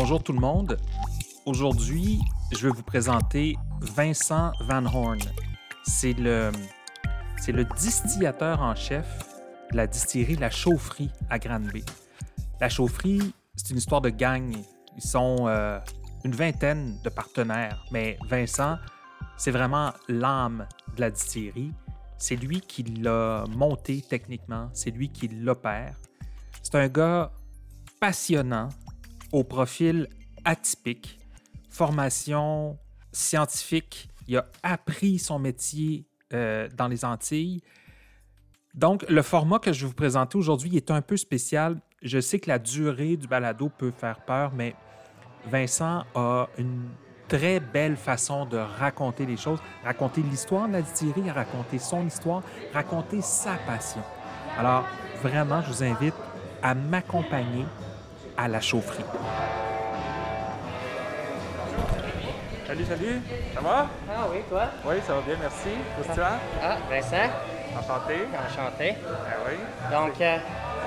Bonjour 0.00 0.22
tout 0.22 0.32
le 0.32 0.38
monde. 0.38 0.78
Aujourd'hui, 1.44 2.20
je 2.52 2.68
vais 2.68 2.72
vous 2.72 2.84
présenter 2.84 3.56
Vincent 3.80 4.52
Van 4.60 4.84
Horn. 4.84 5.18
C'est 5.82 6.12
le, 6.12 6.52
c'est 7.36 7.50
le 7.50 7.64
distillateur 7.64 8.62
en 8.62 8.76
chef 8.76 9.08
de 9.72 9.76
la 9.76 9.88
distillerie 9.88 10.36
La 10.36 10.50
Chaufferie 10.50 11.10
à 11.28 11.40
Granby. 11.40 11.84
La 12.60 12.68
Chaufferie, 12.68 13.34
c'est 13.56 13.70
une 13.70 13.78
histoire 13.78 14.00
de 14.00 14.10
gang. 14.10 14.56
Ils 14.96 15.02
sont 15.02 15.48
euh, 15.48 15.80
une 16.22 16.32
vingtaine 16.32 17.00
de 17.02 17.08
partenaires, 17.08 17.84
mais 17.90 18.18
Vincent, 18.28 18.76
c'est 19.36 19.50
vraiment 19.50 19.92
l'âme 20.06 20.68
de 20.94 21.00
la 21.00 21.10
distillerie. 21.10 21.72
C'est 22.18 22.36
lui 22.36 22.60
qui 22.60 22.84
l'a 22.84 23.46
monté 23.48 24.04
techniquement, 24.08 24.70
c'est 24.74 24.92
lui 24.92 25.08
qui 25.08 25.26
l'opère. 25.26 25.96
C'est 26.62 26.76
un 26.76 26.86
gars 26.86 27.32
passionnant, 27.98 28.68
au 29.32 29.44
profil 29.44 30.08
atypique, 30.44 31.18
formation 31.68 32.78
scientifique. 33.12 34.08
Il 34.26 34.36
a 34.36 34.46
appris 34.62 35.18
son 35.18 35.38
métier 35.38 36.06
euh, 36.32 36.68
dans 36.76 36.88
les 36.88 37.04
Antilles. 37.04 37.62
Donc, 38.74 39.04
le 39.08 39.22
format 39.22 39.58
que 39.58 39.72
je 39.72 39.80
vais 39.80 39.86
vous 39.88 39.94
présenter 39.94 40.36
aujourd'hui 40.36 40.76
est 40.76 40.90
un 40.90 41.02
peu 41.02 41.16
spécial. 41.16 41.80
Je 42.02 42.20
sais 42.20 42.38
que 42.38 42.48
la 42.48 42.58
durée 42.58 43.16
du 43.16 43.26
balado 43.26 43.70
peut 43.70 43.90
faire 43.90 44.20
peur, 44.24 44.52
mais 44.54 44.74
Vincent 45.46 46.04
a 46.14 46.48
une 46.58 46.88
très 47.28 47.60
belle 47.60 47.96
façon 47.96 48.46
de 48.46 48.56
raconter 48.56 49.26
les 49.26 49.36
choses, 49.36 49.58
raconter 49.84 50.22
l'histoire 50.22 50.68
de 50.68 50.74
la 50.74 50.82
distillerie, 50.82 51.30
raconter 51.30 51.78
son 51.78 52.06
histoire, 52.06 52.42
raconter 52.72 53.20
sa 53.20 53.54
passion. 53.66 54.02
Alors, 54.58 54.84
vraiment, 55.22 55.60
je 55.62 55.68
vous 55.68 55.82
invite 55.82 56.14
à 56.62 56.74
m'accompagner 56.74 57.64
à 58.38 58.46
la 58.48 58.60
chaufferie. 58.60 59.04
Salut, 62.66 62.84
salut. 62.84 63.20
Ça 63.54 63.60
va? 63.60 63.86
Ah 64.10 64.26
oui, 64.30 64.38
toi? 64.48 64.62
Oui, 64.84 64.94
ça 65.06 65.14
va 65.14 65.20
bien, 65.22 65.36
merci. 65.40 65.70
Christian? 66.00 66.38
Ah, 66.62 66.76
Vincent, 66.88 67.30
Enchanté. 67.76 68.14
enchanté. 68.46 68.96
Ben 69.02 69.38
oui. 69.46 69.56
Donc, 69.90 70.20
euh, 70.20 70.36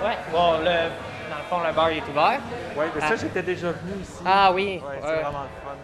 ouais, 0.05 0.17
bon, 0.31 0.59
le, 0.59 0.65
dans 0.65 1.37
le 1.37 1.43
fond, 1.49 1.59
le 1.67 1.73
bar 1.73 1.91
il 1.91 1.97
est 1.97 2.07
ouvert. 2.09 2.39
Oui, 2.77 2.85
mais 2.95 3.01
ça, 3.01 3.07
Ah. 3.11 3.15
j'étais 3.15 3.41
déjà 3.43 3.71
venu 3.71 4.01
ici. 4.01 4.21
Ah 4.25 4.51
oui, 4.53 4.81
Oui, 4.83 4.95
c'est 5.01 5.07
ouais. 5.07 5.15
vraiment 5.21 5.43
le 5.43 5.61
fun. 5.65 5.75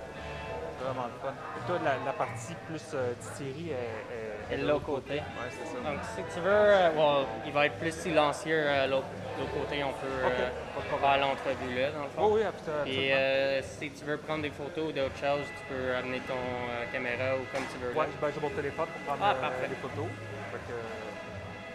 C'est 0.77 0.85
vraiment 0.85 1.07
le 1.07 1.27
fun. 1.27 1.33
Et 1.57 1.67
toi, 1.67 1.77
la, 1.83 2.05
la 2.05 2.13
partie 2.13 2.53
plus 2.67 2.83
euh, 2.93 3.13
distillerie 3.19 3.71
est, 3.71 4.53
Et 4.53 4.57
de 4.61 4.67
l'autre 4.67 4.85
côté. 4.85 5.15
Oui, 5.15 5.49
c'est 5.49 5.65
ça. 5.65 5.89
Donc, 5.89 5.99
si 6.15 6.33
tu 6.33 6.39
veux, 6.39 6.49
euh, 6.51 6.89
bon, 6.95 7.25
il 7.45 7.51
va 7.51 7.65
être 7.65 7.77
plus 7.79 7.91
silencieux 7.93 8.63
euh, 8.65 8.87
l'autre 8.87 9.07
l'autre 9.39 9.53
côté. 9.53 9.83
On 9.83 9.91
peut 9.93 10.25
Ok, 10.25 10.33
euh, 10.39 10.97
faire 10.99 11.17
l'entrevue 11.19 11.75
là, 11.79 11.91
dans 11.91 12.03
le 12.03 12.09
fond. 12.09 12.21
Oh 12.21 12.31
oui, 12.35 12.41
absolument. 12.43 12.83
Puis, 12.83 13.11
euh, 13.11 13.61
si 13.61 13.91
tu 13.91 14.03
veux 14.05 14.17
prendre 14.17 14.41
des 14.43 14.51
photos 14.51 14.89
ou 14.89 14.91
d'autres 14.91 15.17
choses, 15.19 15.45
tu 15.57 15.73
peux 15.73 15.95
amener 15.95 16.19
ton 16.21 16.33
euh, 16.35 16.85
caméra 16.91 17.35
ou 17.35 17.45
comme 17.53 17.65
tu 17.71 17.77
veux. 17.79 17.93
Ouais, 17.97 18.07
ben, 18.21 18.29
j'ai 18.33 18.41
mon 18.41 18.49
téléphone 18.49 18.87
pour 18.87 19.01
prendre 19.15 19.23
Ah, 19.23 19.51
les 19.69 19.75
photos. 19.75 20.07
Fait 20.51 20.57
que, 20.67 20.77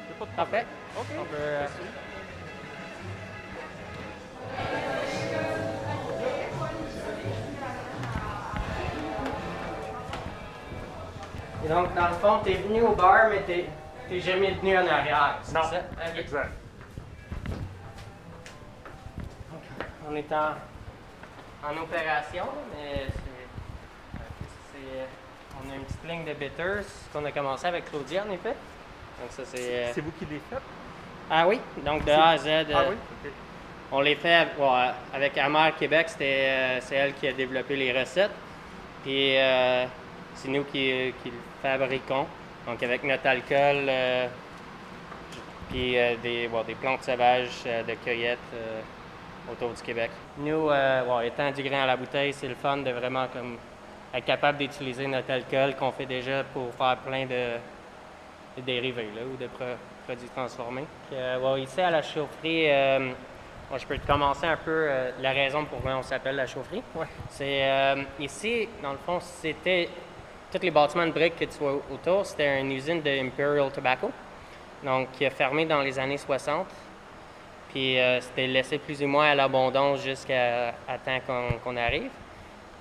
j'ai 0.09 0.15
pas 0.19 0.25
de 0.27 0.37
Parfait. 0.37 0.67
OK. 0.99 1.07
On 1.21 1.25
peut, 1.25 1.37
Merci. 1.61 1.83
Et 11.65 11.69
donc, 11.69 11.95
dans 11.95 12.09
le 12.09 12.15
fond, 12.15 12.41
tu 12.45 12.51
es 12.53 12.55
venu 12.57 12.83
au 12.83 12.93
bar, 12.95 13.29
mais 13.31 13.43
tu 13.47 14.13
n'es 14.15 14.21
jamais 14.21 14.51
venu 14.53 14.77
en 14.77 14.87
arrière. 14.87 15.39
c'est 15.43 15.55
Non, 15.55 15.63
ça? 15.63 15.83
Exact. 16.19 16.51
On 20.11 20.17
est 20.17 20.33
en, 20.33 21.69
en 21.69 21.77
opération, 21.83 22.45
mais 22.75 23.07
c'est, 24.73 25.07
on 25.65 25.71
a 25.71 25.75
une 25.77 25.83
petite 25.85 26.05
ligne 26.09 26.25
de 26.25 26.33
bitters 26.33 26.85
qu'on 27.13 27.25
a 27.25 27.31
commencé 27.33 27.67
avec 27.67 27.89
Claudia, 27.91 28.25
en 28.29 28.33
effet. 28.33 28.55
Donc 29.21 29.31
ça, 29.31 29.43
c'est... 29.45 29.61
euh, 29.61 29.91
C'est 29.95 30.01
vous 30.01 30.11
qui 30.19 30.25
les 30.27 30.41
faites? 30.51 30.63
Ah 31.31 31.47
oui, 31.47 31.61
donc 31.85 32.05
de 32.05 32.11
A 32.11 32.31
à 32.31 32.39
Z, 32.39 32.47
euh, 32.47 32.65
Ah 32.75 32.85
oui? 32.91 32.97
On 33.93 34.01
les 34.01 34.17
fait 34.17 34.35
avec, 34.35 34.59
ouais, 34.59 34.91
avec 35.15 35.39
Amer 35.39 35.77
Québec, 35.77 36.07
c'était, 36.09 36.47
euh, 36.49 36.81
c'est 36.81 36.97
elle 36.97 37.15
qui 37.15 37.29
a 37.29 37.33
développé 37.33 37.77
les 37.77 37.93
recettes. 37.99 38.31
Puis 39.03 39.37
euh, 39.39 39.85
c'est 40.35 40.49
nous 40.49 40.65
qui, 40.65 41.15
qui 41.23 41.31
le 41.31 41.37
fabriquons. 41.63 42.27
Donc 42.67 42.83
avec 42.83 43.05
notre 43.05 43.27
alcool, 43.27 43.87
euh, 43.89 44.27
puis 45.71 45.93
des, 46.23 46.49
des 46.67 46.75
plantes 46.81 47.03
sauvages 47.05 47.65
de 47.65 47.95
cueillette 48.05 48.39
autour 49.51 49.71
du 49.71 49.83
Québec. 49.83 50.11
Nous, 50.39 50.71
euh, 50.71 51.03
bon, 51.05 51.21
étant 51.21 51.51
du 51.51 51.63
grain 51.63 51.83
à 51.83 51.87
la 51.87 51.97
bouteille, 51.97 52.33
c'est 52.33 52.49
le 52.49 52.55
fun 52.55 52.79
de 52.79 52.91
vraiment 52.91 53.27
comme 53.33 53.57
être 54.15 54.25
capable 54.25 54.59
d'utiliser 54.59 55.07
notre 55.07 55.31
alcool 55.31 55.75
qu'on 55.77 55.91
fait 55.93 56.07
déjà 56.07 56.45
pour 56.45 56.73
faire 56.75 56.97
plein 56.99 57.25
de, 57.25 57.57
de 58.57 58.63
dérivés 58.63 59.09
là, 59.17 59.23
ou 59.25 59.37
de 59.37 59.47
pro- 59.49 59.65
produits 60.07 60.29
transformés. 60.29 60.85
Euh, 61.13 61.39
bon, 61.39 61.57
ici 61.57 61.81
à 61.81 61.91
la 61.91 62.03
chaufferie, 62.03 62.71
euh, 62.71 63.11
bon, 63.71 63.79
je 63.79 63.87
peux 63.87 63.97
te 63.99 64.07
commencer 64.07 64.47
un 64.47 64.57
peu 64.59 64.71
euh, 64.71 65.11
la 65.21 65.31
raison 65.33 65.65
pour 65.65 65.79
laquelle 65.79 65.95
on 65.99 66.03
s'appelle 66.03 66.37
la 66.37 66.47
chaufferie. 66.47 66.83
Ouais. 66.95 67.07
C'est 67.31 67.97
ici, 68.21 68.69
dans 68.83 68.93
le 68.93 68.99
fond, 68.99 69.19
c'était 69.21 69.89
tous 70.53 70.61
les 70.63 70.71
bâtiments 70.71 71.07
de 71.07 71.13
briques 71.13 71.37
que 71.39 71.47
tu 71.47 71.59
vois 71.59 71.81
autour, 71.91 72.27
c'était 72.27 72.61
une 72.61 72.73
usine 72.73 73.01
de 73.01 73.09
Imperial 73.25 73.73
Tobacco, 73.73 74.11
donc 74.85 75.11
qui 75.13 75.25
a 75.25 75.31
fermé 75.31 75.65
dans 75.65 75.81
les 75.81 75.99
années 75.99 76.19
60. 76.19 76.67
Puis 77.73 77.99
euh, 77.99 78.21
c'était 78.21 78.47
laissé 78.47 78.79
plus 78.79 79.03
ou 79.03 79.07
moins 79.07 79.31
à 79.31 79.35
l'abondance 79.35 80.03
jusqu'à 80.03 80.75
temps 81.05 81.19
qu'on 81.65 81.77
arrive. 81.77 82.11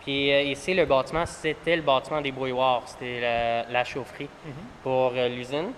Puis 0.04 0.32
euh, 0.34 0.42
ici, 0.42 0.74
le 0.74 0.86
bâtiment, 0.86 1.26
c'était 1.26 1.76
le 1.78 1.82
bâtiment 1.82 2.20
des 2.22 2.32
brouilloirs, 2.32 2.84
c'était 2.86 3.22
la, 3.22 3.64
la 3.72 3.84
chaufferie 3.84 4.28
pour 4.84 5.14
euh, 5.16 5.30
l'usine. 5.30 5.72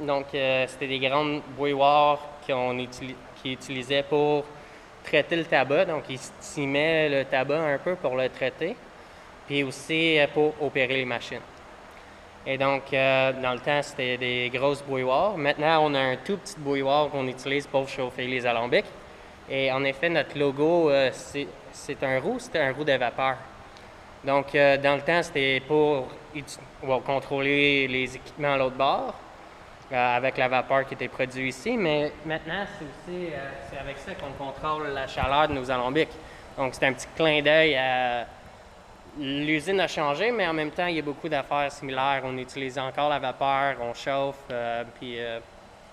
Donc, 0.00 0.26
c'était 0.32 0.88
des 0.88 0.98
grandes 0.98 1.42
bouilloires 1.56 2.18
qu'on 2.44 2.74
utili- 2.76 3.14
qu'ils 3.40 3.52
utilisaient 3.52 4.02
pour 4.02 4.44
traiter 5.04 5.36
le 5.36 5.44
tabac. 5.44 5.84
Donc, 5.84 6.04
ils 6.08 6.18
stimaient 6.18 7.08
le 7.08 7.24
tabac 7.24 7.60
un 7.60 7.78
peu 7.78 7.94
pour 7.94 8.16
le 8.16 8.28
traiter, 8.28 8.74
puis 9.46 9.62
aussi 9.62 10.18
pour 10.34 10.54
opérer 10.60 10.96
les 10.96 11.04
machines. 11.04 11.40
Et 12.44 12.58
donc, 12.58 12.92
euh, 12.92 13.32
dans 13.40 13.52
le 13.52 13.60
temps, 13.60 13.80
c'était 13.82 14.16
des 14.16 14.50
grosses 14.52 14.82
bouilloires. 14.82 15.36
Maintenant, 15.36 15.84
on 15.84 15.94
a 15.94 16.00
un 16.00 16.16
tout 16.16 16.36
petit 16.38 16.56
bouilloire 16.58 17.08
qu'on 17.08 17.26
utilise 17.28 17.66
pour 17.68 17.88
chauffer 17.88 18.26
les 18.26 18.44
alambics. 18.44 18.86
Et 19.48 19.70
en 19.70 19.84
effet, 19.84 20.08
notre 20.08 20.36
logo, 20.36 20.90
euh, 20.90 21.10
c'est 21.12 22.02
un 22.02 22.18
roue, 22.18 22.40
c'était 22.40 22.58
un 22.58 22.72
roue 22.72 22.84
de 22.84 22.92
vapeur. 22.92 23.36
Donc, 24.24 24.54
euh, 24.54 24.76
dans 24.76 24.96
le 24.96 25.02
temps, 25.02 25.22
c'était 25.22 25.62
pour 25.66 26.08
contrôler 27.04 27.86
les 27.86 28.16
équipements 28.16 28.54
à 28.54 28.58
l'autre 28.58 28.76
bord, 28.76 29.14
avec 29.92 30.36
la 30.38 30.48
vapeur 30.48 30.86
qui 30.86 30.94
était 30.94 31.08
produite 31.08 31.54
ici. 31.54 31.76
Mais 31.76 32.10
maintenant, 32.24 32.64
c'est 32.78 32.84
aussi 33.12 33.28
avec 33.78 33.98
ça 33.98 34.12
qu'on 34.14 34.32
contrôle 34.32 34.88
la 34.88 35.06
chaleur 35.06 35.48
de 35.48 35.54
nos 35.54 35.70
alambics. 35.70 36.08
Donc, 36.56 36.74
c'est 36.74 36.86
un 36.86 36.92
petit 36.92 37.06
clin 37.14 37.40
d'œil 37.40 37.76
à. 37.76 38.26
L'usine 39.18 39.80
a 39.80 39.88
changé, 39.88 40.30
mais 40.30 40.46
en 40.46 40.54
même 40.54 40.70
temps, 40.70 40.86
il 40.86 40.96
y 40.96 40.98
a 40.98 41.02
beaucoup 41.02 41.28
d'affaires 41.28 41.70
similaires. 41.70 42.22
On 42.24 42.36
utilise 42.38 42.78
encore 42.78 43.10
la 43.10 43.18
vapeur, 43.18 43.76
on 43.80 43.92
chauffe, 43.92 44.38
euh, 44.50 44.84
puis 44.98 45.20
euh, 45.20 45.38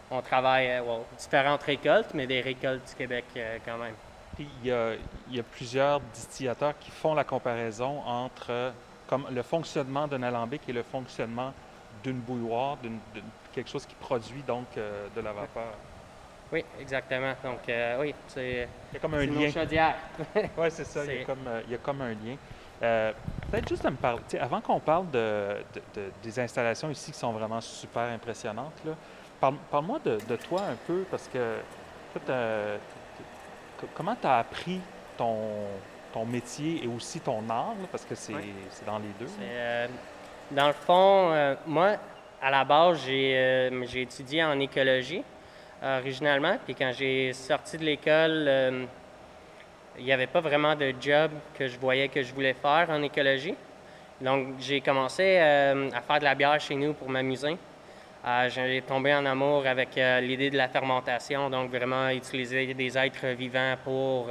on 0.10 0.22
travaille 0.22 0.68
euh, 0.70 0.82
well, 0.82 1.02
différentes 1.18 1.64
récoltes, 1.64 2.14
mais 2.14 2.26
des 2.28 2.40
récoltes 2.40 2.88
du 2.88 2.96
Québec 2.96 3.26
euh, 3.36 3.58
quand 3.66 3.78
même. 3.78 3.94
Puis 4.36 4.48
il 4.64 4.70
y, 4.70 4.72
a, 4.72 4.94
il 5.30 5.36
y 5.36 5.40
a 5.40 5.44
plusieurs 5.44 6.00
distillateurs 6.00 6.74
qui 6.80 6.92
font 6.92 7.14
la 7.14 7.26
comparaison 7.26 8.02
entre 8.06 8.72
comme 9.08 9.26
le 9.32 9.42
fonctionnement 9.44 10.08
d'un 10.08 10.24
alambic 10.24 10.62
et 10.70 10.74
le 10.74 10.84
fonctionnement 10.84 11.52
d'une 12.04 12.20
bouilloire, 12.20 12.78
d'une, 12.78 13.00
d'une- 13.14 13.24
quelque 13.54 13.70
chose 13.70 13.86
qui 13.86 13.96
produit 13.96 14.44
donc 14.44 14.68
de 14.76 15.22
la 15.22 15.34
vapeur. 15.34 15.74
Oui, 16.54 16.64
exactement. 16.80 17.34
Donc, 17.44 17.60
oui, 18.00 18.14
c'est 18.28 18.68
Il 18.92 18.94
y 18.94 18.98
a 18.98 19.00
comme 19.00 19.14
un 19.16 19.26
lien. 19.26 19.52
chaudières. 19.52 19.96
Oui, 20.58 20.68
c'est 20.70 20.86
ça. 20.86 21.04
Il 21.06 21.20
y, 21.20 21.22
a 21.22 21.26
comme, 21.26 21.50
il 21.66 21.72
y 21.72 21.76
a 21.76 21.78
comme 21.80 22.02
un 22.02 22.10
lien. 22.10 22.36
Euh, 22.84 23.12
Peut-être 23.52 23.68
juste 23.68 23.84
de 23.84 23.90
me 23.90 23.96
parler, 23.96 24.22
avant 24.40 24.62
qu'on 24.62 24.80
parle 24.80 25.10
de, 25.10 25.56
de- 25.74 25.82
de- 26.02 26.12
des 26.22 26.40
installations 26.40 26.92
ici 26.92 27.12
qui 27.12 27.18
sont 27.18 27.32
vraiment 27.32 27.60
super 27.62 28.04
impressionnantes, 28.04 28.74
là, 28.86 28.92
parle, 29.42 29.56
parle-moi 29.72 29.98
de, 30.06 30.20
de 30.28 30.36
toi 30.36 30.62
un 30.72 30.76
peu 30.86 31.04
parce 31.10 31.28
que 31.28 31.56
t'as- 32.28 32.78
comment 33.96 34.16
tu 34.22 34.28
as 34.28 34.38
appris 34.38 34.80
ton, 35.18 35.38
ton 36.14 36.26
métier 36.26 36.84
et 36.84 36.88
aussi 36.88 37.20
ton 37.22 37.40
art, 37.50 37.70
là, 37.82 37.88
parce 37.92 38.06
que 38.06 38.14
c'est 38.14 38.34
Ouais. 38.36 38.54
dans 38.86 39.00
les 39.00 39.10
deux. 39.20 39.32
Euh, 39.42 39.88
dans 40.52 40.68
le 40.68 40.74
fond, 40.74 41.32
euh, 41.34 41.56
moi, 41.66 41.96
à 42.42 42.52
la 42.52 42.64
base, 42.64 43.00
j'ai 43.06 43.34
euh, 43.36 43.84
étudié 43.96 44.44
en 44.44 44.60
écologie 44.60 45.24
euh, 45.82 46.00
originalement. 46.02 46.58
Puis 46.66 46.76
quand 46.76 46.92
j'ai 46.96 47.34
sorti 47.34 47.78
de 47.80 47.84
l'école, 47.86 48.46
euh, 48.48 48.86
il 50.00 50.06
n'y 50.06 50.14
avait 50.14 50.28
pas 50.28 50.40
vraiment 50.40 50.76
de 50.76 50.94
job 51.00 51.32
que 51.58 51.68
je 51.68 51.78
voyais 51.78 52.08
que 52.08 52.24
je 52.24 52.34
voulais 52.34 52.54
faire 52.54 52.88
en 52.90 53.02
écologie. 53.04 53.56
Donc, 54.22 54.56
j'ai 54.60 54.82
commencé 54.82 55.38
euh, 55.40 55.90
à 55.94 56.02
faire 56.02 56.20
de 56.20 56.24
la 56.24 56.36
bière 56.36 56.60
chez 56.60 56.76
nous 56.76 56.94
pour 56.94 57.10
m'amuser. 57.10 57.58
Euh, 58.26 58.50
j'ai 58.50 58.82
tombé 58.82 59.14
en 59.14 59.26
amour 59.26 59.66
avec 59.66 59.98
euh, 59.98 60.20
l'idée 60.20 60.50
de 60.50 60.58
la 60.58 60.68
fermentation, 60.68 61.50
donc 61.50 61.70
vraiment 61.70 62.10
utiliser 62.10 62.74
des 62.74 62.98
êtres 62.98 63.28
vivants 63.28 63.76
pour, 63.84 64.28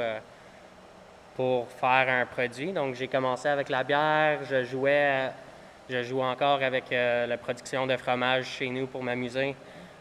pour 1.36 1.68
faire 1.68 2.06
un 2.08 2.26
produit. 2.26 2.72
Donc, 2.72 2.94
j'ai 2.94 3.08
commencé 3.08 3.48
avec 3.48 3.68
la 3.68 3.84
bière, 3.84 4.40
je 4.48 4.64
jouais, 4.64 5.30
je 5.88 6.02
joue 6.02 6.20
encore 6.20 6.62
avec 6.62 6.84
la 6.90 7.36
production 7.38 7.86
de 7.86 7.96
fromage 7.96 8.46
chez 8.46 8.68
nous 8.68 8.86
pour 8.86 9.02
m'amuser, 9.02 9.54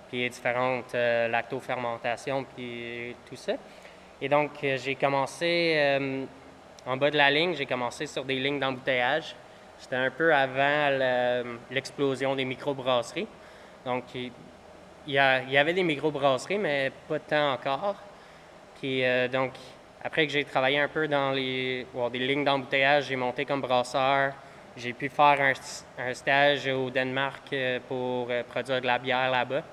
puis 0.09 0.29
différentes 0.29 0.93
lactofermentations, 0.93 2.45
puis 2.55 3.15
tout 3.29 3.37
ça. 3.37 3.53
Et 4.21 4.29
donc, 4.29 4.51
j'ai 4.61 4.95
commencé 4.95 5.99
en 6.85 6.97
bas 6.97 7.11
de 7.11 7.17
la 7.17 7.29
ligne, 7.29 7.53
j'ai 7.53 7.65
commencé 7.65 8.05
sur 8.07 8.23
des 8.23 8.39
lignes 8.39 8.59
d'embouteillage. 8.59 9.35
C'était 9.77 9.95
un 9.95 10.09
peu 10.09 10.33
avant 10.33 10.89
l'explosion 11.69 12.35
des 12.35 12.45
microbrasseries. 12.45 13.27
Donc, 13.85 14.03
il 14.15 14.31
y, 15.13 15.17
avait 15.19 15.73
des 15.73 15.83
microbrasseries, 15.83 16.57
mais 16.57 16.91
pas 17.07 17.19
temps 17.19 17.53
encore. 17.53 17.95
Puis, 18.79 19.03
euh, 19.03 19.27
donc, 19.27 19.53
après 20.03 20.27
que 20.27 20.33
j'ai 20.33 20.43
travaillé 20.43 20.79
un 20.79 20.87
peu 20.87 21.07
dans 21.07 21.31
les 21.31 21.85
des 22.11 22.19
lignes 22.19 22.43
d'embouteillage, 22.43 23.05
j'ai 23.05 23.15
monté 23.15 23.45
comme 23.45 23.61
brasseur. 23.61 24.33
J'ai 24.75 24.93
pu 24.93 25.09
faire 25.09 25.53
un, 25.97 26.13
stage 26.13 26.67
au 26.67 26.89
Danemark 26.89 27.41
euh, 27.51 27.79
pour 27.87 28.27
euh, 28.29 28.43
produire 28.43 28.79
de 28.79 28.85
la 28.85 28.99
bière 28.99 29.31
là-bas. 29.31 29.63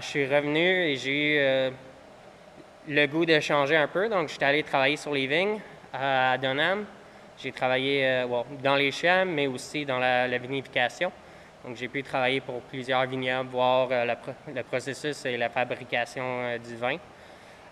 je 0.00 0.06
suis 0.06 0.26
revenu 0.26 0.84
et 0.84 0.96
j'ai 0.96 1.68
eu 1.68 1.72
le 2.90 3.06
goût 3.06 3.24
de 3.24 3.38
changer 3.38 3.76
un 3.76 3.86
peu. 3.86 4.08
Donc, 4.08 4.28
j'étais 4.28 4.44
allé 4.44 4.62
travailler 4.64 4.96
sur 4.96 5.14
les 5.14 5.26
vignes 5.26 5.60
à 5.92 6.36
Dunham. 6.38 6.84
J'ai 7.38 7.52
travaillé 7.52 8.04
euh, 8.04 8.42
dans 8.62 8.74
les 8.74 8.90
champs, 8.90 9.24
mais 9.24 9.46
aussi 9.46 9.86
dans 9.86 9.98
la, 9.98 10.26
vinification. 10.38 11.12
Donc, 11.64 11.76
j'ai 11.76 11.86
pu 11.86 12.02
travailler 12.02 12.40
pour 12.40 12.60
plusieurs 12.62 13.06
vignobles, 13.06 13.48
voir 13.50 13.88
euh, 13.92 14.14
le 14.52 14.62
processus 14.64 15.24
et 15.24 15.36
la 15.36 15.48
fabrication 15.48 16.24
euh, 16.24 16.58
du 16.58 16.74
vin. 16.74 16.96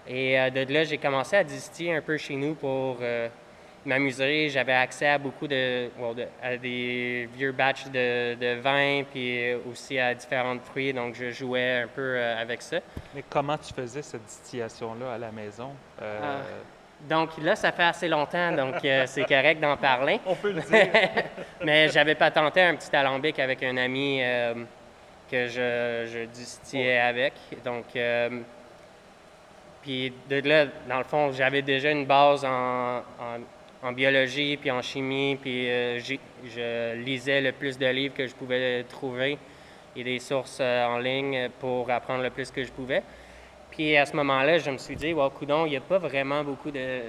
Et 0.07 0.37
de 0.51 0.73
là, 0.73 0.85
j'ai 0.85 0.97
commencé 0.97 1.37
à 1.37 1.45
distiller 1.45 1.95
un 1.95 2.01
peu 2.01 2.17
chez 2.17 2.35
nous 2.35 2.55
pour 2.55 2.97
m'amuser. 3.89 4.49
J'avais 4.49 4.75
accès 4.75 5.09
à 5.09 5.19
beaucoup 5.19 5.49
de, 5.49 5.89
à 6.43 6.57
des 6.57 7.29
vieux 7.35 7.53
batchs 7.53 7.87
de, 7.87 8.35
de, 8.35 8.61
vin, 8.61 9.03
puis 9.11 9.55
aussi 9.71 9.99
à 9.99 10.15
différents 10.15 10.59
fruits. 10.61 10.93
Donc, 10.93 11.15
je 11.15 11.31
jouais 11.31 11.83
un 11.83 11.89
peu 11.89 12.21
avec 12.21 12.63
ça. 12.63 12.79
Mais 13.15 13.25
comment 13.29 13.59
tu 13.59 13.73
faisais 13.73 14.03
cette 14.03 14.25
distillation-là 14.25 15.15
à 15.15 15.19
la 15.19 15.33
maison? 15.33 15.71
Ah. 16.01 16.41
Donc 17.07 17.31
là, 17.43 17.55
ça 17.55 17.71
fait 17.71 17.85
assez 17.85 18.09
longtemps, 18.09 18.53
donc 18.53 18.85
euh, 18.85 19.05
c'est 19.07 19.25
correct 19.25 19.61
d'en 19.61 19.77
parler. 19.77 20.21
On 20.27 20.35
peut 20.35 20.53
le 20.53 20.63
dire. 20.63 20.89
Mais 21.65 21.89
j'avais 21.89 22.15
pas 22.15 22.31
tenté 22.31 22.63
un 22.63 22.75
petit 22.75 22.95
alambic 22.95 23.39
avec 23.39 23.63
un 23.63 23.77
ami 23.77 24.21
euh, 24.23 24.55
que 25.31 25.47
je, 25.47 26.09
je 26.11 26.25
distillais 26.25 26.99
avec. 26.99 27.35
Donc, 27.65 27.85
euh, 27.95 28.41
puis 29.83 30.13
de 30.29 30.49
là, 30.49 30.67
dans 30.89 30.99
le 30.99 31.05
fond, 31.05 31.31
j'avais 31.33 31.63
déjà 31.63 31.91
une 31.91 32.05
base 32.05 32.45
en, 32.45 32.99
en, 32.99 33.39
biologie, 33.93 34.57
puis 34.57 34.71
en 34.71 34.83
chimie, 34.83 35.37
puis 35.41 35.67
je 35.67 36.95
lisais 36.97 37.41
le 37.41 37.53
plus 37.53 37.79
de 37.79 37.87
livres 37.87 38.15
que 38.15 38.27
je 38.27 38.35
pouvais 38.35 38.85
trouver 38.85 39.39
et 39.97 40.05
des 40.05 40.19
sources 40.19 40.61
en 40.61 40.99
ligne 40.99 41.49
pour 41.61 41.91
apprendre 41.91 42.23
le 42.23 42.31
plus 42.31 42.51
que 42.51 42.65
je 42.65 42.73
pouvais. 42.73 43.03
Puis 43.71 43.97
à 43.97 44.07
ce 44.07 44.17
moment-là, 44.17 44.59
je 44.59 44.71
me 44.71 44.79
suis 44.79 44.97
dit, 44.97 45.13
wow, 45.13 45.31
coudon, 45.31 45.67
il 45.67 45.71
n'y 45.71 45.77
a 45.77 45.81
pas 45.81 45.99
vraiment 45.99 46.43
beaucoup 46.43 46.71
de, 46.71 47.01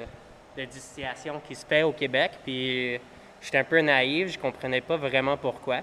distillation 0.69 1.41
qui 1.47 1.55
se 1.55 1.65
fait 1.65 1.83
au 1.83 1.91
Québec. 1.91 2.31
Puis 2.43 2.99
j'étais 3.41 3.57
un 3.57 3.63
peu 3.63 3.79
naïf, 3.81 4.31
je 4.31 4.37
ne 4.37 4.41
comprenais 4.41 4.81
pas 4.81 4.97
vraiment 4.97 5.37
pourquoi. 5.37 5.81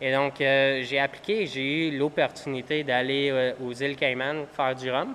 Et 0.00 0.12
donc, 0.12 0.40
euh, 0.40 0.82
j'ai 0.84 1.00
appliqué 1.00 1.46
j'ai 1.46 1.88
eu 1.88 1.98
l'opportunité 1.98 2.84
d'aller 2.84 3.30
euh, 3.32 3.52
aux 3.60 3.72
îles 3.72 3.96
Cayman 3.96 4.46
faire 4.52 4.74
du 4.74 4.90
rhum. 4.90 5.12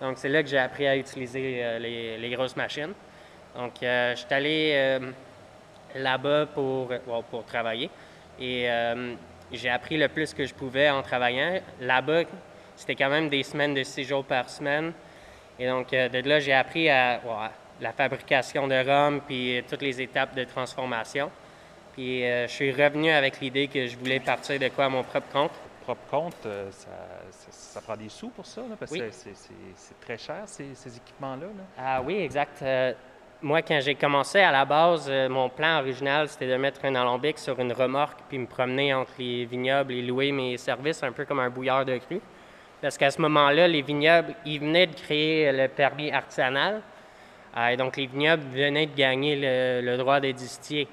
Donc, 0.00 0.18
c'est 0.18 0.28
là 0.28 0.42
que 0.42 0.48
j'ai 0.48 0.58
appris 0.58 0.86
à 0.86 0.96
utiliser 0.96 1.60
euh, 1.62 1.78
les, 2.18 2.30
grosses 2.30 2.56
machines. 2.56 2.92
Donc, 3.56 3.72
je 3.80 4.14
suis 4.16 4.34
allé 4.34 4.98
là-bas 5.94 6.46
pour, 6.46 6.92
pour 7.30 7.44
travailler. 7.44 7.90
Et 8.40 8.68
j'ai 9.52 9.68
appris 9.68 9.96
le 9.96 10.08
plus 10.08 10.34
que 10.34 10.44
je 10.44 10.54
pouvais 10.54 10.90
en 10.90 11.02
travaillant. 11.02 11.60
Là-bas, 11.80 12.22
c'était 12.76 12.94
quand 12.94 13.10
même 13.10 13.28
des 13.28 13.42
semaines 13.42 13.74
de 13.74 13.82
six 13.82 14.04
jours 14.04 14.24
par 14.24 14.48
semaine. 14.48 14.92
Et 15.58 15.68
donc, 15.68 15.92
euh, 15.92 16.08
de 16.08 16.28
là, 16.28 16.40
j'ai 16.40 16.52
appris 16.52 16.88
à, 16.88 17.20
la 17.80 17.92
fabrication 17.92 18.66
de 18.68 18.74
rhum, 18.74 19.20
puis 19.20 19.62
toutes 19.68 19.82
les 19.82 20.00
étapes 20.00 20.34
de 20.34 20.44
transformation. 20.44 21.30
Puis 21.92 22.24
euh, 22.24 22.48
je 22.48 22.52
suis 22.52 22.72
revenu 22.72 23.10
avec 23.10 23.40
l'idée 23.40 23.68
que 23.68 23.86
je 23.86 23.96
voulais 23.96 24.20
partir 24.20 24.58
de 24.58 24.68
quoi 24.68 24.86
à 24.86 24.88
mon 24.88 25.04
propre 25.04 25.30
compte. 25.32 25.52
Propre 25.82 26.06
compte, 26.10 26.46
euh, 26.46 26.70
ça, 27.50 27.80
prend 27.82 27.96
des 27.96 28.08
sous 28.08 28.30
pour 28.30 28.46
ça, 28.46 28.62
parce 28.78 28.90
que 28.90 29.10
c'est 29.10 30.00
très 30.00 30.16
cher, 30.16 30.42
ces, 30.46 30.96
équipements-là. 30.96 31.46
Ah 31.78 32.00
oui, 32.02 32.16
exact. 32.16 32.64
Moi, 33.44 33.60
quand 33.60 33.78
j'ai 33.82 33.94
commencé 33.94 34.40
à 34.40 34.50
la 34.50 34.64
base, 34.64 35.10
mon 35.28 35.50
plan 35.50 35.78
original, 35.80 36.28
c'était 36.30 36.48
de 36.48 36.56
mettre 36.56 36.82
un 36.84 36.94
alambic 36.94 37.38
sur 37.38 37.60
une 37.60 37.74
remorque, 37.74 38.20
puis 38.26 38.38
me 38.38 38.46
promener 38.46 38.94
entre 38.94 39.12
les 39.18 39.44
vignobles 39.44 39.92
et 39.92 40.00
louer 40.00 40.32
mes 40.32 40.56
services, 40.56 41.02
un 41.02 41.12
peu 41.12 41.26
comme 41.26 41.40
un 41.40 41.50
bouilleur 41.50 41.84
de 41.84 41.98
cru. 41.98 42.20
Parce 42.80 42.96
qu'à 42.96 43.10
ce 43.10 43.20
moment-là, 43.20 43.68
les 43.68 43.82
vignobles, 43.82 44.34
ils 44.46 44.60
venaient 44.60 44.86
de 44.86 44.94
créer 44.94 45.52
le 45.52 45.68
permis 45.68 46.10
artisanal. 46.10 46.80
Euh, 47.56 47.68
et 47.68 47.76
donc, 47.76 47.98
les 47.98 48.06
vignobles 48.06 48.44
venaient 48.50 48.86
de 48.86 48.96
gagner 48.96 49.36
le, 49.82 49.96
droit 49.98 50.20
de 50.20 50.30
distiller. 50.30 50.88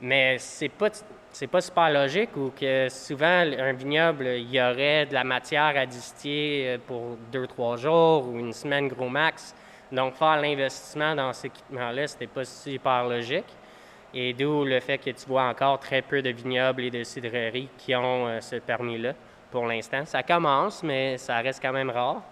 Mais 0.00 0.36
c'est 0.38 0.68
pas 0.68 0.90
c'est 1.32 1.48
pas 1.48 1.60
super 1.60 1.90
logique 1.90 2.34
ou 2.36 2.50
que 2.58 2.88
souvent 2.88 3.26
un 3.58 3.72
vignoble 3.72 4.26
il 4.26 4.50
y 4.50 4.60
aurait 4.60 5.04
de 5.04 5.12
la 5.12 5.24
matière 5.24 5.74
à 5.76 5.84
distiller 5.84 6.68
euh, 6.68 6.78
pour 6.86 7.16
deux 7.32 7.46
trois 7.46 7.76
jours 7.76 8.28
ou 8.28 8.38
une 8.38 8.52
semaine 8.52 8.88
gros 8.88 9.08
max. 9.08 9.54
Donc 9.92 10.14
faire 10.14 10.40
l'investissement 10.40 11.14
dans 11.14 11.32
cet 11.32 11.46
équipement-là, 11.46 12.06
c'était 12.06 12.26
pas 12.26 12.44
super 12.44 13.04
logique. 13.04 13.46
Et 14.14 14.32
d'où 14.32 14.64
le 14.64 14.80
fait 14.80 14.98
que 14.98 15.10
tu 15.10 15.26
vois 15.26 15.44
encore 15.44 15.78
très 15.78 16.02
peu 16.02 16.22
de 16.22 16.30
vignobles 16.30 16.84
et 16.84 16.90
de 16.90 17.04
cidreries 17.04 17.68
qui 17.76 17.94
ont 17.94 18.26
euh, 18.26 18.40
ce 18.40 18.56
permis-là 18.56 19.12
pour 19.50 19.66
l'instant. 19.66 20.04
Ça 20.06 20.22
commence, 20.22 20.82
mais 20.82 21.18
ça 21.18 21.36
reste 21.36 21.60
quand 21.60 21.72
même 21.72 21.90
rare. 21.90 22.22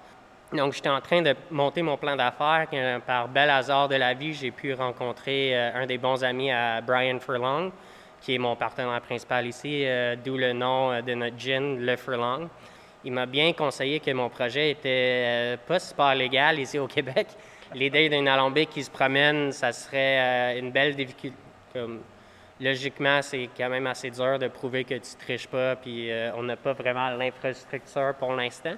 Donc, 0.53 0.73
j'étais 0.73 0.89
en 0.89 1.01
train 1.01 1.21
de 1.21 1.35
monter 1.51 1.83
mon 1.83 1.97
plan 1.97 2.17
d'affaires. 2.17 2.69
Par 3.07 3.29
bel 3.29 3.51
hasard 3.51 3.89
de 3.89 3.97
la 3.97 4.15
vie, 4.15 4.33
j'ai 4.33 4.51
pu 4.51 4.73
rencontrer 4.73 5.55
euh, 5.55 5.83
un 5.83 5.87
des 5.87 5.99
bons 5.99 6.23
amis 6.23 6.51
à 6.51 6.81
Brian 6.81 7.19
Furlong, 7.19 7.71
qui 8.21 8.35
est 8.35 8.39
mon 8.39 8.55
partenaire 8.57 9.01
principal 9.01 9.47
ici, 9.47 9.85
euh, 9.85 10.17
d'où 10.17 10.37
le 10.37 10.53
nom 10.53 11.01
de 11.03 11.15
notre 11.15 11.39
gin, 11.39 11.85
le 11.85 11.97
Furlong. 11.97 12.49
Il 13.05 13.13
m'a 13.13 13.27
bien 13.27 13.53
conseillé 13.53 14.01
que 14.01 14.11
mon 14.13 14.29
projet 14.29 14.71
était 14.71 15.59
pas 15.67 15.79
super 15.79 16.15
légal 16.15 16.59
ici 16.59 16.79
au 16.79 16.87
Québec. 16.87 17.27
L'idée 17.75 18.09
d'un 18.09 18.27
alambic 18.27 18.71
qui 18.71 18.83
se 18.85 18.91
promène, 18.91 19.53
ça 19.53 19.73
serait 19.73 20.59
une 20.59 20.71
belle 20.71 20.95
difficulté, 20.95 21.37
logiquement, 22.61 23.21
c'est 23.23 23.49
quand 23.57 23.69
même 23.69 23.87
assez 23.87 24.11
dur 24.11 24.39
de 24.39 24.49
prouver 24.49 24.85
que 24.85 24.95
tu 24.95 25.15
ne 25.15 25.21
triches 25.21 25.49
pas, 25.49 25.77
puis 25.77 26.11
euh, 26.11 26.33
on 26.37 26.43
n'a 26.43 26.57
pas 26.57 26.73
vraiment 26.73 27.11
l'infrastructure 27.11 28.15
pour 28.19 28.33
l'instant. 28.33 28.75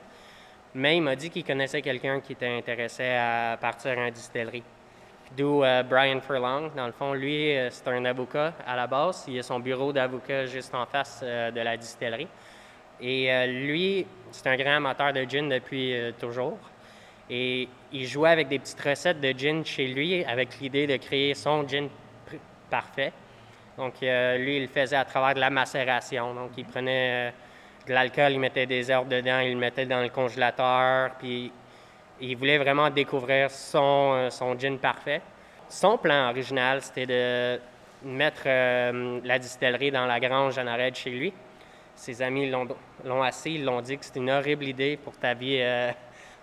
Mais 0.75 0.97
il 0.97 1.02
m'a 1.02 1.16
dit 1.16 1.30
qu'il 1.30 1.45
connaissait 1.45 1.83
quelqu'un 1.83 2.21
qui 2.21 2.33
était 2.33 2.49
intéressé 2.49 3.04
à 3.04 3.56
partir 3.61 3.97
en 3.99 4.11
distillerie. 4.11 4.62
D'où 5.37 5.64
euh, 5.64 5.83
Brian 5.83 6.21
Furlong. 6.21 6.71
Dans 6.76 6.87
le 6.87 6.92
fond, 6.92 7.12
lui, 7.12 7.56
euh, 7.56 7.68
c'est 7.71 7.88
un 7.88 8.04
avocat 8.04 8.52
à 8.66 8.76
la 8.76 8.87
base. 8.87 9.25
Il 9.28 9.38
a 9.38 9.42
son 9.42 9.59
bureau 9.59 9.92
d'avocat 9.92 10.47
juste 10.47 10.75
en 10.75 10.87
face 10.87 11.23
de 11.23 11.61
la 11.61 11.76
distillerie. 11.76 12.28
Et 13.00 13.47
lui, 13.47 14.07
c'est 14.31 14.47
un 14.49 14.57
grand 14.57 14.76
amateur 14.76 15.12
de 15.12 15.25
gin 15.25 15.49
depuis 15.49 15.95
toujours. 16.19 16.59
Et 17.29 17.69
il 17.93 18.07
jouait 18.07 18.31
avec 18.31 18.49
des 18.49 18.59
petites 18.59 18.81
recettes 18.81 19.21
de 19.21 19.33
gin 19.37 19.65
chez 19.65 19.87
lui 19.88 20.25
avec 20.25 20.61
l'idée 20.61 20.87
de 20.87 20.97
créer 20.97 21.35
son 21.35 21.67
gin 21.67 21.88
parfait. 22.71 23.12
Donc, 23.76 23.95
euh, 24.03 24.38
lui, 24.38 24.57
il 24.57 24.62
le 24.62 24.69
faisait 24.69 24.97
à 24.97 25.05
travers 25.05 25.35
de 25.35 25.41
la 25.41 25.50
macération. 25.50 26.35
Donc, 26.35 26.53
il 26.57 26.65
prenait 26.65 27.29
euh, 27.29 27.31
de 27.87 27.93
l'alcool, 27.93 28.33
il 28.33 28.41
mettait 28.41 28.67
des 28.67 28.91
herbes 28.91 29.09
dedans, 29.09 29.41
il 29.41 29.53
le 29.53 29.59
mettait 29.59 29.87
dans 29.87 30.00
le 30.00 30.09
congélateur, 30.09 31.11
puis 31.19 31.53
il 32.21 32.37
voulait 32.37 32.59
vraiment 32.59 32.88
découvrir 32.88 33.50
son, 33.50 34.12
euh, 34.15 34.31
son 34.31 34.59
gin 34.59 34.79
parfait. 34.79 35.21
Son 35.69 35.99
plan 35.99 36.31
original, 36.31 36.81
c'était 36.81 37.07
de 37.07 37.61
mettre 38.05 38.45
la 38.47 39.38
distillerie 39.38 39.91
dans 39.91 40.07
la 40.07 40.21
grange 40.21 40.57
en 40.59 40.67
arrêt 40.69 40.95
chez 40.95 41.11
lui. 41.11 41.33
Ses 41.97 42.23
amis 42.23 42.49
l'ont 42.50 43.23
assis, 43.23 43.55
ils 43.55 43.65
l'ont 43.65 43.81
dit 43.81 43.99
que 43.99 44.05
c'était 44.05 44.21
une 44.21 44.31
horrible 44.31 44.65
idée 44.65 44.97
pour 44.97 45.17
ta 45.17 45.35
vie 45.35 45.61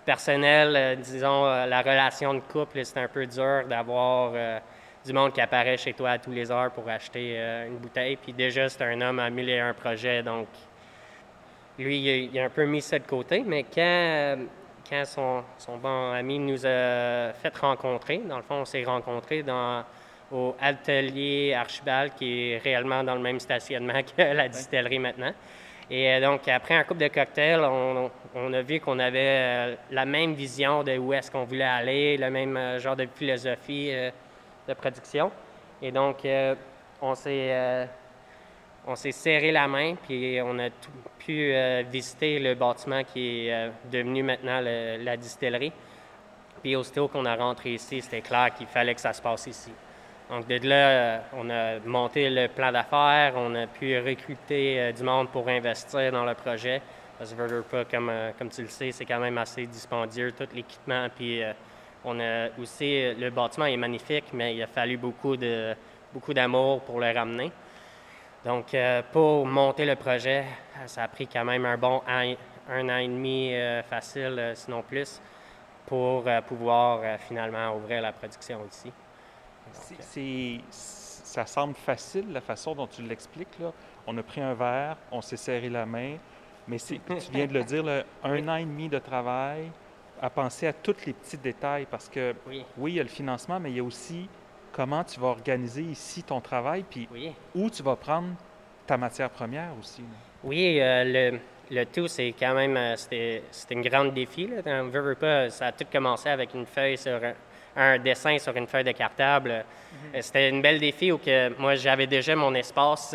personnelle. 0.04 0.98
disons, 1.00 1.44
la 1.44 1.80
relation 1.80 2.34
de 2.34 2.40
couple, 2.40 2.84
c'est 2.84 2.98
un 2.98 3.08
peu 3.08 3.26
dur 3.26 3.64
d'avoir 3.68 4.34
du 5.04 5.12
monde 5.12 5.32
qui 5.32 5.40
apparaît 5.40 5.76
chez 5.76 5.92
toi 5.92 6.10
à 6.10 6.18
tous 6.18 6.30
les 6.30 6.50
heures 6.50 6.70
pour 6.70 6.88
acheter 6.88 7.34
euh, 7.36 7.66
une 7.66 7.76
bouteille. 7.76 8.16
Puis 8.16 8.32
déjà, 8.32 8.68
c'est 8.68 8.82
un 8.82 9.00
homme 9.00 9.18
à 9.18 9.28
mille 9.30 9.50
et 9.50 9.60
un 9.60 9.74
projets, 9.74 10.22
donc 10.22 10.48
lui, 11.78 11.98
il 11.98 12.38
a, 12.38 12.44
un 12.44 12.50
peu 12.50 12.64
mis 12.64 12.80
ça 12.80 12.98
de 12.98 13.06
côté. 13.06 13.42
Mais 13.44 13.64
quand, 13.64 14.38
quand 14.88 15.04
son, 15.04 15.44
son, 15.58 15.76
bon 15.76 16.12
ami 16.12 16.38
nous 16.38 16.64
a 16.64 17.32
fait 17.34 17.56
rencontrer, 17.60 18.18
dans 18.18 18.36
le 18.36 18.42
fond, 18.42 18.56
on 18.56 18.64
s'est 18.64 18.84
rencontrés 18.84 19.42
dans, 19.42 19.84
au 20.34 20.54
atelier 20.60 21.54
Archibald, 21.54 22.12
qui 22.14 22.50
est 22.50 22.58
réellement 22.58 23.02
dans 23.02 23.14
le 23.14 23.20
même 23.20 23.40
stationnement 23.40 24.02
que 24.16 24.22
la 24.22 24.48
distillerie 24.48 24.98
maintenant. 24.98 25.32
Et 25.90 26.10
euh, 26.10 26.20
donc, 26.20 26.48
après 26.48 26.74
un 26.74 26.84
couple 26.84 27.00
de 27.00 27.08
cocktails, 27.08 27.60
on, 27.60 28.10
on 28.34 28.52
a 28.52 28.62
vu 28.62 28.80
qu'on 28.80 28.98
avait 28.98 29.18
euh, 29.18 29.74
la 29.90 30.04
même 30.04 30.34
vision 30.34 30.82
de 30.82 30.96
où 30.98 31.12
est-ce 31.12 31.30
qu'on 31.30 31.44
voulait 31.44 31.64
aller, 31.64 32.16
le 32.16 32.30
même 32.30 32.78
genre 32.78 32.96
de 32.96 33.06
philosophie 33.14 33.92
de 34.68 34.74
production. 34.74 35.30
Et 35.82 35.92
donc, 35.92 36.24
euh, 36.24 36.54
on 37.02 37.14
s'est 37.14 37.48
euh, 37.50 37.86
on 38.86 38.96
s'est 38.96 39.12
serré 39.12 39.50
la 39.50 39.66
main, 39.66 39.94
puis 39.94 40.38
on 40.42 40.58
a 40.58 40.68
pu 41.18 41.52
euh, 41.52 41.82
visiter 41.90 42.38
le 42.38 42.54
bâtiment 42.54 43.02
qui 43.02 43.48
est 43.48 43.70
devenu 43.90 44.22
maintenant 44.22 44.60
la 44.60 45.16
distillerie. 45.16 45.72
Puis 46.62 46.76
aussitôt 46.76 47.08
qu'on 47.08 47.24
a 47.24 47.34
rentré 47.34 47.74
ici, 47.74 48.00
c'était 48.02 48.20
clair 48.20 48.52
qu'il 48.54 48.66
fallait 48.66 48.94
que 48.94 49.00
ça 49.00 49.12
se 49.12 49.22
passe 49.22 49.46
ici. 49.46 49.72
Donc, 50.30 50.46
de 50.46 50.68
là, 50.68 51.22
on 51.34 51.48
a 51.50 51.78
monté 51.80 52.30
le 52.30 52.48
plan 52.48 52.72
d'affaires, 52.72 53.34
on 53.36 53.54
a 53.54 53.66
pu 53.66 53.98
recruter 53.98 54.92
du 54.92 55.02
monde 55.02 55.28
pour 55.30 55.46
investir 55.48 56.10
dans 56.10 56.24
le 56.24 56.34
projet. 56.34 56.80
Parce 57.18 57.34
que 57.34 57.84
comme, 57.90 58.12
comme 58.38 58.48
tu 58.48 58.62
le 58.62 58.68
sais, 58.68 58.90
c'est 58.90 59.04
quand 59.04 59.20
même 59.20 59.38
assez 59.38 59.66
dispendieux, 59.66 60.32
tout 60.32 60.48
l'équipement, 60.54 61.08
puis 61.14 61.42
on 62.04 62.20
a 62.20 62.48
aussi, 62.60 63.02
euh, 63.02 63.14
le 63.18 63.30
bâtiment 63.30 63.66
est 63.66 63.76
magnifique, 63.76 64.26
mais 64.32 64.54
il 64.54 64.62
a 64.62 64.66
fallu 64.66 64.96
beaucoup 64.96 65.36
de 65.36 65.74
beaucoup 66.12 66.34
d'amour 66.34 66.82
pour 66.82 67.00
le 67.00 67.10
ramener. 67.10 67.50
Donc, 68.44 68.74
euh, 68.74 69.02
pour 69.10 69.46
monter 69.46 69.84
le 69.84 69.96
projet, 69.96 70.44
ça 70.86 71.04
a 71.04 71.08
pris 71.08 71.26
quand 71.26 71.44
même 71.44 71.64
un 71.64 71.76
bon 71.76 72.02
un, 72.06 72.88
an 72.88 72.98
et 72.98 73.08
demi 73.08 73.52
euh, 73.54 73.82
facile, 73.82 74.52
sinon 74.54 74.82
plus, 74.82 75.20
pour 75.86 76.24
pouvoir 76.46 77.00
finalement 77.18 77.74
ouvrir 77.74 78.02
la 78.02 78.12
production 78.12 78.60
ici. 78.70 78.92
Ça 79.72 81.46
semble 81.46 81.74
facile 81.74 82.32
la 82.32 82.40
façon 82.40 82.74
dont 82.74 82.86
tu 82.86 83.02
l'expliques. 83.02 83.58
On 84.06 84.16
a 84.18 84.22
pris 84.22 84.40
un 84.40 84.54
verre, 84.54 84.96
on 85.10 85.20
s'est 85.20 85.36
serré 85.36 85.68
la 85.68 85.86
main, 85.86 86.16
mais 86.68 86.76
tu 86.78 87.00
viens 87.32 87.46
de 87.46 87.54
le 87.54 87.64
dire, 87.64 87.84
un 88.22 88.48
an 88.48 88.56
et 88.56 88.64
demi 88.64 88.88
de 88.88 88.98
travail, 88.98 89.70
à 90.20 90.30
penser 90.30 90.66
à 90.66 90.72
tous 90.72 90.96
les 91.06 91.12
petits 91.12 91.36
détails 91.36 91.86
parce 91.90 92.08
que 92.08 92.34
oui. 92.46 92.64
il 92.78 92.94
y 92.94 93.00
a 93.00 93.02
le 93.02 93.08
financement, 93.08 93.58
mais 93.60 93.70
il 93.70 93.76
y 93.76 93.80
a 93.80 93.84
aussi 93.84 94.28
comment 94.72 95.04
tu 95.04 95.20
vas 95.20 95.28
organiser 95.28 95.82
ici 95.82 96.22
ton 96.22 96.40
travail, 96.40 96.84
puis 96.88 97.08
où 97.54 97.70
tu 97.70 97.82
vas 97.82 97.96
prendre 97.96 98.28
ta 98.86 98.96
matière 98.96 99.30
première 99.30 99.70
aussi. 99.78 100.02
Oui, 100.42 100.78
euh, 100.80 101.04
le, 101.04 101.38
le, 101.70 101.86
tout, 101.86 102.06
c'est 102.06 102.34
quand 102.38 102.54
même 102.54 102.76
euh, 102.76 102.96
c'était, 102.96 103.42
un 103.74 103.80
grand 103.80 104.04
défi. 104.06 104.46
Là. 104.46 104.62
Dans 104.62 104.90
veut, 104.90 105.14
pas, 105.14 105.48
ça 105.50 105.66
a 105.66 105.72
tout 105.72 105.86
commencé 105.90 106.28
avec 106.28 106.52
une 106.54 106.66
feuille 106.66 106.98
sur 106.98 107.14
un, 107.14 107.32
dessin 108.02 108.38
sur 108.38 108.56
une 108.56 108.66
feuille 108.66 108.84
de 108.84 108.92
cartable. 108.92 109.50
Euh, 109.50 110.20
c'était 110.20 110.48
une 110.48 110.62
belle 110.62 110.78
défi 110.78 111.12
où 111.12 111.18
que 111.18 111.50
moi 111.58 111.74
j'avais 111.74 112.06
déjà 112.06 112.34
mon 112.36 112.54
espace. 112.54 113.14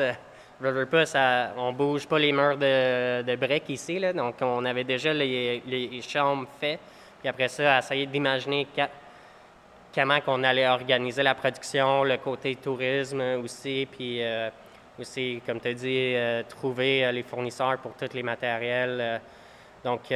Veux, 0.60 0.72
veux 0.72 0.86
pas, 0.86 1.06
ça, 1.06 1.54
on 1.58 1.72
bouge 1.72 2.06
pas 2.06 2.20
les 2.20 2.34
murs 2.34 2.58
de, 2.58 3.22
de 3.22 3.36
briques 3.36 3.70
ici, 3.70 3.98
là, 3.98 4.12
donc 4.12 4.36
on 4.42 4.66
avait 4.66 4.84
déjà 4.84 5.14
les, 5.14 5.64
les 5.66 6.02
chambres 6.02 6.48
faites. 6.60 6.82
Puis 7.20 7.30
après 7.30 7.48
ça, 7.48 7.80
essayer 7.80 8.06
d'imaginer 8.06 8.68
comment 9.94 10.22
qu'on 10.22 10.44
allait 10.44 10.68
organiser 10.68 11.24
la 11.24 11.36
production, 11.36 12.04
le 12.04 12.18
côté 12.18 12.56
tourisme 12.56 13.22
aussi, 13.44 13.88
puis 13.92 14.24
euh, 14.24 14.50
aussi, 15.00 15.42
comme 15.46 15.60
tu 15.60 15.68
as 15.70 15.74
dit, 15.74 16.14
euh, 16.16 16.44
trouver 16.48 17.06
euh, 17.06 17.12
les 17.12 17.24
fournisseurs 17.24 17.78
pour 17.80 17.94
tous 17.94 18.14
les 18.14 18.24
matériels. 18.24 19.22
Donc, 19.84 20.14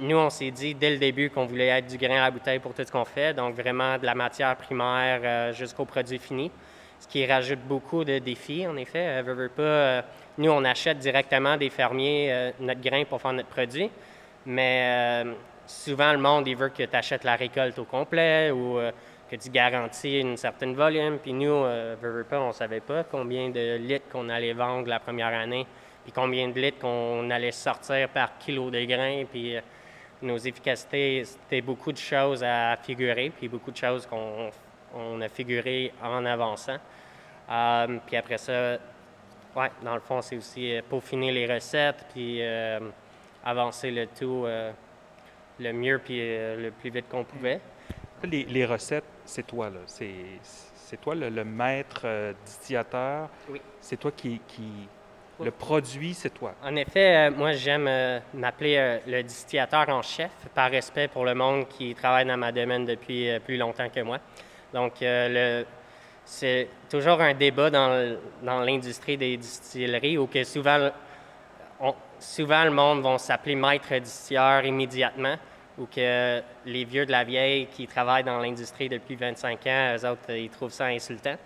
nous, 0.00 0.16
on 0.16 0.30
s'est 0.30 0.50
dit 0.50 0.74
dès 0.74 0.90
le 0.90 0.98
début 0.98 1.30
qu'on 1.30 1.46
voulait 1.46 1.68
être 1.68 1.86
du 1.86 1.96
grain 1.96 2.16
à 2.16 2.24
la 2.24 2.30
bouteille 2.30 2.58
pour 2.58 2.74
tout 2.74 2.82
ce 2.84 2.90
qu'on 2.90 3.04
fait, 3.04 3.32
donc 3.32 3.54
vraiment 3.54 3.96
de 3.96 4.06
la 4.06 4.14
matière 4.14 4.56
primaire 4.56 5.52
jusqu'au 5.52 5.84
produit 5.84 6.18
fini, 6.18 6.50
ce 6.98 7.06
qui 7.06 7.24
rajoute 7.24 7.60
beaucoup 7.60 8.04
de 8.04 8.18
défis, 8.18 8.66
en 8.66 8.76
effet. 8.76 9.22
pas, 9.56 10.02
nous, 10.36 10.50
on 10.50 10.64
achète 10.64 10.98
directement 10.98 11.56
des 11.56 11.70
fermiers 11.70 12.52
notre 12.58 12.80
grain 12.80 13.04
pour 13.04 13.20
faire 13.20 13.32
notre 13.32 13.50
produit, 13.50 13.88
mais 14.46 15.24
souvent, 15.66 16.12
le 16.12 16.18
monde, 16.18 16.46
il 16.46 16.56
veut 16.56 16.68
que 16.68 16.82
tu 16.82 16.96
achètes 16.96 17.24
la 17.24 17.36
récolte 17.36 17.78
au 17.78 17.84
complet 17.84 18.50
ou 18.50 18.78
euh, 18.78 18.90
que 19.30 19.36
tu 19.36 19.50
garantis 19.50 20.20
une 20.20 20.36
certaine 20.36 20.74
volume. 20.74 21.18
Puis 21.18 21.32
nous, 21.32 21.52
euh, 21.52 21.96
on 22.32 22.48
ne 22.48 22.52
savait 22.52 22.80
pas 22.80 23.04
combien 23.04 23.50
de 23.50 23.76
litres 23.76 24.08
qu'on 24.10 24.28
allait 24.28 24.52
vendre 24.52 24.88
la 24.88 25.00
première 25.00 25.38
année, 25.38 25.66
puis 26.04 26.12
combien 26.12 26.48
de 26.48 26.60
litres 26.60 26.78
qu'on 26.78 27.28
allait 27.30 27.50
sortir 27.50 28.08
par 28.10 28.38
kilo 28.38 28.70
de 28.70 28.84
grains. 28.84 29.24
Puis 29.30 29.56
euh, 29.56 29.60
nos 30.22 30.36
efficacités, 30.36 31.24
c'était 31.24 31.60
beaucoup 31.60 31.92
de 31.92 31.98
choses 31.98 32.44
à 32.44 32.76
figurer, 32.76 33.30
puis 33.30 33.48
beaucoup 33.48 33.70
de 33.70 33.76
choses 33.76 34.06
qu'on 34.06 35.20
a 35.20 35.28
figuré 35.28 35.92
en 36.02 36.24
avançant. 36.24 36.78
Euh, 37.50 37.98
puis 38.06 38.16
après 38.16 38.38
ça, 38.38 38.78
ouais, 39.56 39.70
dans 39.82 39.94
le 39.94 40.00
fond, 40.00 40.22
c'est 40.22 40.36
aussi 40.36 40.78
peaufiner 40.88 41.32
les 41.32 41.52
recettes, 41.52 42.06
puis 42.12 42.40
avancer 43.44 43.90
le 43.90 44.06
tout 44.06 44.46
le 45.58 45.72
mieux 45.72 45.98
puis 45.98 46.18
euh, 46.20 46.60
le 46.60 46.70
plus 46.70 46.90
vite 46.90 47.08
qu'on 47.08 47.24
pouvait. 47.24 47.60
Les, 48.24 48.64
recettes, 48.64 49.04
c'est 49.24 49.46
toi, 49.46 49.68
là. 49.68 49.80
C'est 49.86 51.00
toi 51.00 51.14
le, 51.14 51.44
maître 51.44 52.02
euh, 52.04 52.32
distillateur. 52.44 53.28
Oui. 53.50 53.60
C'est 53.80 53.98
toi 53.98 54.12
qui, 54.12 54.40
qui... 54.48 54.88
Le 55.42 55.50
produit, 55.50 56.14
c'est 56.14 56.30
toi. 56.30 56.54
En 56.62 56.76
effet, 56.76 57.16
euh, 57.16 57.30
moi, 57.30 57.52
j'aime 57.52 57.90
m'appeler 58.34 58.98
le 59.06 59.22
distillateur 59.22 59.88
en 59.88 60.02
chef 60.02 60.30
par 60.54 60.70
respect 60.70 61.08
pour 61.08 61.24
le 61.24 61.34
monde 61.34 61.66
qui 61.68 61.94
travaille 61.94 62.26
dans 62.26 62.36
ma 62.36 62.52
domaine 62.52 62.84
depuis 62.84 63.28
plus 63.44 63.56
longtemps 63.56 63.88
que 63.88 64.00
moi. 64.00 64.18
Donc, 64.72 64.94
le, 65.00 65.64
c'est 66.24 66.68
toujours 66.88 67.20
un 67.20 67.34
débat 67.34 67.70
dans, 67.70 68.16
dans 68.42 68.60
l'industrie 68.60 69.16
des 69.16 69.36
distilleries 69.36 70.18
où 70.18 70.26
que 70.26 70.44
souvent 70.44 70.90
souvent, 72.24 72.64
le 72.64 72.70
monde 72.70 73.02
va 73.02 73.18
s'appeler 73.18 73.54
maître 73.54 73.94
distilleur 73.98 74.64
immédiatement 74.64 75.36
ou 75.76 75.86
que 75.86 76.42
les 76.66 76.84
vieux 76.84 77.04
de 77.04 77.10
la 77.10 77.24
vieille 77.24 77.66
qui 77.66 77.86
travaillent 77.86 78.24
dans 78.24 78.38
l'industrie 78.38 78.88
depuis 78.88 79.16
25 79.16 79.66
ans, 79.66 79.96
eux 79.96 80.06
autres, 80.06 80.30
ils 80.30 80.50
trouvent 80.50 80.72
ça 80.72 80.86
insultant. 80.86 81.36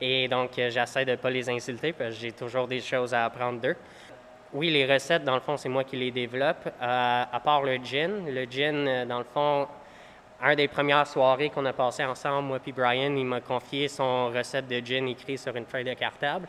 Et 0.00 0.28
donc, 0.28 0.58
euh, 0.58 0.70
j'essaie 0.70 1.04
de 1.04 1.12
ne 1.12 1.16
pas 1.16 1.30
les 1.30 1.48
insulter 1.48 1.92
parce 1.92 2.14
que 2.14 2.20
j'ai 2.20 2.32
toujours 2.32 2.66
des 2.66 2.80
choses 2.80 3.14
à 3.14 3.24
apprendre 3.24 3.60
d'eux. 3.60 3.76
Oui, 4.54 4.70
les 4.70 4.90
recettes, 4.90 5.24
dans 5.24 5.34
le 5.34 5.40
fond, 5.40 5.58
c'est 5.58 5.68
moi 5.68 5.84
qui 5.84 5.96
les 5.96 6.10
développe. 6.10 6.66
Euh, 6.66 7.24
à 7.30 7.40
part 7.40 7.62
le 7.62 7.76
gin. 7.76 8.24
Le 8.26 8.44
gin, 8.44 8.88
euh, 8.88 9.04
dans 9.04 9.18
le 9.18 9.24
fond, 9.24 9.68
un 10.40 10.54
des 10.54 10.68
premières 10.68 11.06
soirées 11.06 11.50
qu'on 11.50 11.66
a 11.66 11.72
passées 11.74 12.04
ensemble, 12.04 12.48
moi 12.48 12.58
puis 12.58 12.72
Brian, 12.72 13.14
il 13.14 13.26
m'a 13.26 13.40
confié 13.40 13.88
son 13.88 14.28
recette 14.28 14.66
de 14.66 14.80
gin 14.80 15.06
écrit 15.08 15.36
sur 15.36 15.54
une 15.54 15.66
feuille 15.66 15.84
de 15.84 15.92
cartable. 15.92 16.48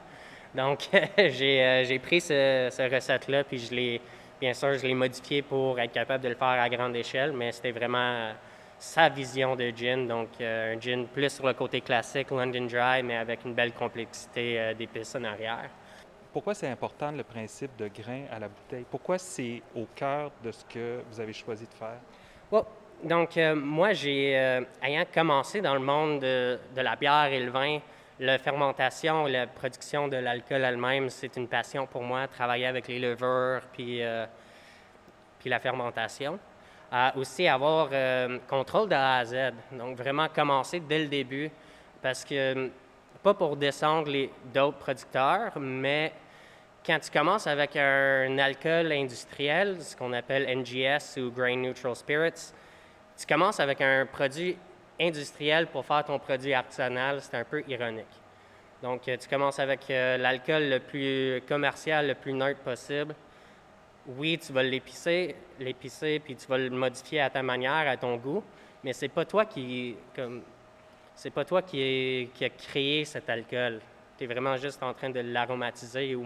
Donc, 0.56 0.90
euh, 0.94 1.30
j'ai 1.30 2.00
pris 2.00 2.22
ce, 2.22 2.96
recette-là, 2.96 3.44
puis 3.44 3.58
je 3.58 3.76
l'ai, 3.76 4.02
bien 4.40 4.54
sûr, 4.54 4.78
je 4.78 4.88
l'ai 4.88 4.94
modifié 4.94 5.42
pour 5.42 5.78
être 5.78 5.92
capable 5.92 6.24
de 6.24 6.30
le 6.30 6.36
faire 6.36 6.48
à 6.48 6.70
grande 6.70 6.96
échelle, 6.96 7.34
mais 7.34 7.52
c'était 7.52 7.72
vraiment 7.72 8.30
sa 8.80 9.10
vision 9.10 9.56
de 9.56 9.70
gin. 9.70 10.08
Donc, 10.08 10.30
euh, 10.42 10.76
un 10.76 10.80
gin 10.80 11.06
plus 11.06 11.30
sur 11.30 11.46
le 11.46 11.54
côté 11.54 11.82
classique, 11.82 12.32
London 12.32 12.66
Dry, 12.66 13.04
mais 13.04 13.18
avec 13.18 13.46
une 13.46 13.54
belle 13.54 13.74
complexité 13.74 14.60
euh, 14.60 14.74
d'épices 14.74 15.16
en 15.16 15.24
arrière. 15.26 15.70
Pourquoi 16.34 16.54
c'est 16.54 16.70
important 16.70 17.12
le 17.12 17.24
principe 17.24 17.76
de 17.78 17.88
grain 17.88 18.24
à 18.32 18.40
la 18.40 18.48
bouteille? 18.48 18.86
Pourquoi 18.90 19.18
c'est 19.18 19.62
au 19.76 19.86
cœur 19.96 20.32
de 20.44 20.52
ce 20.52 20.64
que 20.66 21.02
vous 21.12 21.20
avez 21.20 21.34
choisi 21.34 21.66
de 21.66 21.74
faire? 21.74 22.00
donc, 23.04 23.40
moi, 23.56 23.94
j'ai, 23.94 24.34
ayant 24.84 25.06
commencé 25.14 25.62
dans 25.62 25.74
le 25.74 25.80
monde 25.80 26.20
de, 26.20 26.60
de 26.76 26.82
la 26.82 26.98
bière 26.98 27.28
et 27.32 27.40
le 27.40 27.50
vin, 27.50 27.80
la 28.20 28.38
fermentation, 28.38 29.26
la 29.28 29.48
production 29.48 30.08
de 30.08 30.18
l'alcool 30.18 30.64
elle-même, 30.64 31.10
c'est 31.10 31.38
une 31.38 31.48
passion 31.48 31.88
pour 31.88 32.04
moi, 32.04 32.28
travailler 32.28 32.66
avec 32.66 32.88
les 32.88 33.00
levures 33.00 33.62
puis, 33.72 34.04
euh, 34.04 34.26
puis 35.40 35.50
la 35.50 35.60
fermentation. 35.60 36.38
Euh, 36.92 37.10
aussi 37.18 37.48
avoir 37.48 37.90
euh, 37.92 38.40
contrôle 38.48 38.90
de 38.90 38.96
A 38.96 39.18
à 39.18 39.26
Z, 39.26 39.36
donc 39.72 39.96
vraiment 39.96 40.28
commencer 40.28 40.80
dès 40.80 40.98
le 40.98 41.08
début, 41.08 41.52
parce 42.02 42.26
que, 42.26 42.72
pas 43.22 43.36
pour 43.36 43.56
descendre 43.56 44.10
les, 44.10 44.32
d'autres 44.52 44.80
producteurs, 44.80 45.52
mais 45.60 46.12
quand 46.84 46.98
tu 47.00 47.12
commences 47.12 47.46
avec 47.46 47.76
un 47.76 48.36
alcool 48.40 48.92
industriel, 48.92 49.80
ce 49.82 49.96
qu'on 49.96 50.14
appelle 50.14 50.48
NGS 50.58 51.20
ou 51.22 51.30
Grain 51.30 51.58
Neutral 51.58 51.96
Spirits, 51.96 52.54
tu 53.16 53.26
commences 53.28 53.60
avec 53.60 53.82
un 53.82 54.08
produit 54.08 54.58
industriel 55.00 55.68
pour 55.68 55.86
faire 55.86 56.04
ton 56.04 56.18
produit 56.18 56.56
artisanal, 56.56 57.22
c'est 57.22 57.38
un 57.38 57.44
peu 57.44 57.64
ironique. 57.68 58.06
Donc, 58.82 59.08
euh, 59.08 59.18
tu 59.18 59.28
commences 59.28 59.60
avec 59.60 59.82
euh, 59.90 60.18
l'alcool 60.18 60.70
le 60.70 60.80
plus 60.80 61.42
commercial, 61.48 62.08
le 62.08 62.16
plus 62.16 62.34
neutre 62.34 62.62
possible. 62.62 63.14
Oui, 64.18 64.40
tu 64.40 64.52
vas 64.52 64.64
l'épicer, 64.64 65.36
l'épicer, 65.60 66.20
puis 66.20 66.36
tu 66.36 66.48
vas 66.48 66.58
le 66.58 66.72
modifier 66.72 67.22
à 67.22 67.30
ta 67.30 67.44
manière, 67.44 67.88
à 67.88 67.96
ton 67.96 68.16
goût, 68.18 68.44
mais 68.84 68.92
c'est 68.92 69.08
pas 69.08 69.24
toi 69.24 69.46
qui, 69.46 69.96
comme, 70.16 70.42
c'est 71.14 71.30
pas 71.30 71.46
toi 71.46 71.62
qui, 71.62 72.30
qui 72.34 72.46
a 72.46 72.50
créé 72.50 73.06
cet 73.06 73.30
alcool. 73.30 73.80
Tu 74.18 74.24
es 74.24 74.28
vraiment 74.28 74.58
juste 74.58 74.82
en 74.82 74.94
train 74.94 75.12
de 75.12 75.20
l'aromatiser. 75.20 76.18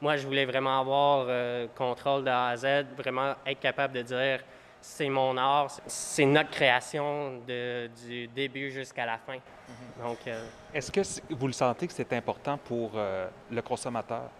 Moi, 0.00 0.16
je 0.16 0.26
voulais 0.26 0.46
vraiment 0.46 0.80
avoir 0.80 1.26
euh, 1.28 1.66
contrôle 1.76 2.24
de 2.24 2.30
A 2.30 2.48
à 2.48 2.56
Z, 2.56 2.86
vraiment 2.96 3.34
être 3.46 3.60
capable 3.60 3.94
de 3.94 4.02
dire 4.02 4.40
c'est 4.80 5.08
mon 5.08 5.36
art, 5.36 5.70
c'est 5.86 6.26
notre 6.26 6.50
création 6.50 7.40
du 7.46 8.28
début 8.28 8.70
jusqu'à 8.70 9.04
la 9.04 9.18
fin. 9.18 9.34
Mhm. 9.34 10.06
Donc, 10.06 10.18
euh, 10.26 10.46
Est-ce 10.72 10.90
que 10.90 11.34
vous 11.34 11.46
le 11.46 11.52
sentez 11.52 11.86
que 11.86 11.92
c'est 11.92 12.12
important 12.12 12.58
pour 12.58 12.92
euh, 12.94 13.28
le 13.50 13.62
consommateur? 13.62 14.30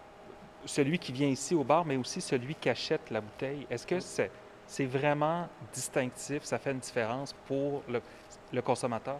Celui 0.65 0.99
qui 0.99 1.11
vient 1.11 1.27
ici 1.27 1.53
au 1.55 1.63
bar, 1.63 1.85
mais 1.85 1.95
aussi 1.95 2.21
celui 2.21 2.55
qui 2.55 2.69
achète 2.69 3.09
la 3.11 3.21
bouteille. 3.21 3.67
Est-ce 3.69 3.85
que 3.85 3.99
c'est, 3.99 4.85
vraiment 4.85 5.47
distinctif, 5.73 6.43
ça 6.43 6.57
fait 6.57 6.71
une 6.71 6.79
différence 6.79 7.33
pour 7.47 7.83
le, 7.87 8.61
consommateur? 8.61 9.19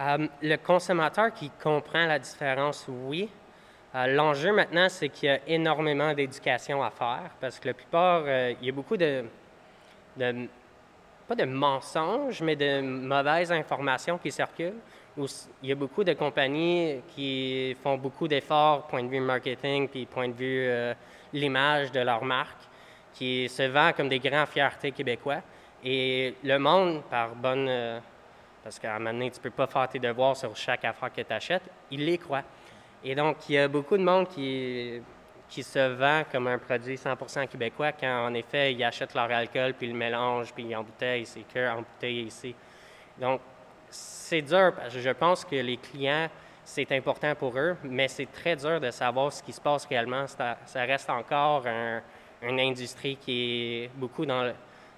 Euh, 0.00 0.26
le 0.42 0.56
consommateur 0.56 1.32
qui 1.32 1.50
comprend 1.62 2.06
la 2.06 2.18
différence, 2.18 2.86
oui. 2.88 3.28
Euh, 3.94 4.06
l'enjeu 4.06 4.52
maintenant, 4.52 4.88
c'est 4.88 5.10
qu'il 5.10 5.28
y 5.28 5.32
a 5.32 5.38
énormément 5.46 6.14
d'éducation 6.14 6.82
à 6.82 6.90
faire 6.90 7.30
parce 7.40 7.58
que 7.58 7.68
la 7.68 7.74
plupart, 7.74 8.22
euh, 8.26 8.54
il 8.60 8.66
y 8.66 8.70
a 8.70 8.72
beaucoup 8.72 8.96
de, 8.96 9.24
pas 10.16 11.34
de 11.34 11.44
mensonges, 11.44 12.40
mais 12.40 12.56
de 12.56 12.80
mauvaises 12.80 13.52
informations 13.52 14.18
qui 14.18 14.32
circulent. 14.32 14.80
Il 15.16 15.68
y 15.68 15.72
a 15.72 15.74
beaucoup 15.74 16.04
de 16.04 16.12
compagnies 16.14 17.00
qui 17.14 17.76
font 17.82 17.98
beaucoup 17.98 18.28
d'efforts, 18.28 18.86
point 18.86 19.02
de 19.02 19.08
vue 19.08 19.20
marketing, 19.20 19.88
puis 19.88 20.06
point 20.06 20.28
de 20.28 20.34
vue 20.34 20.94
l'image 21.32 21.92
de 21.92 22.00
leur 22.00 22.24
marque, 22.24 22.62
qui 23.12 23.48
se 23.48 23.64
vend 23.64 23.92
comme 23.92 24.08
des 24.08 24.18
grands 24.18 24.46
fiertés 24.46 24.92
québécois. 24.92 25.42
Et 25.84 26.34
le 26.42 26.58
monde, 26.58 27.02
par 27.10 27.34
bonne 27.34 28.00
parce 28.62 28.78
qu'à 28.78 28.94
un 28.94 28.98
moment 28.98 29.12
donné, 29.12 29.30
tu 29.30 29.38
ne 29.38 29.42
peux 29.42 29.50
pas 29.50 29.66
faire 29.66 29.88
tes 29.88 29.98
devoirs 29.98 30.36
sur 30.36 30.56
chaque 30.56 30.84
affaire 30.84 31.12
que 31.12 31.20
tu 31.20 31.32
achètes. 31.32 31.68
Il 31.90 32.04
les 32.04 32.18
croit. 32.18 32.44
Et 33.04 33.14
donc, 33.14 33.36
il 33.48 33.54
y 33.54 33.58
a 33.58 33.66
beaucoup 33.66 33.96
de 33.96 34.02
monde 34.02 34.28
qui, 34.28 35.00
qui 35.48 35.62
se 35.62 35.88
vend 35.94 36.22
comme 36.30 36.46
un 36.46 36.58
produit 36.58 36.94
100% 36.94 37.48
québécois 37.48 37.92
quand, 37.92 38.26
en 38.26 38.34
effet, 38.34 38.72
ils 38.72 38.84
achètent 38.84 39.14
leur 39.14 39.30
alcool, 39.30 39.74
puis 39.74 39.88
le 39.88 39.94
mélangent, 39.94 40.52
puis 40.54 40.64
ils 40.64 40.76
embouteillent, 40.76 41.26
c'est 41.26 41.42
que 41.52 41.68
embouteillé 41.68 42.22
ici. 42.22 42.54
Donc, 43.18 43.40
c'est 43.92 44.42
dur, 44.42 44.72
parce 44.74 44.94
que 44.94 45.00
je 45.00 45.10
pense 45.10 45.44
que 45.44 45.56
les 45.56 45.76
clients, 45.76 46.28
c'est 46.64 46.90
important 46.92 47.34
pour 47.34 47.56
eux, 47.58 47.76
mais 47.84 48.08
c'est 48.08 48.30
très 48.30 48.56
dur 48.56 48.80
de 48.80 48.90
savoir 48.90 49.32
ce 49.32 49.42
qui 49.42 49.52
se 49.52 49.60
passe 49.60 49.84
réellement. 49.86 50.26
Ça, 50.26 50.56
reste 50.74 51.10
encore 51.10 51.66
une 51.66 52.60
industrie 52.60 53.16
qui 53.16 53.84
est 53.84 53.90
beaucoup 53.94 54.24
dans 54.24 54.44
le, 54.44 54.54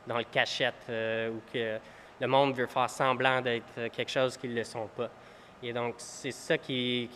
dans 0.07 0.19
le 0.19 0.25
cachette, 0.25 0.87
euh, 0.89 1.31
ou 1.31 1.41
que 1.53 1.79
le 2.21 2.27
monde 2.27 2.55
veut 2.55 2.67
faire 2.67 2.89
semblant 2.89 3.41
d'être 3.41 3.89
quelque 3.89 4.11
chose 4.11 4.37
qu'ils 4.37 4.51
ne 4.51 4.57
le 4.57 4.65
sont 4.65 4.89
pas. 4.97 5.11
Et 5.63 5.73
donc, 5.73 5.95
c'est 5.99 6.31
ça 6.31 6.59
qui, 6.59 7.09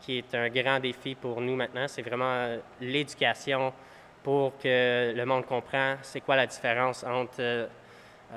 qui, 0.00 0.18
est 0.18 0.34
un 0.34 0.48
grand 0.48 0.80
défi 0.80 1.14
pour 1.14 1.40
nous 1.40 1.56
maintenant, 1.56 1.86
c'est 1.88 2.02
vraiment 2.02 2.56
l'éducation 2.80 3.72
pour 4.22 4.56
que 4.58 5.12
le 5.14 5.24
monde 5.24 5.46
comprenne 5.46 5.98
c'est 6.02 6.20
quoi 6.20 6.36
la 6.36 6.46
différence 6.46 7.04
entre 7.04 7.40
euh, 7.40 7.66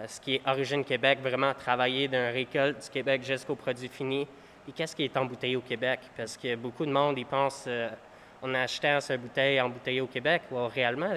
ce 0.08 0.20
qui 0.20 0.36
est 0.36 0.42
Origine 0.46 0.84
Québec, 0.84 1.20
vraiment 1.22 1.54
travailler 1.54 2.08
d'un 2.08 2.32
récolte 2.32 2.84
du 2.84 2.90
Québec 2.90 3.24
jusqu'au 3.24 3.56
produit 3.56 3.88
fini, 3.88 4.28
et 4.68 4.72
qu'est-ce 4.72 4.96
qui 4.96 5.04
est 5.04 5.18
embouteillé 5.18 5.56
au 5.56 5.62
Québec? 5.62 6.00
Parce 6.16 6.38
que 6.38 6.56
beaucoup 6.56 6.86
de 6.86 6.92
monde, 6.92 7.18
ils 7.18 7.26
pensent, 7.26 7.66
euh, 7.68 7.90
on 8.42 8.54
a 8.54 8.62
acheté 8.62 8.98
cette 9.02 9.22
bouteille 9.22 9.60
embouteillée 9.60 10.02
au 10.02 10.08
Québec. 10.08 10.44
Ou 10.52 10.68
réellement, 10.68 11.14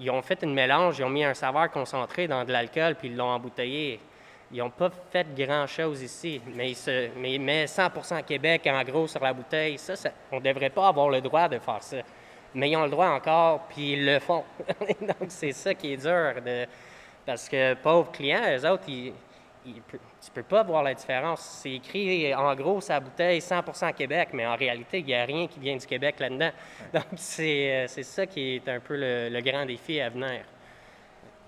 ils 0.00 0.10
ont 0.10 0.22
fait 0.22 0.42
une 0.42 0.52
mélange, 0.52 0.98
ils 0.98 1.04
ont 1.04 1.10
mis 1.10 1.24
un 1.24 1.34
saveur 1.34 1.70
concentré 1.70 2.26
dans 2.26 2.44
de 2.44 2.50
l'alcool, 2.50 2.96
puis 2.96 3.08
ils 3.08 3.16
l'ont 3.16 3.30
embouteillé. 3.30 4.00
Ils 4.50 4.58
n'ont 4.58 4.70
pas 4.70 4.90
fait 5.10 5.26
grand-chose 5.34 6.02
ici, 6.02 6.40
mais 6.54 6.70
ils, 6.70 6.76
se, 6.76 7.08
mais 7.16 7.38
mettent 7.38 7.68
100 7.68 8.22
Québec 8.26 8.66
en 8.66 8.82
gros 8.82 9.06
sur 9.06 9.22
la 9.22 9.32
bouteille. 9.32 9.78
Ça, 9.78 9.94
on 10.30 10.36
ne 10.36 10.42
devrait 10.42 10.70
pas 10.70 10.88
avoir 10.88 11.08
le 11.08 11.20
droit 11.20 11.48
de 11.48 11.58
faire 11.58 11.82
ça. 11.82 11.98
Mais 12.54 12.68
ils 12.68 12.76
ont 12.76 12.84
le 12.84 12.90
droit 12.90 13.06
encore, 13.06 13.60
puis 13.68 13.92
ils 13.92 14.04
le 14.04 14.18
font. 14.18 14.44
Donc, 15.00 15.28
c'est 15.28 15.52
ça 15.52 15.72
qui 15.72 15.94
est 15.94 15.96
dur. 15.96 16.34
De, 16.44 16.66
parce 17.26 17.48
que 17.48 17.74
pauvres 17.74 18.10
clients, 18.10 18.42
eux 18.56 18.68
autres, 18.68 18.88
ils, 18.88 19.12
tu 19.64 19.70
ne 19.72 20.34
peux 20.34 20.42
pas 20.42 20.62
voir 20.62 20.82
la 20.82 20.94
différence. 20.94 21.40
C'est 21.40 21.74
écrit 21.74 22.34
en 22.34 22.54
gros 22.54 22.80
sa 22.80 22.98
bouteille 23.00 23.40
100 23.40 23.62
Québec, 23.96 24.30
mais 24.32 24.46
en 24.46 24.56
réalité, 24.56 25.00
il 25.00 25.06
n'y 25.06 25.14
a 25.14 25.24
rien 25.24 25.46
qui 25.46 25.60
vient 25.60 25.76
du 25.76 25.86
Québec 25.86 26.16
là-dedans. 26.18 26.50
Donc, 26.92 27.04
euh, 27.40 27.84
c'est 27.88 28.02
ça 28.02 28.26
qui 28.26 28.56
est 28.56 28.68
un 28.68 28.80
peu 28.80 28.96
le, 28.96 29.40
grand 29.40 29.66
défi 29.66 30.00
à 30.00 30.08
venir. 30.08 30.42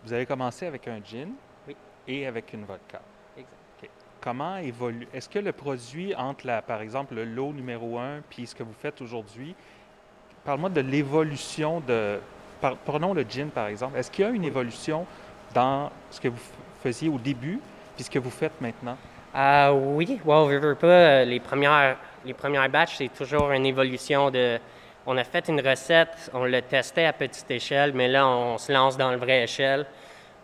Vous 0.05 0.13
avez 0.13 0.27
commencé 0.27 0.67
avec 0.67 0.87
un 0.87 1.01
gin 1.03 1.31
et 2.07 2.27
avec 2.27 2.53
une 2.53 2.65
vodka. 2.65 3.01
Exact. 3.37 3.91
Comment 4.21 4.57
évolue 4.59 5.09
Est-ce 5.13 5.29
que 5.29 5.39
le 5.39 5.53
produit 5.53 6.15
entre, 6.15 6.47
la, 6.47 6.63
par 6.63 6.83
exemple, 6.83 7.15
le 7.15 7.25
lot 7.25 7.53
numéro 7.53 7.99
un 7.99 8.21
puis 8.29 8.47
ce 8.47 8.55
que 8.55 8.63
vous 8.63 8.75
faites 8.75 9.01
aujourd'hui, 9.01 9.55
parle-moi 10.45 10.71
de 10.71 10.81
l'évolution 10.81 11.81
de. 11.81 12.21
prenons 12.85 13.15
le 13.15 13.25
gin, 13.29 13.49
par 13.49 13.67
exemple. 13.67 13.99
Est-ce 13.99 14.11
qu'il 14.11 14.25
y 14.25 14.29
a 14.29 14.31
une 14.31 14.45
évolution 14.45 15.07
dans 15.55 15.91
ce 16.11 16.21
que 16.21 16.29
vous 16.29 16.41
faisiez 16.83 17.09
au 17.09 17.19
début 17.19 17.61
puis 17.95 18.05
ce 18.05 18.11
que 18.11 18.19
vous 18.19 18.31
faites 18.31 18.61
maintenant? 18.61 18.97
Euh, 19.35 19.73
oui, 19.73 20.21
wow, 20.25 20.51
je 20.51 20.75
pas. 20.75 21.25
Les 21.25 21.41
premières, 21.41 21.97
les 22.25 22.35
premières 22.35 22.69
batches, 22.69 22.97
c'est 22.99 23.09
toujours 23.09 23.51
une 23.51 23.67
évolution 23.67 24.31
de. 24.31 24.59
On 25.07 25.17
a 25.17 25.25
fait 25.25 25.49
une 25.49 25.61
recette, 25.61 26.31
on 26.33 26.45
l'a 26.45 26.63
testé 26.63 27.05
à 27.05 27.13
petite 27.13 27.51
échelle, 27.51 27.93
mais 27.95 28.09
là, 28.09 28.27
on 28.27 28.57
se 28.59 28.73
lance 28.73 28.97
dans 28.97 29.11
le 29.11 29.19
vrai 29.19 29.43
échelle. 29.43 29.87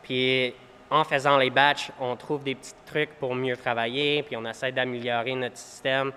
Puis 0.03 0.53
en 0.91 1.05
faisant 1.05 1.39
les 1.39 1.51
batchs, 1.51 1.91
on 2.01 2.17
trouve 2.17 2.43
des 2.43 2.57
petits 2.57 2.75
trucs 2.85 3.11
pour 3.19 3.35
mieux 3.35 3.57
travailler, 3.57 4.23
puis 4.23 4.37
on 4.37 4.45
essaie 4.45 4.73
d'améliorer 4.73 5.35
notre 5.35 5.57
système. 5.57 6.13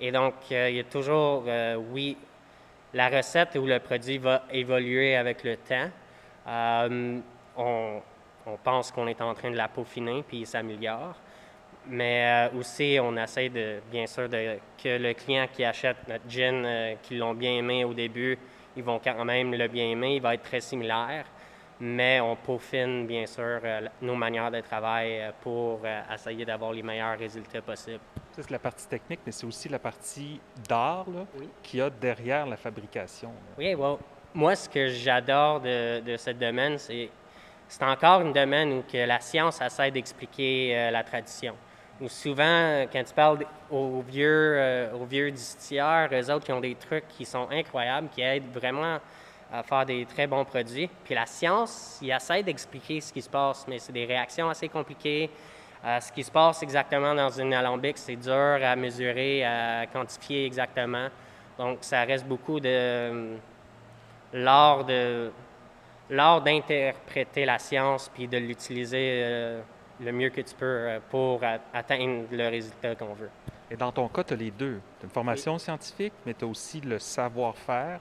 Et 0.00 0.10
donc, 0.10 0.34
euh, 0.52 0.70
il 0.70 0.76
y 0.76 0.80
a 0.80 0.84
toujours, 0.84 1.44
euh, 1.46 1.76
oui, 1.76 2.16
la 2.94 3.08
recette 3.08 3.56
ou 3.56 3.66
le 3.66 3.78
produit 3.78 4.18
va 4.18 4.44
évoluer 4.50 5.16
avec 5.16 5.44
le 5.44 5.56
temps. 5.56 5.90
on, 7.58 8.00
on 8.46 8.56
pense 8.56 8.90
qu'on 8.90 9.06
est 9.06 9.20
en 9.20 9.34
train 9.34 9.50
de 9.50 9.56
la 9.56 9.68
peaufiner, 9.68 10.22
puis 10.26 10.38
il 10.38 10.46
s'améliore. 10.46 11.14
Mais 11.86 12.48
euh, 12.52 12.58
aussi, 12.58 12.98
on 13.00 13.16
essaie 13.16 13.48
de, 13.48 13.80
bien 13.90 14.06
sûr, 14.06 14.28
de, 14.28 14.58
que 14.82 14.98
le 14.98 15.14
client 15.14 15.46
qui 15.52 15.64
achète 15.64 15.96
notre 16.08 16.28
gin, 16.28 16.64
euh, 16.64 16.94
qui 17.02 17.16
l'ont 17.16 17.34
bien 17.34 17.56
aimé 17.56 17.84
au 17.84 17.92
début, 17.92 18.38
ils 18.76 18.82
vont 18.82 19.00
quand 19.02 19.24
même 19.24 19.52
le 19.52 19.68
bien 19.68 19.86
aimer, 19.86 20.16
il 20.16 20.22
va 20.22 20.34
être 20.34 20.44
très 20.44 20.60
similaire. 20.60 21.24
Mais 21.80 22.20
on 22.20 22.36
peaufine, 22.36 23.06
bien 23.06 23.26
sûr, 23.26 23.60
euh, 23.64 23.88
nos 24.00 24.14
manières 24.14 24.52
de 24.52 24.60
travail 24.60 25.32
pour 25.40 25.80
essayer 26.14 26.44
d'avoir 26.44 26.72
les 26.72 26.82
meilleurs 26.82 27.18
résultats 27.18 27.60
possibles. 27.60 27.98
Ça, 28.30 28.42
c'est 28.42 28.50
la 28.50 28.60
partie 28.60 28.86
technique, 28.86 29.20
mais 29.26 29.32
c'est 29.32 29.46
aussi 29.46 29.68
la 29.68 29.80
partie 29.80 30.40
d'art 30.68 31.06
oui. 31.08 31.48
qu'il 31.62 31.80
y 31.80 31.82
a 31.82 31.90
derrière 31.90 32.46
la 32.46 32.56
fabrication. 32.56 33.32
Oui, 33.58 33.74
well, 33.74 33.96
moi, 34.32 34.54
ce 34.54 34.68
que 34.68 34.88
j'adore 34.88 35.60
de, 35.60 36.00
de 36.00 36.16
ce 36.16 36.30
domaine, 36.30 36.78
c'est 36.78 37.10
c'est 37.72 37.84
encore 37.84 38.20
un 38.20 38.32
domaine 38.32 38.70
où 38.74 38.84
la 38.92 39.18
science 39.20 39.62
essaie 39.62 39.90
d'expliquer 39.90 40.76
euh, 40.76 40.90
la 40.90 41.02
tradition. 41.02 41.54
Où 42.02 42.08
souvent, 42.08 42.84
quand 42.92 43.02
tu 43.02 43.14
parles 43.14 43.46
aux 43.70 44.02
vieux, 44.02 44.56
euh, 44.58 44.92
aux 44.92 45.06
vieux 45.06 45.30
distilleurs, 45.30 46.10
eux 46.12 46.30
autres 46.30 46.44
qui 46.44 46.52
ont 46.52 46.60
des 46.60 46.74
trucs 46.74 47.08
qui 47.08 47.24
sont 47.24 47.48
incroyables, 47.50 48.10
qui 48.10 48.20
aident 48.20 48.52
vraiment 48.52 48.98
à 49.50 49.62
faire 49.62 49.86
des 49.86 50.04
très 50.04 50.26
bons 50.26 50.44
produits. 50.44 50.90
Puis 51.02 51.14
la 51.14 51.24
science, 51.24 51.98
il 52.02 52.10
essaie 52.10 52.42
d'expliquer 52.42 53.00
ce 53.00 53.10
qui 53.10 53.22
se 53.22 53.30
passe, 53.30 53.64
mais 53.66 53.78
c'est 53.78 53.92
des 53.92 54.04
réactions 54.04 54.50
assez 54.50 54.68
compliquées. 54.68 55.30
Euh, 55.82 55.98
ce 55.98 56.12
qui 56.12 56.24
se 56.24 56.30
passe 56.30 56.62
exactement 56.62 57.14
dans 57.14 57.30
une 57.30 57.54
alambic, 57.54 57.96
c'est 57.96 58.16
dur 58.16 58.58
à 58.62 58.76
mesurer, 58.76 59.46
à 59.46 59.86
quantifier 59.86 60.44
exactement. 60.44 61.08
Donc, 61.56 61.78
ça 61.80 62.04
reste 62.04 62.26
beaucoup 62.26 62.60
de 62.60 63.38
l'art 64.34 64.84
de 64.84 65.30
l'art 66.12 66.42
d'interpréter 66.42 67.44
la 67.44 67.58
science 67.58 68.10
puis 68.12 68.28
de 68.28 68.36
l'utiliser 68.36 69.22
euh, 69.24 69.62
le 70.00 70.12
mieux 70.12 70.28
que 70.28 70.42
tu 70.42 70.54
peux 70.54 70.66
euh, 70.66 71.00
pour 71.10 71.40
atteindre 71.72 72.24
le 72.30 72.48
résultat 72.48 72.94
qu'on 72.94 73.14
veut. 73.14 73.30
Et 73.70 73.76
dans 73.76 73.90
ton 73.90 74.06
cas, 74.08 74.22
tu 74.22 74.34
as 74.34 74.36
les 74.36 74.50
deux. 74.50 74.80
Tu 74.98 75.04
as 75.04 75.04
une 75.04 75.10
formation 75.10 75.58
scientifique, 75.58 76.12
mais 76.26 76.34
tu 76.34 76.44
as 76.44 76.48
aussi 76.48 76.80
le 76.82 76.98
savoir-faire. 76.98 78.00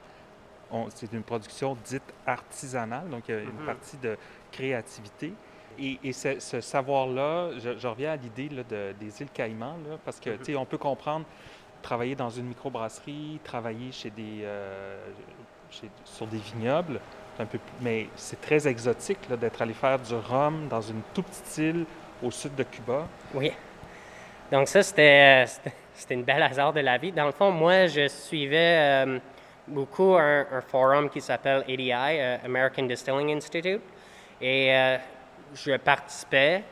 C'est 0.93 1.11
une 1.11 1.23
production 1.23 1.77
dite 1.83 2.13
artisanale, 2.25 3.09
donc 3.09 3.23
il 3.27 3.35
y 3.35 3.37
a 3.37 3.41
une 3.41 3.49
mm-hmm. 3.49 3.65
partie 3.65 3.97
de 3.97 4.17
créativité. 4.51 5.33
Et, 5.77 6.13
ce, 6.13 6.61
savoir-là, 6.61 7.51
je, 7.57 7.87
reviens 7.87 8.11
à 8.11 8.15
l'idée 8.15 8.47
de, 8.47 8.93
des 8.97 9.21
îles 9.21 9.29
Caïmans, 9.33 9.79
parce 10.05 10.19
que, 10.19 10.29
mm-hmm. 10.29 10.37
tu 10.39 10.45
sais, 10.45 10.55
on 10.55 10.65
peut 10.65 10.77
comprendre 10.77 11.25
travailler 11.81 12.15
dans 12.15 12.29
une 12.29 12.45
microbrasserie, 12.45 13.39
travailler 13.43 13.91
chez 13.91 14.11
des, 14.11 14.41
euh, 14.43 14.97
sur 16.05 16.27
des 16.27 16.37
vignobles, 16.37 16.99
mais 17.81 18.07
c'est 18.15 18.39
très 18.41 18.67
exotique 18.67 19.19
d'être 19.29 19.61
allé 19.61 19.73
faire 19.73 19.99
du 19.99 20.15
rhum 20.15 20.67
dans 20.67 20.81
une 20.81 21.01
toute 21.13 21.25
petite 21.25 21.57
île 21.57 21.85
au 22.23 22.31
sud 22.31 22.55
de 22.55 22.63
Cuba. 22.63 23.07
Oui. 23.33 23.51
Donc 24.51 24.67
ça, 24.67 24.83
c'était, 24.83 25.45
c'était 25.93 26.13
une 26.13 26.23
belle 26.23 26.43
hasard 26.43 26.73
de 26.73 26.81
la 26.81 26.97
vie. 26.97 27.11
Dans 27.11 27.25
le 27.25 27.31
fond, 27.31 27.51
moi, 27.51 27.87
je 27.87 28.07
suivais 28.09 29.05
euh, 29.05 29.19
beaucoup 29.67 30.15
un, 30.15 30.45
forum 30.67 31.09
qui 31.09 31.21
s'appelle 31.21 31.63
ADI, 31.69 31.91
euh, 31.93 32.37
American 32.43 32.83
Distilling 32.83 33.37
Institute, 33.37 33.81
et 34.41 34.75
euh, 34.75 34.97
je 35.55 35.77
participais. 35.77 36.63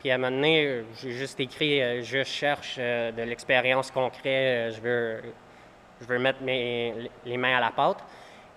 Puis 0.00 0.10
à 0.10 0.16
un 0.16 0.18
moment 0.18 0.36
donné, 0.36 0.84
j'ai 1.00 1.12
juste 1.12 1.38
écrit, 1.40 2.02
je 2.02 2.24
cherche 2.24 2.76
de 2.76 3.22
l'expérience 3.22 3.90
concrète, 3.90 4.74
je 4.74 4.80
veux, 4.80 6.18
mettre 6.18 6.40
les 6.44 7.36
mains 7.38 7.56
à 7.56 7.60
la 7.60 7.70
pâte. 7.70 8.04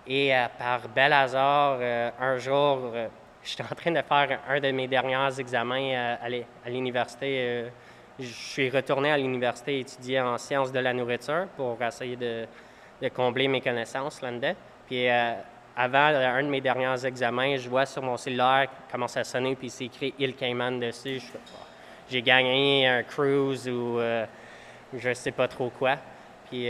Et 0.08 0.34
euh, 0.34 0.46
par 0.58 0.88
bel 0.88 1.12
hasard, 1.12 1.76
euh, 1.80 2.10
un 2.18 2.38
jour, 2.38 2.92
euh, 2.94 3.08
j'étais 3.44 3.62
en 3.62 3.74
train 3.74 3.90
de 3.90 4.00
faire 4.00 4.40
un 4.48 4.58
de 4.58 4.70
mes 4.70 4.88
derniers 4.88 5.38
examens 5.38 6.16
à 6.22 6.70
l'université. 6.70 7.70
je 8.18 8.24
suis 8.24 8.70
retourné 8.70 9.12
à 9.12 9.18
l'université 9.18 9.80
étudier 9.80 10.20
en 10.22 10.38
sciences 10.38 10.72
de 10.72 10.78
la 10.78 10.94
nourriture 10.94 11.46
pour 11.56 11.80
essayer 11.82 12.16
de, 12.16 12.46
combler 13.10 13.48
mes 13.48 13.60
connaissances 13.60 14.22
là-dedans. 14.22 14.54
Puis 14.86 15.08
avant 15.08 15.98
un 15.98 16.42
de 16.42 16.48
mes 16.48 16.62
derniers 16.62 17.06
examens, 17.06 17.56
je 17.56 17.68
vois 17.68 17.86
sur 17.86 18.02
mon 18.02 18.16
cellulaire 18.16 18.66
commence 18.90 19.16
à 19.16 19.24
sonner, 19.24 19.54
puis 19.54 19.70
c'est 19.70 19.84
écrit 19.84 20.14
Il 20.18 20.34
Cayman 20.34 20.80
dessus. 20.80 21.22
j'ai 22.10 22.22
gagné 22.22 22.88
un 22.88 23.02
cruise 23.02 23.68
ou 23.68 24.00
je 24.94 25.14
sais 25.14 25.32
pas 25.32 25.48
trop 25.48 25.70
quoi. 25.70 25.96
Puis, 26.48 26.68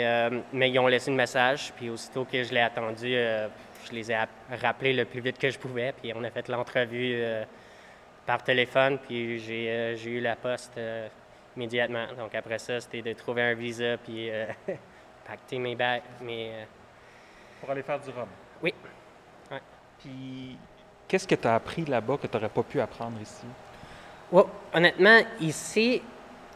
mais 0.53 0.71
ils 0.71 0.79
ont 0.79 0.87
laissé 0.87 1.11
un 1.11 1.15
message, 1.15 1.73
puis 1.77 1.91
aussitôt 1.91 2.25
que 2.25 2.43
je 2.43 2.53
l'ai 2.53 2.61
attendu, 2.61 3.13
je 3.13 3.93
les 3.93 4.11
ai 4.11 4.17
rappelés 4.61 4.93
le 4.93 5.05
plus 5.05 5.21
vite 5.21 5.39
que 5.39 5.51
je 5.51 5.59
pouvais, 5.59 5.93
puis 5.93 6.13
on 6.15 6.25
a 6.25 6.31
fait 6.31 6.49
l'entrevue 6.49 7.23
par 8.27 8.43
téléphone, 8.43 8.99
puis 8.99 9.39
j'ai 9.39 10.05
eu 10.05 10.21
la 10.21 10.35
poste 10.35 10.81
immédiatement. 11.57 12.07
Donc 12.17 12.35
après 12.35 12.59
ça, 12.59 12.81
c'était 12.81 13.03
de 13.03 13.13
trouver 13.13 13.43
un 13.43 13.55
visa, 13.55 13.97
puis 13.99 14.31
pacter 15.27 15.59
mes 15.59 15.77
bagues, 15.77 16.03
mes... 16.23 16.51
Pour 17.61 17.71
aller 17.71 17.83
faire 17.83 18.01
du 18.01 18.11
rhum? 18.11 18.29
Oui. 18.63 18.75
Puis, 19.99 20.57
qu'est-ce 21.07 21.27
que 21.27 21.35
tu 21.35 21.47
as 21.47 21.55
appris 21.55 21.85
là-bas 21.85 22.17
que 22.17 22.27
tu 22.27 22.37
n'aurais 22.37 22.49
pas 22.49 22.63
pu 22.63 22.81
apprendre 22.81 23.21
ici? 23.21 23.47
honnêtement, 24.75 25.21
ici, 25.41 26.03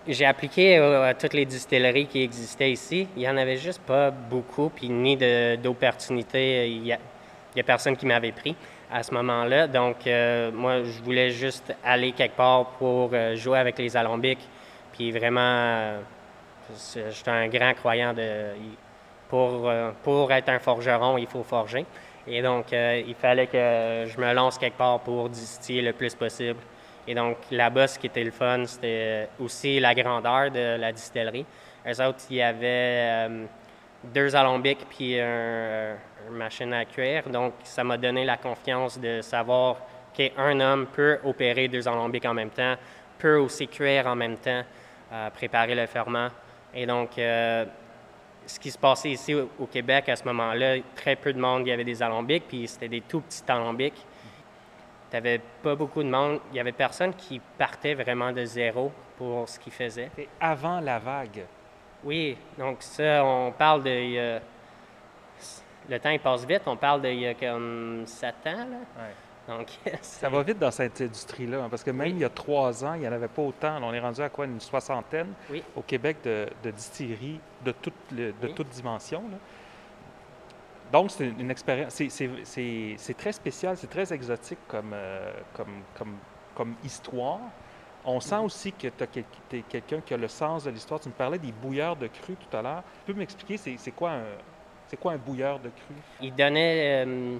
j'ai 0.06 0.24
appliqué 0.24 0.76
à 0.78 1.14
toutes 1.14 1.34
les 1.34 1.44
distilleries 1.44 2.06
qui 2.06 2.22
existaient 2.22 2.72
ici. 2.72 3.08
Il 3.16 3.20
n'y 3.20 3.28
en 3.28 3.36
avait 3.36 3.56
juste 3.56 3.82
pas 3.82 4.10
beaucoup, 4.10 4.70
puis 4.74 4.88
ni 4.88 5.16
d'opportunités. 5.58 6.68
Il 6.68 6.82
n'y 6.82 6.92
a, 6.92 6.98
personne 7.64 7.96
qui 7.96 8.06
m'avait 8.06 8.32
pris 8.32 8.56
à 8.90 9.02
ce 9.02 9.12
moment-là. 9.14 9.66
Donc, 9.66 10.06
euh, 10.06 10.50
moi, 10.52 10.82
je 10.82 11.02
voulais 11.02 11.30
juste 11.30 11.74
aller 11.84 12.12
quelque 12.12 12.36
part 12.36 12.66
pour 12.78 13.10
euh, 13.12 13.36
jouer 13.36 13.58
avec 13.58 13.78
les 13.78 13.96
alambics. 13.96 14.46
Puis 14.92 15.10
vraiment, 15.10 15.40
euh, 15.40 16.00
j'étais 16.94 17.30
un 17.30 17.48
grand 17.48 17.74
croyant 17.74 18.12
de. 18.12 18.48
Pour, 19.28 19.72
pour 20.02 20.30
être 20.30 20.50
un 20.50 20.58
forgeron, 20.58 21.16
il 21.16 21.26
faut 21.26 21.42
forger. 21.42 21.86
Et 22.26 22.40
donc, 22.40 22.72
euh, 22.72 23.02
il 23.06 23.14
fallait 23.14 23.46
que 23.46 24.06
je 24.06 24.20
me 24.20 24.32
lance 24.32 24.58
quelque 24.58 24.78
part 24.78 25.00
pour 25.00 25.28
distiller 25.28 25.82
le 25.82 25.92
plus 25.92 26.14
possible. 26.14 26.58
Et 27.06 27.14
donc, 27.14 27.36
là-bas, 27.50 27.88
ce 27.88 27.98
qui 27.98 28.06
était 28.06 28.22
le 28.22 28.30
fun, 28.30 28.64
c'était 28.64 29.28
aussi 29.40 29.80
la 29.80 29.94
grandeur 29.94 30.50
de 30.50 30.76
la 30.78 30.92
distillerie. 30.92 31.44
Eux 31.86 32.00
autres, 32.00 32.20
il 32.30 32.36
y 32.36 32.42
avait 32.42 33.28
euh, 33.28 33.44
deux 34.04 34.36
alambics 34.36 34.86
puis 34.88 35.18
une 35.18 35.96
machine 36.30 36.72
à 36.72 36.84
cuire. 36.84 37.28
Donc, 37.28 37.54
ça 37.64 37.82
m'a 37.82 37.96
donné 37.96 38.24
la 38.24 38.36
confiance 38.36 39.00
de 39.00 39.20
savoir 39.20 39.78
qu'un 40.14 40.60
homme 40.60 40.86
peut 40.86 41.18
opérer 41.24 41.66
deux 41.66 41.88
alambics 41.88 42.24
en 42.24 42.34
même 42.34 42.50
temps, 42.50 42.76
peut 43.18 43.36
aussi 43.36 43.66
cuire 43.66 44.06
en 44.06 44.14
même 44.14 44.36
temps, 44.36 44.62
euh, 45.12 45.30
préparer 45.30 45.74
le 45.74 45.86
ferment. 45.86 46.28
Et 46.74 46.86
donc, 46.86 47.10
ce 48.46 48.58
qui 48.58 48.70
se 48.70 48.78
passait 48.78 49.10
ici 49.10 49.34
au, 49.34 49.66
Québec 49.66 50.08
à 50.08 50.16
ce 50.16 50.24
moment-là, 50.24 50.76
très 50.94 51.16
peu 51.16 51.32
de 51.32 51.40
monde, 51.40 51.66
il 51.66 51.70
y 51.70 51.72
avait 51.72 51.84
des 51.84 52.02
alambics, 52.02 52.44
puis 52.48 52.66
c'était 52.66 52.88
des 52.88 53.02
tout 53.02 53.20
petits 53.20 53.42
alambics. 53.48 54.06
Tu 55.12 55.16
n'avais 55.16 55.42
pas 55.62 55.74
beaucoup 55.74 56.02
de 56.02 56.08
monde. 56.08 56.40
Il 56.52 56.56
y 56.56 56.60
avait 56.60 56.72
personne 56.72 57.12
qui 57.12 57.38
partait 57.58 57.92
vraiment 57.92 58.32
de 58.32 58.46
zéro 58.46 58.90
pour 59.18 59.46
ce 59.46 59.58
qu'il 59.58 59.72
faisait. 59.72 60.10
Et 60.16 60.26
avant 60.40 60.80
la 60.80 60.98
vague. 60.98 61.44
Oui, 62.02 62.38
donc 62.56 62.78
ça, 62.80 63.22
on 63.22 63.52
parle 63.52 63.82
de. 63.82 64.40
le 65.90 66.00
temps 66.00 66.08
il 66.08 66.18
passe 66.18 66.46
vite, 66.46 66.62
on 66.64 66.78
parle 66.78 67.02
d'il 67.02 67.20
y 67.20 67.26
a 67.26 67.34
comme 67.34 68.04
sept 68.06 68.36
ans. 68.46 68.66
Là. 68.70 69.54
Donc, 69.54 69.68
ça 70.00 70.30
va 70.30 70.42
vite 70.42 70.58
dans 70.58 70.70
cette 70.70 70.98
industrie-là, 71.02 71.64
hein, 71.64 71.68
parce 71.68 71.84
que 71.84 71.90
même 71.90 72.08
il 72.08 72.20
y 72.20 72.24
a 72.24 72.30
trois 72.30 72.82
ans, 72.82 72.94
il 72.94 73.00
n'y 73.00 73.08
en 73.08 73.12
avait 73.12 73.28
pas 73.28 73.42
autant. 73.42 73.82
on 73.82 73.92
est 73.92 74.00
rendu 74.00 74.22
à 74.22 74.30
quoi, 74.30 74.46
une 74.46 74.60
soixantaine 74.60 75.34
au 75.76 75.82
Québec 75.82 76.16
de, 76.24 76.70
distilleries 76.70 77.38
de, 77.62 77.72
toutes 77.72 78.14
de 78.14 78.48
toutes 78.48 78.70
dimensions. 78.70 79.24
Donc, 80.92 81.10
c'est 81.10 81.28
une 81.38 81.50
expérience, 81.50 81.94
c'est 81.94 83.16
très 83.16 83.32
spécial, 83.32 83.76
c'est 83.76 83.90
très 83.90 84.12
exotique 84.12 84.58
comme, 84.68 84.92
euh, 84.92 85.32
comme, 85.54 85.82
comme, 85.96 86.16
comme, 86.54 86.74
histoire. 86.84 87.40
On 88.04 88.20
sent 88.20 88.34
mm-hmm. 88.34 88.44
aussi 88.44 88.72
que 88.72 88.88
tu 88.88 89.56
es 89.56 89.62
quelqu'un 89.62 90.00
qui 90.00 90.12
a 90.12 90.16
le 90.18 90.28
sens 90.28 90.64
de 90.64 90.70
l'histoire. 90.70 91.00
Tu 91.00 91.08
me 91.08 91.14
parlais 91.14 91.38
des 91.38 91.52
bouilleurs 91.52 91.96
de 91.96 92.08
cru 92.08 92.34
tout 92.34 92.56
à 92.56 92.60
l'heure. 92.60 92.82
Tu 93.06 93.12
peux 93.12 93.18
m'expliquer, 93.18 93.56
c'est 93.56 93.90
quoi, 93.92 94.10
un, 94.10 94.96
quoi 95.00 95.12
un 95.12 95.18
bouilleur 95.18 95.58
de 95.58 95.70
cru? 95.70 95.94
Il 96.20 96.34
donnait... 96.34 97.06
Euh, 97.06 97.38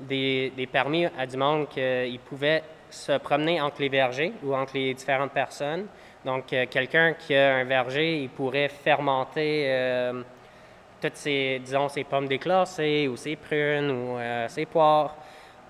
des, 0.00 0.68
permis 0.70 1.06
à 1.06 1.26
du 1.26 1.36
monde 1.36 1.68
qu'ils 1.68 2.20
pouvaient 2.20 2.62
se 2.88 3.18
promener 3.18 3.60
entre 3.60 3.80
les 3.82 3.88
vergers 3.88 4.32
ou 4.42 4.54
entre 4.54 4.74
les 4.74 4.94
différentes 4.94 5.32
personnes. 5.32 5.86
Donc, 6.24 6.52
euh, 6.52 6.66
quelqu'un 6.68 7.14
qui 7.14 7.34
a 7.34 7.56
un 7.56 7.64
verger, 7.64 8.22
il 8.22 8.28
pourrait 8.28 8.68
fermenter 8.68 9.66
toutes 11.00 11.16
ses, 11.16 11.60
disons, 11.64 11.88
ses 11.88 12.04
pommes 12.04 12.28
déclassées 12.28 13.08
ou 13.08 13.16
ses 13.16 13.36
prunes 13.36 13.90
ou 13.90 14.18
euh, 14.18 14.48
ses 14.48 14.66
poires. 14.66 15.16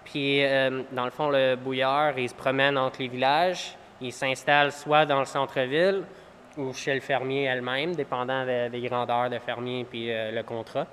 Puis, 0.05 0.43
dans 0.91 1.05
le 1.05 1.11
fond, 1.11 1.29
le 1.29 1.55
bouilleur, 1.55 2.19
il 2.19 2.29
se 2.29 2.35
promène 2.35 2.77
entre 2.77 3.01
les 3.01 3.07
villages. 3.07 3.77
Il 4.01 4.13
s'installe 4.13 4.73
soit 4.73 5.07
dans 5.07 5.21
le 5.21 5.27
centre-ville 5.27 6.03
ou 6.57 6.73
chez 6.73 6.95
le 6.95 7.01
fermier 7.01 7.45
elle-même, 7.45 7.95
dépendant 7.95 8.45
des 8.45 8.81
grandeurs 8.89 9.31
de 9.31 9.39
fermier 9.39 9.87
puis 9.89 10.09
le 10.09 10.43
contrat. 10.43 10.87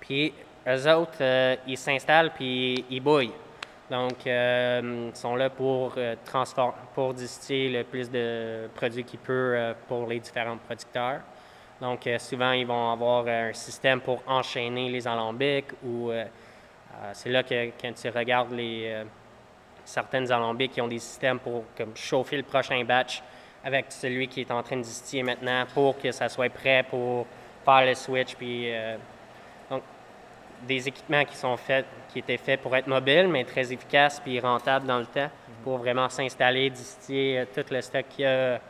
Puis, 0.00 0.32
eux 0.66 0.92
autres, 0.92 1.18
euh, 1.22 1.56
ils 1.66 1.78
s'installent 1.78 2.32
puis 2.32 2.84
ils 2.90 3.00
bouillent. 3.00 3.32
Donc, 3.90 4.26
euh, 4.26 5.10
ils 5.10 5.16
sont 5.16 5.34
là 5.34 5.48
pour, 5.48 5.94
euh, 5.96 6.14
pour 6.94 7.14
distiller 7.14 7.78
le 7.78 7.84
plus 7.84 8.10
de 8.10 8.68
produits 8.74 9.04
qu'ils 9.04 9.18
peuvent 9.18 9.74
pour 9.86 10.06
les 10.06 10.20
différents 10.20 10.58
producteurs. 10.58 11.20
Donc, 11.80 12.08
souvent, 12.18 12.52
ils 12.52 12.66
vont 12.66 12.90
avoir 12.92 13.26
un 13.26 13.52
système 13.52 14.00
pour 14.00 14.20
enchaîner 14.26 14.88
les 14.90 15.06
alambics 15.06 15.72
ou 15.84 16.10
c'est 17.12 17.28
là 17.28 17.44
que 17.44 17.70
quand 17.80 17.92
tu 17.92 18.08
regardes 18.08 18.52
les, 18.52 19.04
certaines 19.84 20.32
alambics 20.32 20.72
qui 20.72 20.80
ont 20.80 20.88
des 20.88 20.98
systèmes 20.98 21.38
pour 21.38 21.62
comme, 21.76 21.96
chauffer 21.96 22.36
le 22.36 22.42
prochain 22.42 22.82
batch 22.84 23.22
avec 23.64 23.86
celui 23.90 24.26
qui 24.26 24.40
est 24.40 24.50
en 24.50 24.62
train 24.62 24.76
de 24.76 24.82
distiller 24.82 25.22
maintenant 25.22 25.64
pour 25.72 25.96
que 25.98 26.10
ça 26.10 26.28
soit 26.28 26.52
prêt 26.52 26.84
pour 26.90 27.26
faire 27.64 27.86
le 27.86 27.94
switch 27.94 28.34
puis 28.34 28.72
des 30.66 30.88
équipements 30.88 31.24
qui 31.24 31.36
sont 31.36 31.56
faits, 31.56 31.86
qui 32.12 32.20
étaient 32.20 32.36
faits 32.36 32.60
pour 32.60 32.74
être 32.74 32.86
mobiles, 32.86 33.28
mais 33.28 33.44
très 33.44 33.72
efficaces 33.72 34.20
puis 34.20 34.40
rentables 34.40 34.86
dans 34.86 34.98
le 34.98 35.06
temps, 35.06 35.30
pour 35.62 35.78
vraiment 35.78 36.08
s'installer, 36.08 36.70
distiller 36.70 37.40
euh, 37.40 37.44
tout 37.54 37.72
le 37.72 37.80
stock 37.80 38.04
qu'il 38.08 38.24
y 38.24 38.26
a 38.26 38.60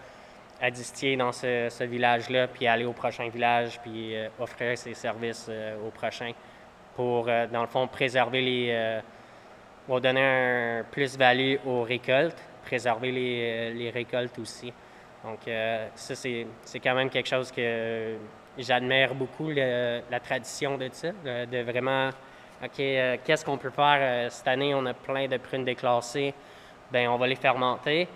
à 0.60 0.70
distiller 0.70 1.16
dans 1.16 1.32
ce, 1.32 1.84
village-là, 1.84 2.48
puis 2.48 2.66
aller 2.66 2.84
au 2.84 2.92
prochain 2.92 3.28
village, 3.28 3.80
puis 3.80 4.16
euh, 4.16 4.28
offrir 4.38 4.76
ses 4.76 4.94
services 4.94 5.46
euh, 5.48 5.76
au 5.86 5.90
prochain 5.90 6.32
pour, 6.96 7.26
dans 7.26 7.60
le 7.60 7.68
fond, 7.68 7.86
préserver 7.86 8.40
les... 8.40 9.00
va 9.88 10.00
donner 10.00 10.80
un 10.80 10.84
plus-value 10.90 11.54
aux 11.64 11.82
récoltes, 11.82 12.42
préserver 12.64 13.12
les, 13.12 13.90
récoltes 13.90 14.36
aussi. 14.40 14.72
Donc, 15.22 15.38
ça, 15.94 16.14
c'est 16.16 16.80
quand 16.82 16.96
même 16.96 17.08
quelque 17.08 17.28
chose 17.28 17.52
que 17.52 18.16
j'admire 18.58 19.14
beaucoup 19.14 19.48
la 19.48 20.20
tradition 20.20 20.76
de 20.76 20.88
ça, 20.90 21.12
de, 21.24 21.62
vraiment, 21.62 22.10
OK, 22.64 22.80
euh, 22.80 23.16
qu'est-ce 23.24 23.44
qu'on 23.44 23.56
peut 23.56 23.70
faire 23.70 23.98
euh, 24.00 24.30
cette 24.30 24.48
année? 24.48 24.74
On 24.74 24.84
a 24.86 24.92
plein 24.92 25.28
de 25.28 25.36
prunes 25.36 25.64
déclassées, 25.64 26.34
ben 26.90 27.08
on 27.08 27.16
va 27.16 27.28
les 27.28 27.36
fermenter. 27.36 28.08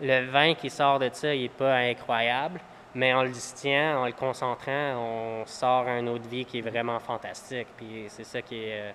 Le 0.00 0.30
vin 0.30 0.54
qui 0.54 0.70
sort 0.70 0.98
de 0.98 1.08
ça, 1.12 1.34
il 1.34 1.42
n'est 1.42 1.48
pas 1.48 1.76
incroyable, 1.76 2.60
mais 2.94 3.12
en 3.14 3.22
le 3.22 3.30
distillant, 3.30 4.02
en 4.02 4.06
le 4.06 4.12
concentrant, 4.12 4.96
on 4.96 5.46
sort 5.46 5.86
un 5.86 6.06
eau 6.06 6.18
de 6.18 6.26
vie 6.26 6.44
qui 6.44 6.58
est 6.58 6.68
vraiment 6.68 6.98
fantastique. 6.98 7.68
Puis 7.76 8.04
c'est 8.08 8.24
ça 8.24 8.42
qui 8.42 8.56
est, 8.56 8.80
euh, 8.80 8.90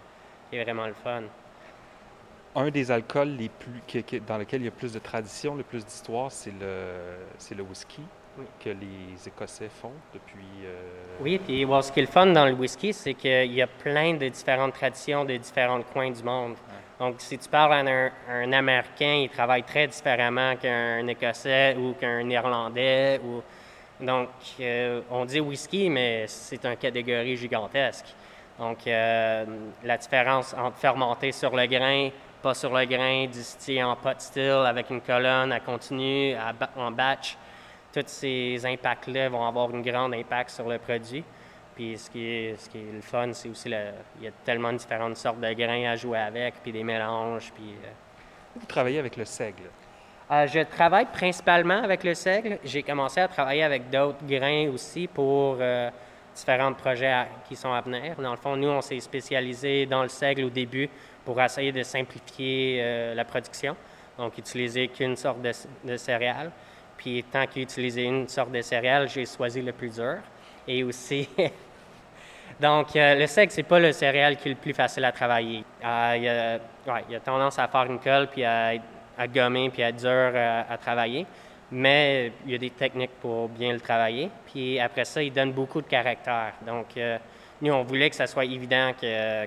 qui 0.50 0.58
est, 0.58 0.64
vraiment 0.64 0.88
le 0.88 0.94
fun. 0.94 1.24
Un 2.56 2.70
des 2.70 2.92
alcools 2.92 3.38
les 3.38 3.50
plus, 3.50 3.82
dans 4.28 4.38
lequel 4.38 4.62
il 4.62 4.66
y 4.66 4.68
a 4.70 4.72
plus 4.72 4.94
de 4.94 5.00
tradition, 5.00 5.56
le 5.56 5.64
plus 5.64 5.86
d'histoire, 5.86 6.32
c'est 6.32 6.54
le, 6.60 7.56
le 7.56 7.64
whisky 7.64 8.02
que 8.64 8.70
les 8.70 9.28
Écossais 9.28 9.70
font 9.70 9.92
depuis. 10.14 10.46
Euh, 10.66 10.82
oui, 11.22 11.40
puis 11.40 11.66
ce 11.82 11.92
qui 11.92 12.00
est 12.00 12.04
le 12.04 12.08
fun 12.08 12.28
dans 12.28 12.46
le 12.46 12.54
whisky, 12.54 12.94
c'est 12.94 13.14
qu'il 13.14 13.52
y 13.52 13.62
a 13.62 13.68
plein 13.68 14.14
de 14.14 14.28
différentes 14.28 14.74
traditions 14.74 15.26
de 15.26 15.38
différents 15.38 15.82
coins 15.82 16.12
du 16.12 16.24
monde. 16.24 16.56
Donc, 17.00 17.16
si 17.20 17.38
tu 17.38 17.48
parles 17.48 17.88
à 17.88 18.12
un, 18.30 18.52
Américain, 18.52 19.22
il 19.24 19.30
travaille 19.30 19.64
très 19.64 19.88
différemment 19.88 20.58
qu'un 20.58 21.08
Écossais 21.08 21.78
ou 21.78 21.94
qu'un 21.94 22.30
Irlandais. 22.30 23.22
Donc, 24.02 24.28
euh, 24.60 25.02
on 25.10 25.24
dit 25.24 25.40
whisky, 25.40 25.90
mais 25.90 26.26
c'est 26.28 26.66
une 26.66 26.76
catégorie 26.76 27.38
gigantesque. 27.38 28.08
Donc, 28.60 28.86
euh, 28.86 29.46
la 29.82 29.98
différence 29.98 30.54
entre 30.54 30.76
fermenter 30.76 31.32
sur 31.32 31.56
le 31.56 31.66
grain, 31.68 32.10
pas 32.42 32.54
sur 32.54 32.78
le 32.78 32.84
grain, 32.84 33.28
distiller 33.28 33.84
en 33.84 33.96
pot 33.96 34.20
still 34.20 34.66
avec 34.66 34.90
une 34.90 35.00
colonne 35.00 35.54
à 35.54 35.62
continu, 35.62 36.36
en 36.76 36.92
batch, 36.92 37.38
tous 37.94 38.04
ces 38.08 38.66
impacts-là 38.66 39.30
vont 39.30 39.48
avoir 39.48 39.70
un 39.70 39.80
grand 39.80 40.12
impact 40.12 40.50
sur 40.50 40.68
le 40.68 40.78
produit. 40.78 41.24
Puis 41.80 41.98
ce 41.98 42.10
qui 42.10 42.26
est, 42.26 42.58
ce 42.58 42.70
qui 42.70 42.78
est 42.78 42.92
le 42.94 43.00
fun, 43.00 43.32
c'est 43.32 43.48
aussi 43.48 43.70
il 43.70 44.26
y 44.26 44.28
a 44.28 44.32
tellement 44.44 44.74
de 44.74 44.78
différentes 44.78 45.15
sortes 45.15 45.39
de 45.39 45.54
grains 45.54 45.89
à 45.89 45.96
jouer 45.96 46.20
avec, 46.20 46.56
puis 46.62 46.74
des 46.74 46.84
mélanges. 46.84 47.54
Puis, 47.56 47.70
euh. 47.70 47.88
Vous 48.58 48.65
travaillez 48.65 49.00
avec 49.00 49.15
le 49.15 49.24
seigle? 49.24 49.63
Euh, 50.30 50.46
je 50.46 50.60
travaille 50.60 51.06
principalement 51.06 51.82
avec 51.82 52.04
le 52.04 52.15
seigle. 52.15 52.60
J'ai 52.65 52.84
commencé 52.84 53.22
à 53.22 53.30
travailler 53.30 53.63
avec 53.63 53.89
d'autres 53.89 54.26
grains 54.28 54.68
aussi 54.74 55.08
pour 55.08 55.56
euh, 55.62 55.89
différents 56.36 56.74
projets 56.74 57.28
qui 57.48 57.56
sont 57.56 57.72
à 57.72 57.80
venir. 57.80 58.18
Dans 58.18 58.32
le 58.32 58.38
fond, 58.38 58.58
nous, 58.58 58.68
on 58.68 58.82
s'est 58.82 59.00
spécialisé 59.00 59.86
dans 59.86 60.04
le 60.04 60.10
seigle 60.10 60.44
au 60.44 60.50
début 60.50 60.89
pour 61.24 61.42
essayer 61.42 61.72
de 61.72 61.84
simplifier 61.84 63.13
la 63.15 63.24
production, 63.24 63.78
donc 64.18 64.38
utiliser 64.38 64.89
qu'une 64.89 65.15
sorte 65.15 65.42
de, 65.42 65.54
de 65.86 65.96
céréales. 65.96 66.52
Puis 66.98 67.24
tant 67.32 67.48
qu'il 67.48 67.62
utilisait 67.62 68.04
une 68.04 68.28
sorte 68.28 68.52
de 68.52 68.62
céréale, 68.62 69.08
j'ai 69.08 69.26
choisi 69.26 69.62
le 69.62 69.72
plus 69.72 69.96
dur. 69.96 70.18
Et 70.68 70.84
aussi, 70.84 71.28
donc 72.60 72.96
euh, 72.96 73.16
le 73.16 73.28
seigle, 73.28 73.52
c'est 73.52 73.64
pas 73.64 73.80
le 73.80 73.92
céréal 73.92 74.36
qui 74.36 74.50
est 74.50 74.52
le 74.52 74.58
plus 74.58 74.74
facile 74.74 75.06
à 75.06 75.12
travailler. 75.12 75.64
Euh, 75.84 76.18
il, 76.18 76.28
a, 76.28 77.18
a, 77.18 77.20
tendance 77.20 77.58
à 77.58 77.68
faire 77.68 77.86
une 77.86 78.00
colle, 78.00 78.28
puis 78.28 78.44
à, 78.44 78.74
à 79.18 79.28
gommer, 79.28 79.70
puis 79.70 79.84
à 79.84 79.90
être 79.90 79.98
dur 79.98 80.10
euh, 80.10 80.62
à, 80.70 80.78
travailler. 80.78 81.26
Mais 81.72 82.32
il 82.46 82.52
y 82.52 82.56
a 82.56 82.58
des 82.58 82.72
techniques 82.72 83.20
pour 83.22 83.48
bien 83.48 83.72
le 83.72 83.80
travailler. 83.80 84.30
Puis 84.52 84.80
après 84.80 85.06
ça, 85.06 85.22
il 85.22 85.32
donne 85.32 85.52
beaucoup 85.52 85.82
de 85.82 85.88
caractère. 85.88 86.54
Donc, 86.66 86.88
nous, 87.62 87.72
on 87.72 87.84
voulait 87.84 88.10
que 88.10 88.16
ça 88.16 88.26
soit 88.26 88.46
évident 88.46 88.92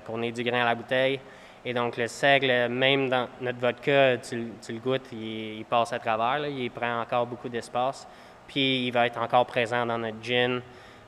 qu'on 0.07 0.23
ait 0.23 0.31
du 0.31 0.45
grain 0.45 0.63
à 0.63 0.67
la 0.67 0.75
bouteille. 0.77 1.19
Et 1.65 1.75
donc, 1.75 1.97
le 1.97 2.07
seigle, 2.07 2.69
même 2.69 3.09
dans 3.09 3.29
notre 3.41 3.59
vodka, 3.59 4.19
tu, 4.19 4.37
le 4.69 4.79
goûtes, 4.79 5.11
il, 5.13 5.65
passe 5.69 5.93
à 5.93 5.99
travers, 5.99 6.47
il 6.47 6.71
prend 6.71 7.01
encore 7.01 7.27
beaucoup 7.27 7.49
d'espace. 7.49 8.07
Puis, 8.47 8.87
il 8.87 8.93
va 8.93 9.07
être 9.07 9.21
encore 9.21 9.47
présent 9.47 9.85
dans 9.85 9.99
notre 9.99 10.23
gin. 10.23 10.63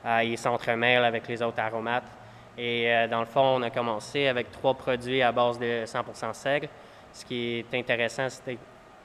Euh, 0.05 0.23
il 0.23 0.37
s'entremêle 0.37 1.03
avec 1.03 1.27
les 1.27 1.41
autres 1.41 1.59
aromates. 1.59 2.11
Et 2.57 2.89
euh, 2.89 3.07
dans 3.07 3.21
le 3.21 3.25
fond, 3.25 3.57
on 3.57 3.61
a 3.63 3.69
commencé 3.69 4.27
avec 4.27 4.51
trois 4.51 4.75
produits 4.75 5.21
à 5.21 5.31
base 5.31 5.57
de 5.59 5.83
100 5.85 6.33
seigle. 6.33 6.69
Ce 7.11 7.25
qui 7.25 7.59
est 7.59 7.77
intéressant, 7.77 8.27
c'est 8.29 8.55
que 8.55 8.59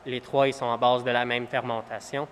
les 0.07 0.21
trois, 0.21 0.47
ils 0.47 0.55
sont 0.55 0.71
à 0.71 0.77
base 0.77 1.03
de 1.03 1.11
la 1.11 1.25
même 1.25 1.47
fermentation. 1.47 2.29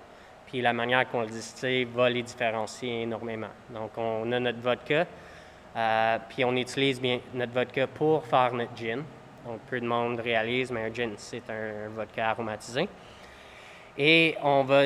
Puis 0.47 0.61
la 0.61 0.73
manière 0.73 1.09
qu'on 1.09 1.23
le 1.23 1.29
distille 1.29 1.85
va 1.85 2.09
les 2.09 2.23
différencier 2.23 3.03
énormément. 3.03 3.51
Donc, 3.71 3.91
on 3.97 4.31
a 4.33 4.41
notre 4.41 4.61
vodka, 4.61 5.07
euh, 5.77 6.19
puis 6.29 6.45
on 6.45 6.57
utilise 6.57 7.01
bien 7.01 7.21
notre 7.35 7.53
vodka 7.53 7.87
pour 7.87 8.25
faire 8.27 8.53
notre 8.55 8.77
gin. 8.77 9.03
Donc, 9.47 9.61
peu 9.69 9.81
de 9.81 9.87
monde 9.87 10.21
réalise, 10.21 10.71
mais 10.71 10.85
un 10.85 10.95
gin, 10.95 11.13
c'est 11.17 11.49
un 11.51 11.89
vodka 11.95 12.31
aromatisé. 12.31 12.89
Et 13.97 14.37
on 14.43 14.63
va, 14.63 14.85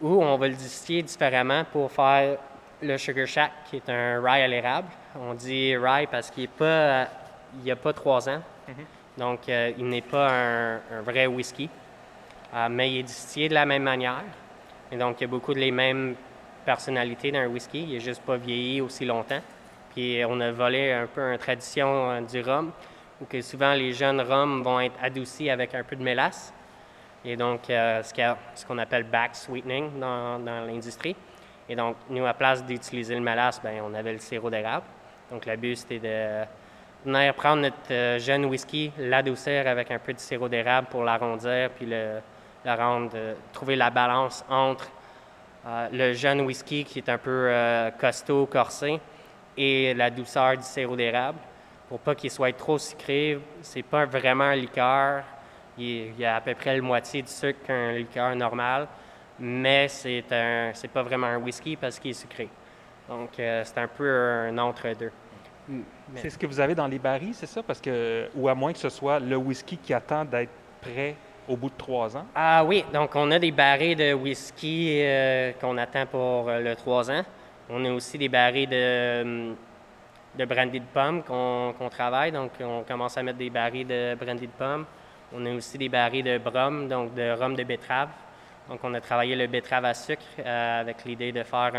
ou 0.00 0.22
on 0.22 0.36
va 0.36 0.48
le 0.48 0.54
distiller 0.54 1.02
différemment 1.02 1.64
pour 1.72 1.90
faire 1.90 2.38
le 2.82 2.98
Sugar 2.98 3.26
Shack, 3.26 3.52
qui 3.70 3.76
est 3.76 3.88
un 3.88 4.20
rye 4.20 4.42
à 4.42 4.48
l'érable. 4.48 4.88
On 5.18 5.34
dit 5.34 5.76
rye 5.76 6.06
parce 6.06 6.30
qu'il 6.30 6.48
n'y 7.62 7.70
a 7.70 7.76
pas 7.76 7.92
trois 7.92 8.28
ans. 8.28 8.42
Mm-hmm. 8.68 9.18
Donc, 9.18 9.48
euh, 9.48 9.72
il 9.78 9.88
n'est 9.88 10.00
pas 10.02 10.30
un, 10.30 11.02
vrai 11.02 11.26
whisky. 11.26 11.68
Euh, 12.54 12.68
mais 12.70 12.90
il 12.90 12.98
est 12.98 13.02
distillé 13.04 13.48
de 13.48 13.54
la 13.54 13.66
même 13.66 13.82
manière. 13.82 14.24
Et 14.90 14.96
donc, 14.96 15.20
il 15.20 15.22
y 15.22 15.24
a 15.24 15.28
beaucoup 15.28 15.54
de 15.54 15.58
les 15.58 15.70
mêmes 15.70 16.14
personnalités 16.64 17.30
d'un 17.30 17.46
whisky. 17.46 17.82
Il 17.82 17.92
n'est 17.94 18.00
juste 18.00 18.22
pas 18.22 18.36
vieilli 18.36 18.80
aussi 18.80 19.04
longtemps. 19.04 19.40
Puis 19.94 20.22
on 20.26 20.40
a 20.40 20.50
volé 20.50 20.92
un 20.92 21.06
peu 21.06 21.20
une 21.20 21.38
tradition 21.38 22.10
euh, 22.10 22.20
du 22.20 22.40
rhum, 22.40 22.72
où 23.20 23.26
que 23.26 23.40
souvent 23.42 23.74
les 23.74 23.92
jeunes 23.92 24.20
rhums 24.20 24.62
vont 24.62 24.80
être 24.80 24.96
adoucis 25.02 25.50
avec 25.50 25.74
un 25.74 25.84
peu 25.84 25.96
de 25.96 26.02
mélasse. 26.02 26.52
Et 27.24 27.36
donc, 27.36 27.60
ce 27.68 28.66
qu'on 28.66 28.78
appelle 28.78 29.04
back 29.04 29.36
sweetening 29.36 30.00
dans, 30.00 30.44
l'industrie. 30.66 31.14
Et 31.68 31.76
donc, 31.76 31.96
nous, 32.10 32.26
à 32.26 32.34
place 32.34 32.64
d'utiliser 32.64 33.14
le 33.14 33.20
mélasse, 33.20 33.60
ben, 33.62 33.82
on 33.84 33.94
avait 33.94 34.12
le 34.12 34.18
sirop 34.18 34.50
d'érable. 34.50 34.84
Donc, 35.30 35.46
le 35.46 35.56
but, 35.56 35.76
c'était 35.76 35.98
de 35.98 37.10
venir 37.10 37.34
prendre 37.34 37.62
notre 37.62 37.76
euh, 37.90 38.18
jeune 38.18 38.44
whisky, 38.44 38.92
l'adoucir 38.98 39.66
avec 39.66 39.90
un 39.90 39.98
peu 39.98 40.12
de 40.12 40.18
sirop 40.18 40.48
d'érable 40.48 40.88
pour 40.90 41.04
l'arrondir, 41.04 41.70
puis 41.70 41.86
le, 41.86 42.20
rendre, 42.64 43.16
trouver 43.52 43.76
la 43.76 43.90
balance 43.90 44.44
entre 44.48 44.88
le 45.92 46.12
jeune 46.12 46.40
whisky 46.40 46.84
qui 46.84 46.98
est 46.98 47.08
un 47.08 47.18
peu 47.18 47.52
costaud, 48.00 48.46
corsé, 48.46 49.00
et 49.56 49.94
la 49.94 50.10
douceur 50.10 50.56
du 50.56 50.64
sirop 50.64 50.96
d'érable 50.96 51.38
pour 51.92 52.00
pas 52.00 52.14
qu'il 52.14 52.30
soit 52.30 52.56
trop 52.56 52.78
sucré. 52.78 53.38
C'est 53.60 53.82
pas 53.82 54.06
vraiment 54.06 54.44
un 54.44 54.56
liqueur. 54.56 55.24
Il 55.76 56.18
y 56.18 56.24
a 56.24 56.36
à 56.36 56.40
peu 56.40 56.54
près 56.54 56.74
la 56.74 56.80
moitié 56.80 57.20
du 57.20 57.30
sucre 57.30 57.58
qu'un 57.66 57.92
liqueur 57.92 58.34
normal, 58.34 58.88
mais 59.42 59.88
c'est 59.88 60.24
un, 60.32 60.70
c'est 60.72 60.88
pas 60.88 61.02
vraiment 61.02 61.26
un 61.26 61.36
whisky 61.36 61.76
parce 61.76 61.98
qu'il 61.98 62.12
est 62.12 62.14
sucré. 62.14 62.48
Donc 63.08 63.38
euh, 63.38 63.62
c'est 63.64 63.78
un 63.78 63.88
peu 63.88 64.08
un 64.08 64.56
entre-deux. 64.56 65.10
C'est 66.14 66.30
ce 66.30 66.38
que 66.38 66.46
vous 66.46 66.60
avez 66.60 66.74
dans 66.74 66.86
les 66.86 66.98
barils, 66.98 67.34
c'est 67.34 67.46
ça? 67.46 67.62
Parce 67.62 67.80
que, 67.80 68.28
ou 68.34 68.48
à 68.48 68.54
moins 68.54 68.72
que 68.72 68.78
ce 68.78 68.88
soit 68.88 69.20
le 69.20 69.36
whisky 69.36 69.76
qui 69.76 69.92
attend 69.92 70.24
d'être 70.24 70.50
prêt 70.80 71.14
au 71.48 71.56
bout 71.56 71.70
de 71.70 71.76
trois 71.76 72.16
ans? 72.16 72.26
Ah 72.34 72.64
oui, 72.64 72.84
donc 72.92 73.14
on 73.14 73.30
a 73.30 73.38
des 73.38 73.50
barils 73.50 73.96
de 73.96 74.12
whisky 74.12 75.00
euh, 75.02 75.52
qu'on 75.60 75.76
attend 75.76 76.06
pour 76.06 76.48
euh, 76.48 76.60
le 76.60 76.74
trois 76.76 77.10
ans. 77.10 77.22
On 77.70 77.84
a 77.84 77.92
aussi 77.92 78.18
des 78.18 78.28
barils 78.28 78.68
de, 78.68 79.54
de 80.36 80.44
brandy 80.44 80.80
de 80.80 80.86
pomme 80.92 81.22
qu'on 81.22 81.88
travaille. 81.90 82.32
Donc, 82.32 82.50
on 82.60 82.82
commence 82.82 83.16
à 83.16 83.22
mettre 83.22 83.38
des 83.38 83.50
barils 83.50 83.86
de 83.86 84.14
brandy 84.14 84.46
de 84.46 84.52
pomme. 84.52 84.84
On 85.32 85.46
a 85.46 85.54
aussi 85.54 85.78
des 85.78 85.88
barils 85.88 86.24
de 86.24 86.38
brum, 86.38 86.88
donc 86.88 87.14
de 87.14 87.30
rhum 87.32 87.54
de 87.54 87.62
betterave. 87.62 88.08
Donc, 88.68 88.80
on 88.82 88.94
a 88.94 89.00
travaillé 89.00 89.36
le 89.36 89.46
betterave 89.46 89.84
à 89.84 89.94
sucre 89.94 90.22
euh, 90.38 90.80
avec 90.80 91.04
l'idée 91.04 91.32
de 91.32 91.42
faire 91.42 91.72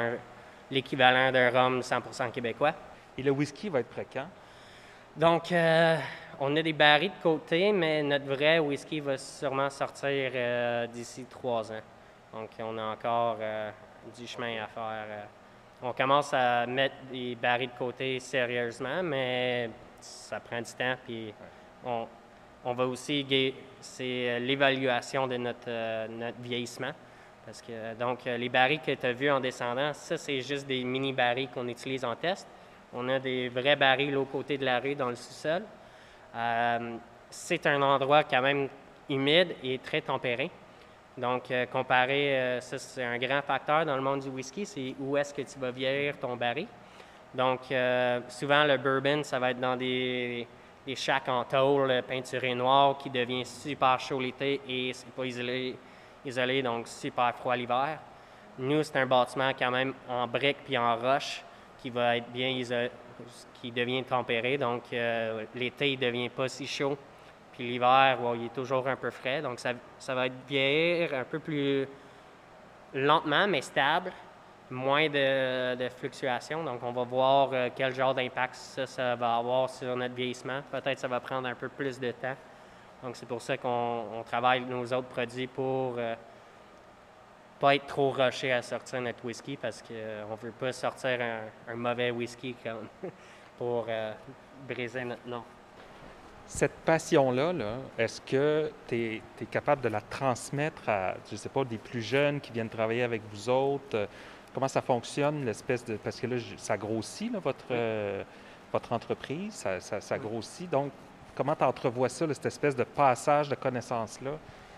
l'équivalent 0.69 1.31
d'un 1.31 1.49
rhum 1.49 1.79
100% 1.79 2.31
québécois. 2.31 2.73
Et 3.17 3.23
le 3.23 3.31
whisky 3.31 3.69
va 3.69 3.79
être 3.79 3.89
prêt 3.89 4.07
quand? 4.11 4.27
Donc, 5.15 5.51
euh, 5.51 5.97
on 6.39 6.55
a 6.55 6.61
des 6.61 6.73
barils 6.73 7.11
de 7.11 7.21
côté, 7.21 7.71
mais 7.71 8.01
notre 8.03 8.25
vrai 8.25 8.59
whisky 8.59 8.99
va 8.99 9.17
sûrement 9.17 9.69
sortir 9.69 10.31
euh, 10.33 10.87
d'ici 10.87 11.25
trois 11.29 11.71
ans. 11.71 11.81
Donc, 12.33 12.49
on 12.59 12.77
a 12.77 12.83
encore 12.83 13.37
du 14.17 14.25
chemin 14.25 14.63
à 14.63 14.67
faire 14.67 15.27
on 15.85 15.91
commence 15.91 16.33
à 16.33 16.65
mettre 16.65 16.95
des 17.11 17.35
barils 17.35 17.69
de 17.69 17.77
côté 17.77 18.19
sérieusement, 18.21 19.03
mais 19.03 19.69
ça 19.99 20.39
prend 20.39 20.61
du 20.61 20.71
temps. 20.71 20.95
Puis 21.05 21.33
on, 21.83 22.73
va 22.73 22.87
aussi, 22.87 23.25
c'est 23.83 24.29
euh, 24.29 24.39
l'évaluation 24.39 25.27
de 25.27 25.37
notre, 25.37 25.67
euh, 25.67 26.07
notre 26.07 26.39
vieillissement. 26.39 26.91
Parce 27.45 27.61
que, 27.61 27.93
donc, 27.95 28.25
euh, 28.25 28.37
les 28.37 28.49
barils 28.49 28.79
que 28.79 28.93
tu 28.93 29.05
as 29.05 29.11
vus 29.11 29.29
en 29.29 29.39
descendant, 29.39 29.93
ça, 29.93 30.17
c'est 30.17 30.41
juste 30.41 30.65
des 30.65 30.83
mini 30.83 31.11
barils 31.11 31.49
qu'on 31.49 31.67
utilise 31.67 32.05
en 32.05 32.15
test. 32.15 32.47
On 32.93 33.07
a 33.09 33.19
des 33.19 33.49
vrais 33.49 33.75
barils 33.75 34.15
au 34.15 34.25
côté 34.25 34.57
de 34.57 34.65
la 34.65 34.79
rue 34.79 34.95
dans 34.95 35.09
le 35.09 35.15
sous-sol. 35.15 35.63
c'est 37.29 37.65
un 37.65 37.81
endroit 37.81 38.23
quand 38.23 38.41
même 38.41 38.69
humide 39.09 39.55
et 39.63 39.79
très 39.79 40.01
tempéré. 40.01 40.49
Donc, 41.17 41.51
euh, 41.51 42.59
ça 42.61 42.77
c'est 42.79 43.03
un 43.03 43.17
grand 43.17 43.41
facteur 43.41 43.85
dans 43.85 43.95
le 43.95 44.01
monde 44.01 44.21
du 44.21 44.29
whisky, 44.29 44.65
c'est 44.65 44.95
où 44.99 45.17
est-ce 45.17 45.33
que 45.33 45.41
tu 45.41 45.59
vas 45.59 45.71
vieillir 45.71 46.17
ton 46.17 46.35
baril. 46.35 46.67
Donc, 47.33 47.61
souvent 48.29 48.63
le 48.63 48.77
bourbon, 48.77 49.23
ça 49.23 49.39
va 49.39 49.51
être 49.51 49.59
dans 49.59 49.75
des, 49.75 50.47
des 50.85 50.95
shacks 50.95 51.29
en 51.29 51.43
tôle 51.43 52.03
peinturé 52.07 52.53
noir 52.55 52.97
qui 52.97 53.09
devient 53.09 53.45
super 53.45 53.99
chaud 53.99 54.19
l'été 54.19 54.61
et 54.67 54.91
c'est 54.93 55.09
pas 55.11 55.25
isolé, 55.25 56.61
donc 56.61 56.87
super 56.87 57.35
froid 57.35 57.55
l'hiver. 57.55 57.99
Nous, 58.57 58.83
c'est 58.83 58.97
un 58.97 59.05
bâtiment 59.05 59.51
quand 59.57 59.71
même 59.71 59.93
en 60.09 60.27
briques 60.27 60.63
puis 60.65 60.77
en 60.77 60.95
roche 60.95 61.43
qui 61.81 61.89
va 61.89 62.17
être 62.17 62.29
bien 62.29 62.49
isolé, 62.49 62.91
qui 63.61 63.71
devient 63.71 64.03
tempéré, 64.03 64.57
donc 64.57 64.83
l'été, 65.55 65.91
il 65.91 65.99
devient 65.99 66.29
pas 66.29 66.47
si 66.47 66.67
chaud 66.67 66.97
puis 67.53 67.69
l'hiver, 67.69 68.17
il 68.35 68.45
est 68.45 68.53
toujours 68.53 68.87
un 68.87 68.95
peu 68.95 69.11
frais. 69.11 69.41
Donc, 69.41 69.59
ça, 69.59 69.73
ça 69.99 70.15
va 70.15 70.25
être 70.25 70.33
vieillir 70.47 71.13
un 71.13 71.23
peu 71.23 71.39
plus 71.39 71.87
lentement, 72.93 73.47
mais 73.47 73.61
stable. 73.61 74.11
Moins 74.73 75.07
de, 75.07 75.87
fluctuations. 75.99 76.63
Donc, 76.63 76.81
on 76.81 76.91
va 76.91 77.03
voir 77.03 77.49
euh, 77.53 77.69
quel 77.75 77.93
genre 77.93 78.15
d'impact 78.15 78.55
ça, 78.55 79.15
va 79.15 79.37
avoir 79.37 79.69
sur 79.69 79.95
notre 79.95 80.15
vieillissement. 80.15 80.61
Peut-être 80.71 80.95
que 80.95 80.99
ça 80.99 81.07
va 81.07 81.19
prendre 81.19 81.47
un 81.47 81.53
peu 81.53 81.69
plus 81.69 81.99
de 81.99 82.09
temps. 82.09 82.35
Donc, 83.03 83.15
c'est 83.15 83.27
pour 83.27 83.39
ça 83.39 83.55
qu'on 83.55 84.23
travaille 84.25 84.61
nos 84.61 84.83
autres 84.91 85.09
produits 85.09 85.45
pour 85.45 85.93
euh, 85.99 86.15
pas 87.59 87.75
être 87.75 87.85
trop 87.85 88.09
rushé 88.09 88.51
à 88.51 88.63
sortir 88.63 88.99
notre 89.01 89.23
whisky 89.23 89.57
parce 89.57 89.79
qu'on 89.83 89.93
euh, 89.93 90.25
ne 90.27 90.35
veut 90.37 90.51
pas 90.51 90.73
sortir 90.73 91.19
un, 91.67 91.75
mauvais 91.75 92.09
whisky 92.09 92.55
comme 92.63 92.87
pour 93.59 93.85
briser 94.67 95.05
notre 95.05 95.27
nom. 95.27 95.43
Cette 96.47 96.79
passion-là, 96.83 97.53
est 97.95 98.07
ce 98.07 98.21
que 98.21 98.71
tu 98.87 99.21
es, 99.39 99.45
capable 99.51 99.83
de 99.83 99.89
la 99.89 100.01
transmettre 100.01 100.89
à, 100.89 101.13
je 101.29 101.35
sais 101.35 101.49
pas, 101.49 101.63
des 101.63 101.77
plus 101.77 102.01
jeunes 102.01 102.41
qui 102.41 102.51
viennent 102.51 102.69
travailler 102.69 103.03
avec 103.03 103.21
vous 103.31 103.49
autres? 103.49 104.07
Comment 104.53 104.67
ça 104.67 104.81
fonctionne, 104.81 105.45
l'espèce 105.45 105.83
de... 105.83 105.95
Parce 105.95 106.19
que 106.19 106.27
là, 106.27 106.37
ça 106.57 106.77
grossit, 106.77 107.31
votre, 107.35 107.65
euh, 107.71 108.23
votre 108.71 108.91
entreprise, 108.93 109.65
ça, 109.79 110.17
grossit. 110.17 110.69
Donc, 110.69 110.91
comment 111.35 111.55
tu 111.55 111.63
entrevois 111.63 112.09
ça, 112.09 112.27
cette 112.33 112.45
espèce 112.45 112.75
de 112.75 112.83
passage 112.83 113.49
de 113.49 113.55
connaissances-là? 113.55 114.31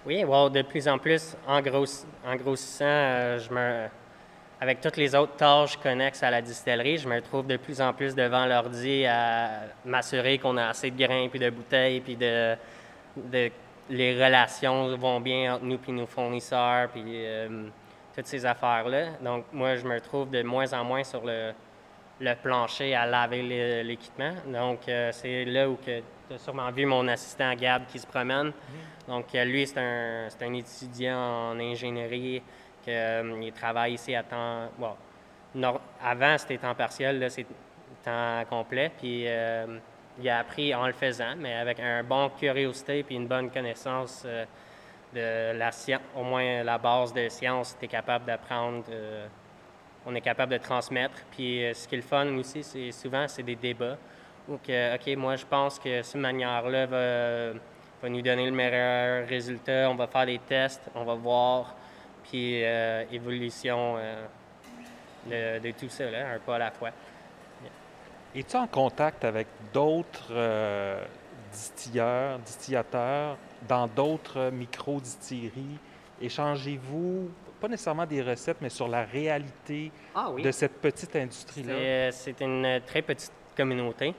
Oui, 0.06 0.22
de 0.22 0.62
plus 0.62 0.88
en 0.88 0.98
plus, 0.98 1.36
en, 1.48 1.58
en 1.58 2.36
grossissant, 2.36 2.86
euh, 2.86 3.40
je 3.40 3.52
me 3.52 3.88
avec 4.60 4.80
toutes 4.82 4.98
les 4.98 5.14
autres 5.16 5.36
tâches 5.36 5.78
connexes 5.78 6.24
à 6.24 6.32
la 6.32 6.42
distillerie, 6.42 6.98
je 6.98 7.08
me 7.08 7.16
retrouve 7.16 7.46
de 7.46 7.58
plus 7.58 7.82
en 7.82 7.94
plus 7.94 8.16
devant 8.16 8.46
l'ordi 8.46 9.06
à 9.06 9.64
m'assurer 9.84 10.38
qu'on 10.38 10.58
a 10.58 10.68
assez 10.68 10.92
de 10.92 10.98
grains 10.98 11.28
puis 11.30 11.40
de 11.40 11.50
bouteilles 11.50 12.00
puis 12.00 12.16
de, 12.16 12.56
les 13.90 14.24
relations 14.24 14.96
vont 14.98 15.20
bien 15.20 15.56
entre 15.56 15.66
nous 15.66 15.78
puis 15.78 15.92
nos 15.92 16.08
fournisseurs 16.08 16.90
puis 16.90 17.04
euh, 17.06 17.68
toutes 18.16 18.28
ces 18.28 18.46
affaires-là. 18.46 19.12
Donc 19.22 19.46
moi, 19.52 19.76
je 19.76 19.86
me 19.86 19.96
retrouve 19.96 20.30
de 20.30 20.42
moins 20.44 20.72
en 20.74 20.84
moins 20.84 21.04
sur 21.04 21.24
le, 21.26 21.54
plancher 22.42 22.96
à 22.96 23.06
laver 23.06 23.84
l'équipement. 23.84 24.34
Donc 24.48 24.88
euh, 24.88 25.12
c'est 25.12 25.46
là 25.46 25.70
où 25.70 25.78
tu 25.84 25.92
as 26.34 26.38
sûrement 26.38 26.72
vu 26.72 26.86
mon 26.86 27.08
assistant 27.08 27.54
Gab 27.56 27.86
qui 27.88 28.00
se 28.00 28.08
promène. 28.08 28.48
Mm-hmm. 28.48 29.08
Donc 29.10 29.34
lui, 29.34 29.68
c'est 29.68 29.80
un, 29.80 30.28
un 30.42 30.54
étudiant 30.54 31.52
en 31.52 31.60
ingénierie 31.60 32.42
euh, 32.88 33.40
il 33.42 33.52
travaille 33.52 33.94
ici 33.94 34.16
à 34.16 34.24
temps. 34.24 34.70
Bon, 34.78 34.96
avant, 36.02 36.38
c'était 36.38 36.58
temps 36.58 36.76
partiel, 36.76 37.20
là, 37.20 37.30
c'est 37.30 37.46
temps 38.04 38.44
complet. 38.50 38.92
Puis 38.98 39.24
euh, 39.28 39.80
il 40.20 40.30
a 40.30 40.40
appris 40.40 40.74
en 40.74 40.88
le 40.88 40.94
faisant, 40.94 41.36
mais 41.38 41.54
avec 41.54 41.80
un 41.80 42.04
bon 42.04 42.30
curiosité 42.30 43.04
puis 43.04 43.16
une 43.16 43.28
bonne 43.28 43.50
connaissance 43.50 44.24
euh, 44.26 44.46
au 46.16 46.24
moins 46.24 46.64
la 46.64 46.78
base 46.78 47.14
de 47.14 47.30
science, 47.30 47.76
tu 47.80 47.86
es 47.86 47.88
capable 47.88 48.26
d'apprendre, 48.26 48.84
on 50.06 50.14
est 50.16 50.22
capable 50.22 50.52
de 50.52 50.58
transmettre. 50.58 51.16
Puis 51.32 51.64
ce 51.74 51.88
qui 51.88 51.96
est 51.96 52.00
le 52.00 52.04
fun 52.04 52.28
aussi, 52.38 52.64
c'est 52.64 52.92
souvent, 52.92 53.28
c'est 53.28 53.44
des 53.44 53.56
débats. 53.56 53.98
Donc, 54.48 54.62
OK, 54.70 55.16
moi, 55.18 55.36
je 55.36 55.46
pense 55.46 55.80
que 55.80 56.02
cette 56.04 56.22
manière-là 56.22 56.86
va 56.86 57.60
va 58.02 58.10
nous 58.10 58.22
donner 58.22 58.46
le 58.46 58.52
meilleur 58.52 59.28
résultat. 59.28 59.90
On 59.90 59.96
va 59.96 60.08
faire 60.08 60.26
des 60.26 60.40
tests, 60.40 60.90
on 60.94 61.04
va 61.04 61.16
voir, 61.16 61.76
puis 62.24 62.64
euh, 62.64 63.04
évolution 63.12 63.96
euh, 63.98 65.60
de, 65.60 65.72
tout 65.72 65.90
ça, 65.90 66.04
un 66.06 66.40
pas 66.40 66.56
à 66.56 66.60
la 66.60 66.72
fois. 66.72 66.92
Es-tu 68.36 68.58
en 68.58 68.68
contact 68.68 69.24
avec 69.24 69.48
d'autres 69.74 70.28
euh, 70.32 71.04
distilleurs, 71.52 72.40
distillateurs 72.40 73.38
dans 73.68 73.88
d'autres 73.88 74.50
micro-distilleries? 74.52 75.80
Échangez-vous, 76.22 77.30
pas 77.60 77.68
nécessairement 77.68 78.06
des 78.06 78.22
recettes, 78.22 78.58
mais 78.62 78.70
sur 78.70 78.88
la 78.88 79.04
réalité 79.04 79.92
ah 80.14 80.30
de 80.38 80.52
cette 80.52 80.80
petite 80.82 81.16
industrie-là? 81.16 82.12
C'est 82.12 82.40
une 82.42 82.82
très 82.86 83.02
petite 83.02 83.34
communauté. 83.56 84.14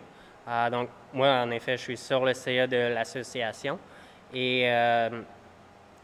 Ah, 0.46 0.70
donc, 0.70 0.88
moi, 1.12 1.28
en 1.28 1.50
effet, 1.50 1.76
je 1.76 1.82
suis 1.82 1.96
sur 1.96 2.24
le 2.24 2.32
CA 2.32 2.66
de 2.66 2.94
l'association. 2.94 3.78
Et, 4.32 4.62
euh, 4.66 5.22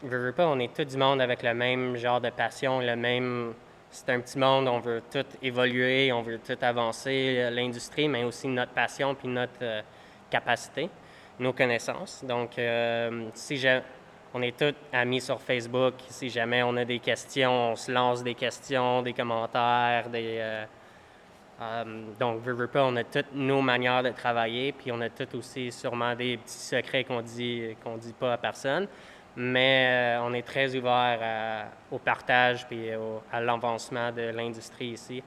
je 0.03 0.15
veux 0.15 0.31
pas, 0.33 0.47
on 0.47 0.59
est 0.59 0.73
tout 0.73 0.83
du 0.83 0.97
monde 0.97 1.21
avec 1.21 1.43
le 1.43 1.53
même 1.53 1.95
genre 1.95 2.19
de 2.19 2.29
passion, 2.29 2.79
le 2.79 2.95
même. 2.95 3.53
C'est 3.89 4.09
un 4.09 4.19
petit 4.19 4.39
monde, 4.39 4.67
on 4.67 4.79
veut 4.79 5.03
tout 5.11 5.25
évoluer, 5.41 6.11
on 6.11 6.23
veut 6.23 6.39
tout 6.39 6.57
avancer, 6.61 7.35
euh, 7.37 7.49
l'industrie, 7.51 8.07
mais 8.07 8.23
aussi 8.23 8.47
notre 8.47 8.71
passion 8.71 9.13
puis 9.13 9.27
notre 9.27 9.51
euh, 9.61 9.81
capacité, 10.31 10.89
nos 11.43 11.53
connaissances. 11.53 12.23
Donc, 12.23 12.57
euh, 12.57 13.27
si 13.33 13.63
on 14.33 14.41
est 14.41 14.57
tous 14.57 14.75
amis 14.91 15.21
sur 15.21 15.39
Facebook, 15.39 15.95
si 16.09 16.29
jamais 16.29 16.63
on 16.63 16.75
a 16.77 16.85
des 16.85 16.99
questions, 16.99 17.71
on 17.71 17.75
se 17.75 17.91
lance 17.91 18.23
des 18.23 18.33
questions, 18.33 19.01
des 19.01 19.13
commentaires, 19.13 20.09
des 20.09 20.65
euh, 21.61 21.83
donc, 22.19 22.41
veux, 22.41 22.53
veux 22.53 22.69
on 22.75 22.95
a 22.95 23.03
toutes 23.03 23.33
nos 23.33 23.61
manières 23.61 24.03
de 24.03 24.09
travailler, 24.09 24.71
puis 24.71 24.91
on 24.91 24.99
a 25.01 25.09
toutes 25.09 25.35
aussi 25.35 25.71
sûrement 25.71 26.15
des 26.15 26.37
petits 26.37 26.53
secrets 26.53 27.03
qu'on 27.03 27.21
dit 27.21 27.75
qu'on 27.83 27.97
dit 27.97 28.13
pas 28.13 28.33
à 28.33 28.37
personne, 28.37 28.87
mais 29.35 30.17
euh, 30.17 30.23
on 30.23 30.33
est 30.33 30.41
très 30.41 30.75
ouvert 30.75 31.69
au 31.91 31.99
partage 31.99 32.67
puis 32.67 32.89
à 33.31 33.39
l'avancement 33.39 34.11
de 34.11 34.23
l'industrie 34.23 34.89
ici. 34.89 35.23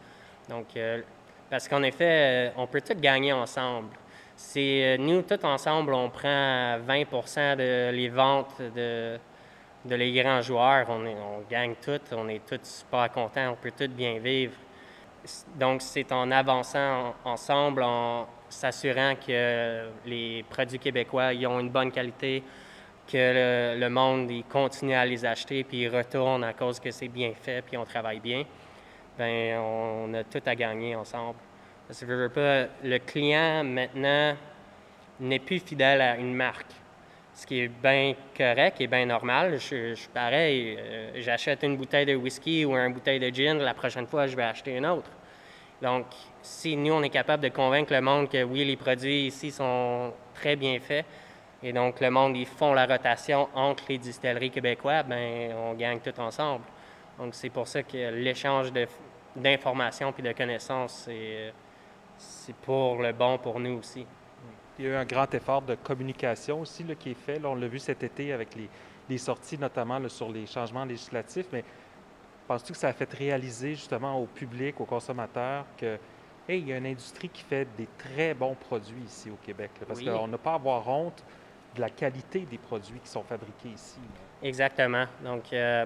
Donc, 0.48 0.76
euh, 0.76 1.00
parce 1.48 1.68
qu'en 1.68 1.82
effet, 1.82 2.52
on 2.56 2.66
peut 2.66 2.80
tout 2.80 2.98
gagner 2.98 3.32
ensemble. 3.32 3.90
C'est 4.36 4.96
nous 4.98 5.22
tous 5.22 5.44
ensemble, 5.44 5.94
on 5.94 6.10
prend 6.10 6.78
20% 6.78 7.56
de 7.56 7.90
les 7.90 8.08
ventes 8.08 8.60
de 8.60 9.18
de 9.86 9.94
les 9.94 10.12
grands 10.12 10.42
joueurs, 10.42 10.86
on, 10.90 11.42
gagne 11.48 11.74
tout, 11.82 12.00
on 12.12 12.28
est 12.28 12.44
tous 12.46 12.60
super 12.62 13.10
contents, 13.10 13.52
on 13.52 13.56
peut 13.56 13.72
tous 13.76 13.88
bien 13.88 14.18
vivre. 14.18 14.54
Donc, 15.58 15.82
c'est 15.82 16.10
en 16.12 16.30
avançant 16.30 17.14
ensemble, 17.24 17.82
en 17.82 18.26
s'assurant 18.48 19.14
que 19.14 19.88
les 20.04 20.44
produits 20.48 20.78
québécois 20.78 21.30
ont 21.46 21.60
une 21.60 21.70
bonne 21.70 21.90
qualité, 21.90 22.42
que 23.10 23.78
le, 23.78 23.88
monde 23.88 24.30
continue 24.48 24.94
à 24.94 25.04
les 25.04 25.24
acheter, 25.24 25.64
puis 25.64 25.82
ils 25.82 25.88
retournent 25.88 26.44
à 26.44 26.52
cause 26.52 26.80
que 26.80 26.90
c'est 26.90 27.08
bien 27.08 27.32
fait, 27.40 27.62
puis 27.62 27.76
on 27.76 27.84
travaille 27.84 28.20
bien, 28.20 28.44
bien, 29.18 29.60
on 29.60 30.12
a 30.14 30.24
tout 30.24 30.42
à 30.44 30.54
gagner 30.54 30.94
ensemble. 30.94 31.38
Parce 31.86 32.00
que 32.00 32.68
le 32.84 32.98
client 32.98 33.64
maintenant 33.64 34.36
n'est 35.20 35.38
plus 35.38 35.60
fidèle 35.60 36.00
à 36.00 36.16
une 36.16 36.34
marque 36.34 36.72
ce 37.36 37.46
qui 37.46 37.60
est 37.60 37.68
bien 37.68 38.14
correct 38.36 38.80
et 38.80 38.86
bien 38.86 39.04
normal. 39.04 39.58
Je, 39.60 39.94
pareil, 40.08 40.76
euh, 40.78 41.10
j'achète 41.16 41.62
une 41.62 41.76
bouteille 41.76 42.06
de 42.06 42.14
whisky 42.14 42.64
ou 42.64 42.74
une 42.74 42.94
bouteille 42.94 43.20
de 43.20 43.28
gin, 43.28 43.58
la 43.58 43.74
prochaine 43.74 44.06
fois, 44.06 44.26
je 44.26 44.34
vais 44.34 44.42
acheter 44.42 44.74
une 44.74 44.86
autre. 44.86 45.10
Donc, 45.82 46.06
si 46.40 46.74
nous, 46.76 46.94
on 46.94 47.02
est 47.02 47.10
capable 47.10 47.42
de 47.42 47.50
convaincre 47.50 47.92
le 47.92 48.00
monde 48.00 48.30
que 48.30 48.42
oui, 48.42 48.64
les 48.64 48.76
produits 48.76 49.26
ici 49.26 49.50
sont 49.50 50.14
très 50.34 50.56
bien 50.56 50.80
faits, 50.80 51.04
et 51.62 51.74
donc 51.74 52.00
le 52.00 52.10
monde, 52.10 52.34
ils 52.38 52.46
font 52.46 52.72
la 52.72 52.86
rotation 52.86 53.48
entre 53.54 53.84
les 53.90 53.98
distilleries 53.98 54.50
québécoises, 54.50 55.04
ben 55.06 55.52
on 55.54 55.74
gagne 55.74 56.00
tout 56.00 56.18
ensemble. 56.18 56.64
Donc, 57.18 57.34
c'est 57.34 57.50
pour 57.50 57.68
ça 57.68 57.82
que 57.82 58.14
l'échange 58.14 58.72
d'informations 59.34 60.10
puis 60.12 60.22
de 60.22 60.32
connaissances, 60.32 61.04
c'est 61.04 61.52
pour 62.62 63.02
le 63.02 63.12
bon 63.12 63.38
pour 63.38 63.60
nous 63.60 63.78
aussi. 63.78 64.06
Il 64.78 64.84
y 64.84 64.88
a 64.88 64.90
eu 64.92 64.94
un 64.94 65.04
grand 65.04 65.32
effort 65.34 65.62
de 65.62 65.74
communication 65.74 66.60
aussi 66.60 66.84
là, 66.84 66.94
qui 66.94 67.10
est 67.10 67.14
fait. 67.14 67.42
on 67.44 67.54
l'a 67.54 67.66
vu 67.66 67.78
cet 67.78 68.02
été 68.02 68.32
avec 68.32 68.50
les, 69.08 69.18
sorties, 69.18 69.58
notamment 69.58 70.06
sur 70.08 70.30
les 70.30 70.46
changements 70.46 70.84
législatifs. 70.84 71.46
Mais 71.52 71.64
penses-tu 72.46 72.72
que 72.72 72.78
ça 72.78 72.88
a 72.88 72.92
fait 72.92 73.10
réaliser 73.12 73.70
justement 73.74 74.20
au 74.20 74.26
public, 74.26 74.80
aux 74.80 74.84
consommateurs, 74.84 75.64
que 75.78 75.98
hey, 76.48 76.60
il 76.60 76.68
y 76.68 76.72
a 76.72 76.76
une 76.76 76.86
industrie 76.86 77.28
qui 77.28 77.42
fait 77.42 77.66
des 77.76 77.88
très 77.96 78.34
bons 78.34 78.54
produits 78.54 79.02
ici 79.06 79.30
au 79.30 79.38
Québec? 79.44 79.70
parce 79.86 80.02
qu'on 80.02 80.28
n'a 80.28 80.38
pas 80.38 80.52
à 80.52 80.56
avoir 80.56 80.86
honte 80.88 81.24
de 81.74 81.80
la 81.80 81.90
qualité 81.90 82.40
des 82.40 82.58
produits 82.58 83.00
qui 83.00 83.08
sont 83.08 83.22
fabriqués 83.22 83.70
ici. 83.70 83.98
Exactement. 84.42 85.06
Donc, 85.24 85.52
euh, 85.52 85.84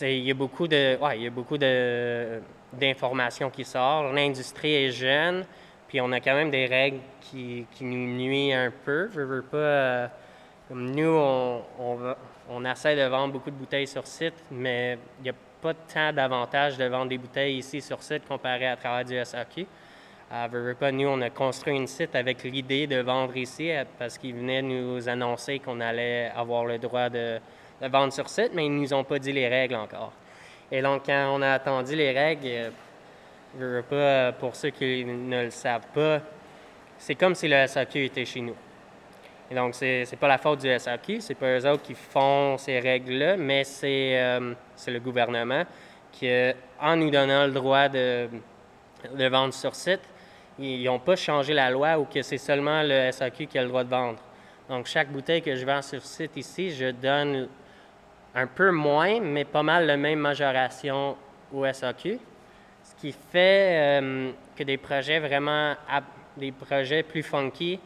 il 0.00 0.24
y 0.24 0.30
a 0.30 0.34
beaucoup 0.34 0.66
de, 0.66 0.98
ouais, 0.98 1.18
il 1.18 1.22
y 1.24 1.26
a 1.26 1.30
beaucoup 1.30 1.58
de, 1.58 2.40
d'informations 2.78 3.50
qui 3.50 3.64
sortent. 3.64 4.14
L'industrie 4.14 4.74
est 4.74 4.90
jeune. 4.90 5.44
Puis 5.88 6.00
on 6.00 6.10
a 6.12 6.20
quand 6.20 6.34
même 6.34 6.50
des 6.50 6.66
règles 6.66 6.98
qui, 7.20 7.66
qui 7.72 7.84
nous 7.84 8.14
nuisent 8.16 8.54
un 8.54 8.72
peu. 8.84 9.10
Je 9.14 9.40
pas. 9.40 9.56
Euh, 9.56 10.08
nous, 10.70 11.08
on, 11.08 11.62
on, 12.50 12.64
essaie 12.64 12.96
de 12.96 13.02
vendre 13.02 13.34
beaucoup 13.34 13.50
de 13.50 13.56
bouteilles 13.56 13.86
sur 13.86 14.06
site, 14.06 14.34
mais 14.50 14.98
il 15.20 15.24
n'y 15.24 15.30
a 15.30 15.34
pas 15.60 15.74
tant 15.74 16.12
d'avantages 16.12 16.76
de 16.78 16.84
vendre 16.86 17.10
des 17.10 17.18
bouteilles 17.18 17.58
ici 17.58 17.80
sur 17.80 18.02
site 18.02 18.26
comparé 18.26 18.66
à 18.66 18.76
travers 18.76 19.04
du 19.04 19.24
SAQ. 19.24 19.66
À 20.30 20.48
pas, 20.80 20.90
nous, 20.90 21.06
on 21.06 21.20
a 21.20 21.30
construit 21.30 21.78
un 21.78 21.86
site 21.86 22.16
avec 22.16 22.42
l'idée 22.42 22.86
de 22.86 22.96
vendre 22.96 23.36
ici 23.36 23.70
euh, 23.70 23.84
parce 23.98 24.18
qu'ils 24.18 24.34
venaient 24.34 24.62
nous 24.62 25.08
annoncer 25.08 25.58
qu'on 25.58 25.80
allait 25.80 26.32
avoir 26.34 26.64
le 26.64 26.78
droit 26.78 27.08
de, 27.08 27.38
de, 27.80 27.88
vendre 27.88 28.12
sur 28.12 28.28
site, 28.28 28.50
mais 28.52 28.66
ils 28.66 28.74
ne 28.74 28.80
nous 28.80 28.94
ont 28.94 29.04
pas 29.04 29.18
dit 29.18 29.32
les 29.32 29.48
règles 29.48 29.76
encore. 29.76 30.12
Et 30.76 30.82
donc, 30.82 31.02
quand 31.06 31.36
on 31.36 31.40
a 31.40 31.52
attendu 31.52 31.94
les 31.94 32.10
règles, 32.10 32.48
euh, 32.48 32.70
je 33.56 33.80
pas, 33.82 34.32
pour 34.32 34.56
ceux 34.56 34.70
qui 34.70 35.04
ne 35.04 35.44
le 35.44 35.50
savent 35.50 35.86
pas, 35.94 36.20
c'est 36.98 37.14
comme 37.14 37.36
si 37.36 37.46
le 37.46 37.64
SAQ 37.64 38.06
était 38.06 38.24
chez 38.24 38.40
nous. 38.40 38.56
Et 39.48 39.54
donc, 39.54 39.76
c'est 39.76 40.02
n'est 40.10 40.18
pas 40.18 40.26
la 40.26 40.38
faute 40.38 40.62
du 40.62 40.76
SAQ, 40.76 41.20
c'est 41.20 41.36
pas 41.36 41.56
eux 41.56 41.64
autres 41.70 41.84
qui 41.84 41.94
font 41.94 42.58
ces 42.58 42.80
règles-là, 42.80 43.36
mais 43.36 43.62
c'est 43.62 44.18
euh, 44.20 44.52
le 44.88 44.98
gouvernement 44.98 45.62
qui, 46.10 46.28
en 46.80 46.96
nous 46.96 47.10
donnant 47.10 47.46
le 47.46 47.52
droit 47.52 47.88
de, 47.88 48.28
de 49.16 49.26
vendre 49.28 49.54
sur 49.54 49.76
site, 49.76 50.02
ils 50.58 50.82
n'ont 50.82 50.98
pas 50.98 51.14
changé 51.14 51.54
la 51.54 51.70
loi 51.70 52.00
ou 52.00 52.04
que 52.04 52.20
c'est 52.20 52.36
seulement 52.36 52.82
le 52.82 53.12
SAQ 53.12 53.46
qui 53.46 53.58
a 53.60 53.62
le 53.62 53.68
droit 53.68 53.84
de 53.84 53.90
vendre. 53.90 54.18
Donc, 54.68 54.86
chaque 54.86 55.12
bouteille 55.12 55.40
que 55.40 55.54
je 55.54 55.64
vends 55.64 55.82
sur 55.82 56.02
site 56.02 56.36
ici, 56.36 56.72
je 56.72 56.90
donne 56.90 57.48
un 58.34 58.46
peu 58.46 58.70
moins, 58.70 59.20
mais 59.20 59.44
pas 59.44 59.62
mal 59.62 59.86
la 59.86 59.96
même 59.96 60.18
majoration 60.18 61.16
au 61.52 61.64
SAQ 61.72 62.18
qui 63.04 63.12
fait 63.12 64.00
euh, 64.00 64.30
que 64.56 64.62
des 64.62 64.78
projets 64.78 65.18
vraiment, 65.18 65.74
des 66.36 66.52
projets 66.52 67.02
plus 67.02 67.22
funky, 67.22 67.78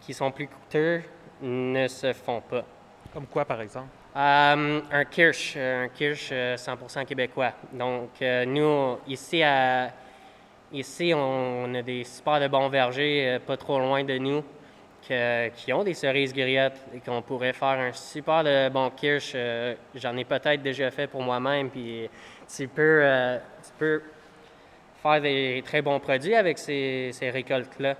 qui 0.00 0.14
sont 0.14 0.30
plus 0.30 0.46
coûteux, 0.46 1.02
ne 1.42 1.88
se 1.88 2.12
font 2.12 2.40
pas. 2.40 2.64
Comme 3.12 3.26
quoi, 3.26 3.44
par 3.44 3.60
exemple? 3.60 3.88
Euh, 4.14 4.80
un 4.90 5.04
Kirsch, 5.06 5.56
un 5.56 5.88
Kirsch 5.88 6.30
100% 6.30 6.32
euh, 6.32 7.04
québécois. 7.04 7.52
Donc, 7.72 8.10
nous, 8.20 8.98
ici, 9.08 9.42
à, 9.42 9.90
ici, 10.72 11.12
on, 11.12 11.74
a 11.74 11.82
des 11.82 12.04
super 12.04 12.40
de 12.40 12.46
bons 12.46 12.68
vergers 12.68 13.38
pas 13.44 13.56
trop 13.56 13.80
loin 13.80 14.04
de 14.04 14.18
nous 14.18 14.44
qui 15.02 15.72
ont 15.72 15.84
des 15.84 15.94
cerises 15.94 16.32
griottes 16.32 16.78
et 16.94 17.00
qu'on 17.00 17.22
pourrait 17.22 17.52
faire 17.52 17.78
un 17.78 17.92
super 17.92 18.44
de 18.44 18.68
bon 18.68 18.90
Kirsch. 18.90 19.36
J'en 19.94 20.16
ai 20.16 20.24
peut-être 20.24 20.62
déjà 20.62 20.90
fait 20.90 21.06
pour 21.06 21.22
moi-même, 21.22 21.70
puis 21.70 22.08
tu 22.48 22.68
peux, 22.68 23.02
tu 23.62 23.72
peux 23.78 24.02
faire 25.02 25.20
des 25.20 25.62
très 25.64 25.82
bons 25.82 25.98
produits 25.98 26.34
avec 26.34 26.58
ces, 26.58 27.12
récoltes-là. 27.20 27.96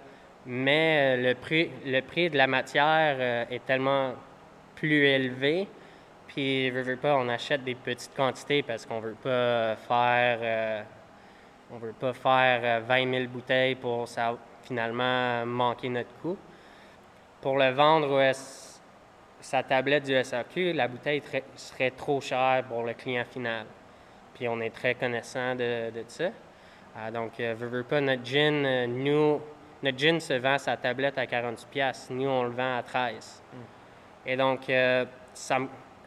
Mais 0.46 1.16
euh, 1.18 1.28
le 1.28 1.34
prix, 1.34 1.70
le 1.86 2.00
prix 2.00 2.30
de 2.30 2.36
la 2.36 2.46
matière 2.46 3.16
euh, 3.18 3.44
est 3.50 3.64
tellement 3.64 4.14
plus 4.74 5.06
élevé. 5.06 5.68
Puis, 6.26 6.72
pas, 7.00 7.16
on 7.16 7.28
achète 7.28 7.62
des 7.62 7.74
petites 7.74 8.14
quantités 8.16 8.62
parce 8.62 8.86
qu'on 8.86 9.00
veut 9.00 9.16
pas 9.22 9.76
faire, 9.76 10.38
euh, 10.42 10.82
on 11.70 11.76
veut 11.76 11.92
pas 11.92 12.12
faire 12.14 12.80
20 12.82 13.10
000 13.10 13.26
bouteilles 13.26 13.74
pour 13.74 14.08
finalement 14.62 15.44
manquer 15.44 15.90
notre 15.90 16.14
coût. 16.22 16.38
Pour 17.42 17.58
le 17.58 17.70
vendre 17.70 18.30
sa 19.40 19.64
tablette 19.64 20.04
du 20.04 20.14
SAQ, 20.22 20.72
la 20.74 20.86
bouteille 20.86 21.20
serait 21.56 21.90
trop 21.90 22.20
chère 22.20 22.62
pour 22.68 22.84
le 22.84 22.94
client 22.94 23.24
final. 23.24 23.66
puis 24.32 24.46
on 24.46 24.60
est 24.60 24.70
très 24.70 24.94
connaissant 24.94 25.56
de, 25.56 25.90
de 25.90 26.04
ça. 26.06 26.26
Ah, 26.96 27.10
donc, 27.10 27.32
veux, 27.38 27.66
veux 27.66 27.82
pas, 27.82 28.00
notre 28.00 28.24
gin, 28.24 28.64
euh, 28.64 28.86
nous, 28.86 29.40
notre 29.82 29.98
gin 29.98 30.20
se 30.20 30.34
vend 30.34 30.56
sa 30.56 30.76
tablette 30.76 31.18
à 31.18 31.26
48 31.26 31.68
pièces. 31.68 32.08
Nous, 32.10 32.28
on 32.28 32.44
le 32.44 32.50
vend 32.50 32.76
à 32.76 32.82
13. 32.84 33.42
Et 34.24 34.36
donc, 34.36 34.70
euh, 34.70 35.04
ça 35.34 35.58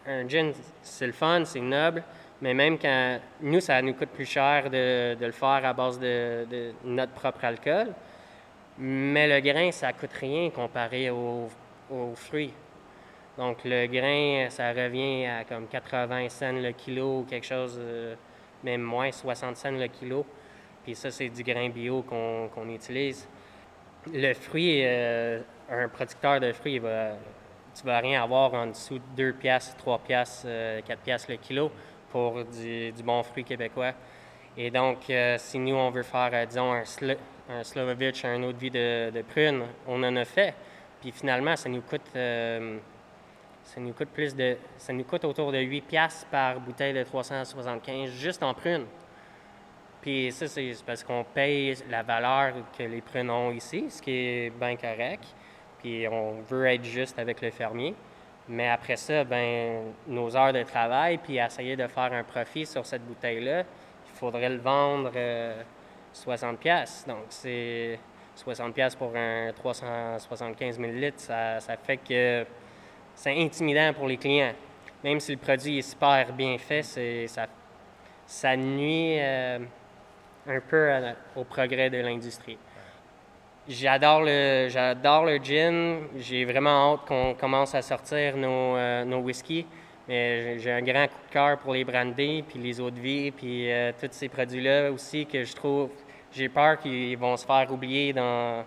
un 0.07 0.29
gin, 0.29 0.53
c'est 0.81 1.07
le 1.07 1.13
fun, 1.13 1.43
c'est 1.43 1.59
noble, 1.59 2.01
mais 2.41 2.53
même 2.53 2.79
quand 2.79 3.19
nous, 3.41 3.59
ça 3.59 3.81
nous 3.81 3.93
coûte 3.93 4.09
plus 4.09 4.25
cher 4.25 4.69
de, 4.69 5.15
de 5.15 5.25
le 5.25 5.33
faire 5.33 5.65
à 5.65 5.73
base 5.73 5.99
de, 5.99 6.45
de 6.49 6.71
notre 6.85 7.11
propre 7.11 7.43
alcool. 7.43 7.87
Mais 8.77 9.27
le 9.27 9.39
grain, 9.39 9.71
ça 9.71 9.93
coûte 9.93 10.13
rien 10.13 10.49
comparé 10.49 11.09
aux, 11.09 11.49
aux 11.89 12.15
fruits. 12.15 12.53
Donc, 13.37 13.59
le 13.65 13.87
grain, 13.87 14.49
ça 14.49 14.71
revient 14.71 15.25
à 15.25 15.43
comme 15.43 15.67
80 15.67 16.29
cents 16.29 16.51
le 16.53 16.71
kilo 16.71 17.19
ou 17.19 17.23
quelque 17.23 17.45
chose, 17.45 17.77
euh, 17.79 18.15
même 18.63 18.81
moins, 18.81 19.11
60 19.11 19.57
cents 19.57 19.71
le 19.71 19.87
kilo. 19.87 20.25
Puis 20.83 20.95
ça, 20.95 21.11
c'est 21.11 21.29
du 21.29 21.43
grain 21.43 21.69
bio 21.69 22.03
qu'on 22.03 22.69
utilise. 22.69 23.27
Le 24.13 24.33
fruit, 24.33 24.81
euh, 24.83 25.41
un 25.69 25.89
producteur 25.89 26.39
de 26.39 26.51
fruits, 26.53 26.75
il 26.75 26.81
va, 26.81 27.13
tu 27.75 27.85
vas 27.85 27.99
rien 27.99 28.23
avoir 28.23 28.53
en 28.53 28.67
dessous 28.67 28.99
de 28.99 29.31
2 29.31 29.33
piastres, 29.33 29.75
3 29.77 29.99
piastres, 29.99 30.45
euh, 30.47 30.81
4 30.81 30.99
piastres 31.01 31.31
le 31.31 31.37
kilo 31.37 31.71
pour 32.09 32.43
du, 32.45 32.93
bon 33.03 33.21
fruit 33.23 33.43
québécois. 33.43 33.93
Et 34.57 34.71
donc, 34.71 35.09
euh, 35.09 35.35
si 35.37 35.59
nous, 35.59 35.75
on 35.75 35.89
veut 35.89 36.03
faire, 36.03 36.29
euh, 36.31 36.45
disons, 36.45 36.71
un, 36.71 36.83
un 37.49 37.63
Slovovitch, 37.63 38.25
un 38.25 38.39
de 38.39 38.57
vie 38.57 38.71
de, 38.71 39.11
de 39.11 39.21
prune, 39.21 39.63
on 39.87 40.03
en 40.03 40.15
a 40.15 40.25
fait. 40.25 40.53
Puis 41.01 41.11
finalement, 41.11 41.55
ça 41.55 41.69
nous 41.69 41.81
coûte, 41.81 42.01
euh, 42.15 42.77
ça 43.63 43.79
nous 43.79 43.93
coûte 43.93 44.09
plus 44.09 44.35
de, 44.35 44.57
ça 44.77 44.93
nous 44.93 45.03
coûte 45.03 45.25
autour 45.25 45.51
de 45.51 45.59
8 45.59 45.81
piastres 45.81 46.27
par 46.27 46.59
bouteille 46.59 46.93
de 46.93 47.03
375 47.03 48.09
juste 48.09 48.41
en 48.43 48.53
prune. 48.53 48.85
Puis 50.01 50.31
ça, 50.31 50.47
c'est 50.47 50.73
parce 50.85 51.03
qu'on 51.03 51.23
paye 51.23 51.75
la 51.89 52.03
valeur 52.03 52.53
que 52.77 52.83
les 52.83 53.01
prunes 53.01 53.29
ont 53.29 53.51
ici, 53.51 53.85
ce 53.89 54.01
qui 54.01 54.11
est 54.11 54.49
bien 54.51 54.75
correct. 54.75 55.23
Puis 55.79 56.07
on 56.07 56.41
veut 56.41 56.65
être 56.67 56.83
juste 56.83 57.17
avec 57.19 57.41
le 57.41 57.51
fermier. 57.51 57.95
Mais 58.47 58.69
après 58.69 58.97
ça, 58.97 59.23
ben 59.23 59.93
nos 60.07 60.35
heures 60.37 60.53
de 60.53 60.61
travail, 60.61 61.17
puis 61.17 61.37
essayer 61.37 61.75
de 61.75 61.87
faire 61.87 62.13
un 62.13 62.23
profit 62.23 62.67
sur 62.67 62.85
cette 62.85 63.03
bouteille-là, 63.03 63.61
il 63.61 64.17
faudrait 64.17 64.49
le 64.49 64.57
vendre 64.57 65.11
euh, 65.15 65.63
60 66.15 66.59
pièces. 66.59 67.05
Donc 67.07 67.25
c'est 67.29 67.99
60 68.35 68.73
pièces 68.73 68.95
pour 68.95 69.15
un 69.15 69.51
375 69.53 70.79
ml, 70.79 71.13
ça, 71.17 71.59
ça 71.59 71.77
fait 71.77 71.97
que 71.97 72.45
c'est 73.13 73.37
intimidant 73.39 73.93
pour 73.93 74.07
les 74.07 74.17
clients. 74.17 74.53
Même 75.03 75.19
si 75.19 75.33
le 75.33 75.37
produit 75.37 75.79
est 75.79 75.81
super 75.81 76.33
bien 76.33 76.57
fait, 76.57 76.81
ça, 78.27 78.57
nuit 78.57 79.17
euh, 79.19 79.59
un 80.47 80.59
peu 80.61 80.89
au 81.35 81.43
progrès 81.43 81.89
de 81.89 81.97
l'industrie. 81.97 82.57
J'adore 83.67 84.21
le, 84.21 84.67
j'adore 84.69 85.25
le 85.25 85.37
gin. 85.37 86.07
J'ai 86.17 86.45
vraiment 86.45 86.93
hâte 86.93 87.07
qu'on 87.07 87.33
commence 87.33 87.73
à 87.75 87.81
sortir 87.81 88.37
nos, 88.37 88.75
euh, 88.75 89.03
nos. 89.05 89.23
Mais 90.07 90.59
j'ai- 90.59 90.71
un 90.71 90.81
grand 90.83 91.07
coup 91.07 91.27
de 91.27 91.33
cœur 91.33 91.57
pour 91.57 91.73
les 91.73 91.83
brandy, 91.83 92.43
puis 92.47 92.59
les 92.59 92.79
eaux 92.79 92.91
de 92.91 92.99
vie, 92.99 93.31
puis 93.31 93.71
euh, 93.71 93.91
tous 93.99 94.07
ces 94.11 94.29
produits-là 94.29 94.91
aussi 94.91 95.25
que 95.25 95.43
je 95.43 95.55
trouve... 95.55 95.89
J'ai 96.35 96.49
peur 96.49 96.77
qu'ils 96.79 97.17
vont 97.17 97.37
se 97.37 97.45
faire 97.45 97.71
oublier 97.71 98.11
dans, 98.13 98.65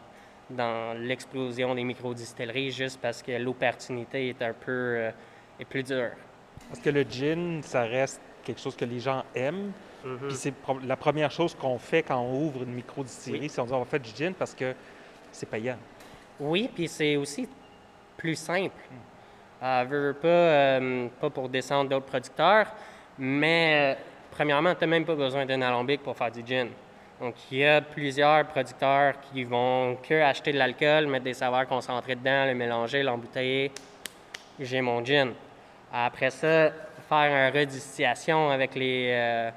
dans 0.50 0.98
l'explosion 0.98 1.74
des 1.74 1.84
microdistilleries 1.84 2.70
juste 2.70 2.98
parce 3.00 3.22
que 3.22 3.32
l'opportunité 3.32 4.30
est 4.30 4.40
un 4.42 4.54
peu 4.54 4.72
euh, 4.72 5.10
est 5.60 5.64
plus 5.64 5.82
dure. 5.82 6.10
Parce 6.68 6.80
que 6.80 6.90
le 6.90 7.02
gin, 7.02 7.60
ça 7.62 7.82
reste 7.82 8.20
quelque 8.42 8.60
chose 8.60 8.74
que 8.76 8.84
les 8.84 9.00
gens 9.00 9.22
aiment. 9.34 9.72
Puis 10.02 10.36
c'est 10.36 10.54
la 10.84 10.96
première 10.96 11.30
chose 11.30 11.54
qu'on 11.54 11.78
fait 11.78 12.02
quand 12.04 12.18
on 12.20 12.40
ouvre 12.46 12.62
une 12.62 12.72
micro-distillerie, 12.72 13.40
Oui. 13.42 13.48
c'est 13.48 13.60
on 13.60 13.66
dit 13.66 13.72
on 13.72 13.80
va 13.80 13.84
faire 13.84 14.00
du 14.00 14.10
gin 14.10 14.32
parce 14.32 14.54
que 14.54 14.72
c'est 15.32 15.48
payant. 15.50 15.76
Oui, 16.40 16.70
puis 16.72 16.86
c'est 16.88 17.16
aussi 17.16 17.48
plus 18.16 18.36
simple. 18.36 18.76
Euh, 19.62 19.84
veux, 19.88 20.06
veux 20.08 20.14
pas, 20.14 20.28
euh, 20.28 21.08
pas 21.20 21.30
pour 21.30 21.48
descendre 21.48 21.90
d'autres 21.90 22.06
producteurs, 22.06 22.68
mais 23.18 23.96
euh, 23.96 24.00
premièrement, 24.30 24.72
tu 24.74 24.80
n'as 24.82 24.86
même 24.86 25.04
pas 25.04 25.16
besoin 25.16 25.44
d'un 25.44 25.60
alambic 25.60 26.00
pour 26.02 26.16
faire 26.16 26.30
du 26.30 26.46
gin. 26.46 26.68
Donc, 27.20 27.34
il 27.50 27.58
y 27.58 27.66
a 27.66 27.80
plusieurs 27.80 28.44
producteurs 28.46 29.14
qui 29.20 29.42
vont 29.42 29.96
que 30.08 30.14
acheter 30.22 30.52
de 30.52 30.58
l'alcool, 30.58 31.08
mettre 31.08 31.24
des 31.24 31.34
saveurs 31.34 31.66
concentrées 31.66 32.14
dedans, 32.14 32.46
le 32.46 32.54
mélanger, 32.54 33.02
l'embouteiller. 33.02 33.72
J'ai 34.60 34.80
mon 34.80 35.04
gin. 35.04 35.32
Après 35.92 36.30
ça, 36.30 36.70
faire 37.08 37.50
une 37.50 37.58
redistillation 37.58 38.50
avec 38.50 38.76
les, 38.76 39.08
euh, 39.10 39.50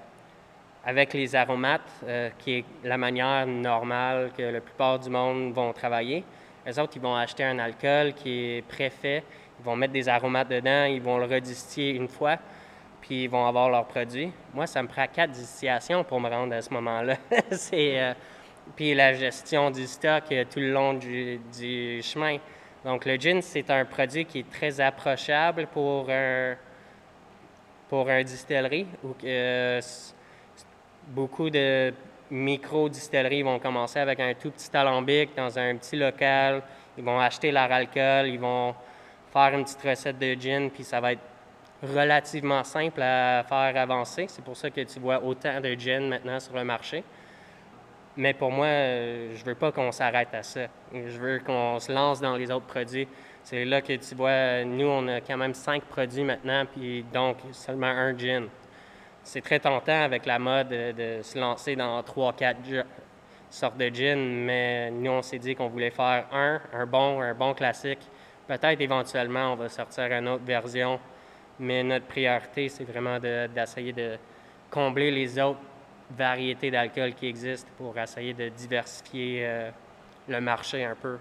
aromates, 1.33 1.81
euh, 2.03 2.29
qui 2.39 2.59
est 2.59 2.65
la 2.83 2.97
manière 2.97 3.45
normale 3.45 4.31
que 4.35 4.41
la 4.41 4.61
plupart 4.61 4.97
du 4.97 5.11
monde 5.11 5.53
vont 5.53 5.71
travailler. 5.71 6.23
Les 6.65 6.79
autres, 6.79 6.93
ils 6.95 7.01
vont 7.01 7.15
acheter 7.15 7.43
un 7.43 7.59
alcool 7.59 8.13
qui 8.13 8.57
est 8.57 8.67
préfait, 8.67 9.23
ils 9.59 9.65
vont 9.65 9.75
mettre 9.75 9.93
des 9.93 10.09
aromates 10.09 10.49
dedans, 10.49 10.85
ils 10.85 11.01
vont 11.01 11.19
le 11.19 11.25
redistiller 11.25 11.91
une 11.91 12.07
fois, 12.07 12.37
puis 13.01 13.23
ils 13.23 13.29
vont 13.29 13.45
avoir 13.45 13.69
leur 13.69 13.85
produit. 13.85 14.31
Moi, 14.53 14.67
ça 14.67 14.81
me 14.81 14.87
prend 14.87 15.05
quatre 15.07 15.31
distillations 15.31 16.03
pour 16.03 16.19
me 16.19 16.29
rendre 16.29 16.55
à 16.55 16.61
ce 16.61 16.73
moment-là. 16.73 17.17
Euh, 17.73 18.13
puis 18.75 18.93
la 18.93 19.13
gestion 19.13 19.71
du 19.71 19.85
stock 19.87 20.23
euh, 20.31 20.45
tout 20.49 20.59
le 20.59 20.71
long 20.71 20.93
du, 20.93 22.01
chemin. 22.01 22.37
Donc, 22.85 23.05
le 23.05 23.15
gin, 23.15 23.41
c'est 23.41 23.69
un 23.69 23.85
produit 23.85 24.25
qui 24.25 24.39
est 24.39 24.49
très 24.49 24.79
approchable 24.79 25.67
pour 25.67 26.09
un, 26.09 26.55
pour 27.89 28.09
un 28.09 28.23
distillerie 28.23 28.87
euh, 29.23 29.81
beaucoup 31.07 31.49
de 31.49 31.93
micro-distilleries 32.29 33.43
vont 33.43 33.59
commencer 33.59 33.99
avec 33.99 34.19
un 34.19 34.33
tout 34.33 34.51
petit 34.51 34.75
alambic 34.75 35.35
dans 35.35 35.57
un 35.59 35.75
petit 35.75 35.97
local. 35.97 36.61
Ils 36.97 37.03
vont 37.03 37.19
acheter 37.19 37.51
leur 37.51 37.71
alcool, 37.71 38.27
ils 38.27 38.39
vont 38.39 38.73
faire 39.33 39.53
une 39.53 39.63
petite 39.63 39.81
recette 39.81 40.19
de 40.19 40.33
gin, 40.39 40.69
puis 40.69 40.83
ça 40.83 40.99
va 40.99 41.13
être 41.13 41.21
relativement 41.81 42.63
simple 42.63 43.01
à 43.01 43.43
faire 43.47 43.73
avancer. 43.77 44.25
C'est 44.27 44.43
pour 44.43 44.55
ça 44.55 44.69
que 44.69 44.81
tu 44.81 44.99
vois 44.99 45.23
autant 45.23 45.59
de 45.59 45.73
gin 45.73 46.07
maintenant 46.07 46.39
sur 46.39 46.55
le 46.55 46.63
marché. 46.63 47.03
Mais 48.17 48.33
pour 48.33 48.51
moi, 48.51 48.65
euh, 48.65 49.33
je 49.35 49.45
veux 49.45 49.55
pas 49.55 49.71
qu'on 49.71 49.91
s'arrête 49.91 50.33
à 50.33 50.43
ça. 50.43 50.67
Je 50.93 51.17
veux 51.17 51.39
qu'on 51.39 51.79
se 51.79 51.91
lance 51.91 52.19
dans 52.19 52.35
les 52.35 52.51
autres 52.51 52.65
produits. 52.65 53.07
C'est 53.43 53.65
là 53.65 53.81
que 53.81 53.93
tu 53.93 54.15
vois, 54.15 54.63
nous, 54.63 54.85
on 54.85 55.07
a 55.07 55.21
quand 55.21 55.37
même 55.37 55.53
cinq 55.53 55.83
produits 55.83 56.23
maintenant, 56.23 56.65
puis 56.65 57.03
donc 57.13 57.37
seulement 57.53 57.87
un 57.87 58.15
gin. 58.17 58.47
C'est 59.23 59.41
très 59.41 59.59
tentant 59.59 60.03
avec 60.03 60.25
la 60.25 60.39
mode 60.39 60.69
de, 60.69 61.21
se 61.21 61.39
lancer 61.39 61.75
dans 61.75 62.01
trois, 62.03 62.33
quatre 62.33 62.59
sortes 63.49 63.77
de 63.77 63.87
gin, 63.87 64.17
mais 64.45 64.91
nous, 64.91 65.11
on 65.11 65.21
s'est 65.21 65.39
dit 65.39 65.55
qu'on 65.55 65.69
voulait 65.69 65.91
faire 65.91 66.25
un, 66.33 66.59
un 66.73 66.85
bon, 66.85 67.21
un 67.21 67.33
bon 67.33 67.53
classique. 67.53 67.99
Peut-être 68.47 68.81
éventuellement, 68.81 69.53
on 69.53 69.55
va 69.55 69.69
sortir 69.69 70.11
une 70.11 70.27
autre 70.27 70.43
version, 70.43 70.99
mais 71.61 71.83
notre 71.83 72.05
priorité, 72.07 72.67
c'est 72.67 72.83
vraiment 72.83 73.19
de- 73.19 73.47
d'essayer 73.47 73.93
de 73.93 74.17
combler 74.69 75.11
les 75.11 75.39
autres 75.39 75.59
variétés 76.09 76.71
d'alcool 76.71 77.13
qui 77.13 77.27
existent 77.27 77.69
pour 77.77 77.97
essayer 77.97 78.33
de 78.33 78.49
diversifier 78.49 79.45
euh, 79.45 79.69
le 80.27 80.41
marché 80.41 80.83
un 80.83 80.95
peu. 80.95 81.17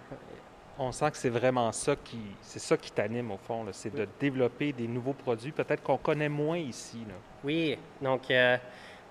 On 0.79 0.91
sent 0.93 1.11
que 1.11 1.17
c'est 1.19 1.29
vraiment 1.29 1.71
ça 1.73 1.95
qui, 2.03 2.19
c'est 2.41 2.59
ça 2.59 2.77
qui 2.77 2.91
t'anime 2.91 3.31
au 3.31 3.37
fond, 3.37 3.67
c'est 3.73 3.95
de 3.95 4.09
développer 4.19 4.73
des 4.73 4.89
nouveaux 4.89 5.13
produits, 5.13 5.53
peut-être 5.53 5.83
qu'on 5.83 5.99
connaît 5.99 6.29
moins 6.29 6.57
ici. 6.57 6.99
Là. 7.07 7.15
Oui, 7.45 7.77
donc, 8.01 8.31
euh, 8.31 8.57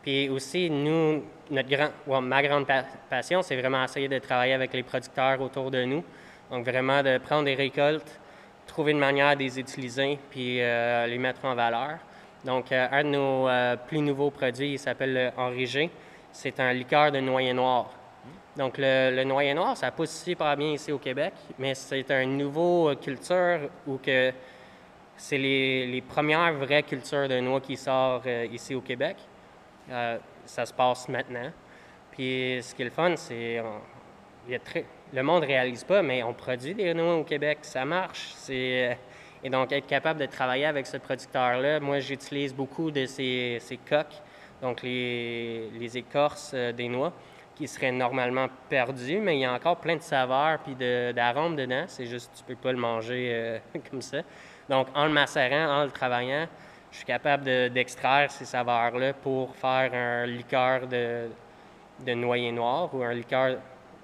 puis 0.01 0.29
aussi, 0.29 0.69
nous, 0.69 1.23
notre 1.51 1.69
grand, 1.69 2.21
ma 2.21 2.41
grande 2.41 2.65
pa- 2.65 2.85
passion, 3.09 3.41
c'est 3.43 3.55
vraiment 3.55 3.83
essayer 3.83 4.07
de 4.07 4.17
travailler 4.17 4.53
avec 4.53 4.73
les 4.73 4.81
producteurs 4.83 5.39
autour 5.41 5.69
de 5.69 5.83
nous. 5.83 6.03
Donc, 6.49 6.65
vraiment 6.65 7.03
de 7.03 7.19
prendre 7.19 7.43
des 7.45 7.53
récoltes, 7.53 8.19
trouver 8.79 8.93
une 8.93 8.99
manière 8.99 9.35
de 9.35 9.41
les 9.41 9.59
utiliser, 9.59 10.17
puis 10.29 10.61
euh, 10.61 11.05
les 11.05 11.17
mettre 11.17 11.43
en 11.43 11.53
valeur. 11.53 11.97
Donc, 12.45 12.71
euh, 12.71 12.87
un 12.89 13.03
de 13.03 13.09
nos 13.09 13.49
euh, 13.49 13.75
plus 13.75 13.99
nouveaux 13.99 14.31
produits, 14.31 14.71
il 14.71 14.79
s'appelle 14.79 15.13
le 15.13 15.31
Henri 15.35 15.65
G. 15.65 15.89
C'est 16.31 16.57
un 16.61 16.71
liqueur 16.71 17.11
de 17.11 17.19
noyer 17.19 17.51
noir. 17.51 17.91
Donc, 18.55 18.75
le, 18.77 19.21
noyer 19.25 19.53
noir, 19.53 19.75
ça 19.75 19.91
pousse 19.91 20.23
super 20.23 20.55
bien 20.55 20.71
ici 20.71 20.93
au 20.93 20.97
Québec, 20.97 21.33
mais 21.57 21.75
c'est 21.75 22.09
un 22.09 22.25
nouveau 22.25 22.87
euh, 22.87 22.95
culture 22.95 23.69
où 23.85 23.97
que 23.97 24.31
c'est 25.17 25.37
les, 25.37 26.01
premières 26.07 26.53
vraies 26.53 26.83
cultures 26.83 27.27
de 27.27 27.37
noix 27.41 27.59
qui 27.59 27.75
sortent 27.75 28.29
ici 28.49 28.75
au 28.75 28.81
Québec. 28.81 29.17
Ça 30.45 30.65
se 30.65 30.73
passe 30.73 31.09
maintenant. 31.09 31.51
Puis 32.11 32.59
ce 32.61 32.73
qui 32.73 32.83
est 32.83 32.85
le 32.85 32.91
fun, 32.91 33.13
c'est 33.17 33.61
il 34.47 34.53
y 34.53 34.55
a 34.55 34.59
très, 34.59 34.85
le 35.13 35.23
monde 35.23 35.41
ne 35.41 35.47
réalise 35.47 35.83
pas, 35.83 36.01
mais 36.01 36.23
on 36.23 36.33
produit 36.33 36.73
des 36.73 36.93
noix 36.93 37.15
au 37.15 37.23
Québec, 37.23 37.59
ça 37.61 37.85
marche. 37.85 38.33
Euh, 38.49 38.93
et 39.43 39.49
donc 39.49 39.71
être 39.71 39.87
capable 39.87 40.19
de 40.19 40.25
travailler 40.25 40.65
avec 40.65 40.85
ce 40.85 40.97
producteur-là, 40.97 41.79
moi 41.79 41.99
j'utilise 41.99 42.53
beaucoup 42.53 42.91
de 42.91 43.05
ces, 43.05 43.59
coques, 43.89 44.21
donc 44.61 44.83
les, 44.83 45.97
écorces 45.97 46.51
euh, 46.53 46.71
des 46.71 46.89
noix, 46.89 47.13
qui 47.55 47.67
seraient 47.67 47.91
normalement 47.91 48.47
perdues, 48.69 49.19
mais 49.19 49.37
il 49.37 49.41
y 49.41 49.45
a 49.45 49.53
encore 49.53 49.77
plein 49.77 49.95
de 49.95 50.01
saveurs 50.01 50.59
puis 50.59 50.75
de- 50.75 51.11
d'arômes 51.11 51.55
dedans. 51.55 51.85
C'est 51.87 52.05
juste 52.05 52.31
tu 52.37 52.43
peux 52.43 52.55
pas 52.55 52.71
le 52.71 52.77
manger 52.77 53.29
euh, 53.33 53.59
comme 53.89 54.01
ça. 54.01 54.19
Donc, 54.69 54.87
en 54.93 55.05
le 55.05 55.11
macérant, 55.11 55.81
en 55.81 55.83
le 55.85 55.91
travaillant, 55.91 56.47
je 56.91 56.97
suis 56.97 57.05
capable 57.05 57.43
d'extraire 57.71 58.31
ces 58.31 58.45
saveurs-là 58.45 59.13
pour 59.13 59.55
faire 59.55 59.93
un 59.93 60.25
liqueur 60.25 60.87
de 60.87 62.13
noyer 62.13 62.51
noir 62.51 62.89
ou 62.93 63.03
un 63.03 63.13
liqueur 63.13 63.57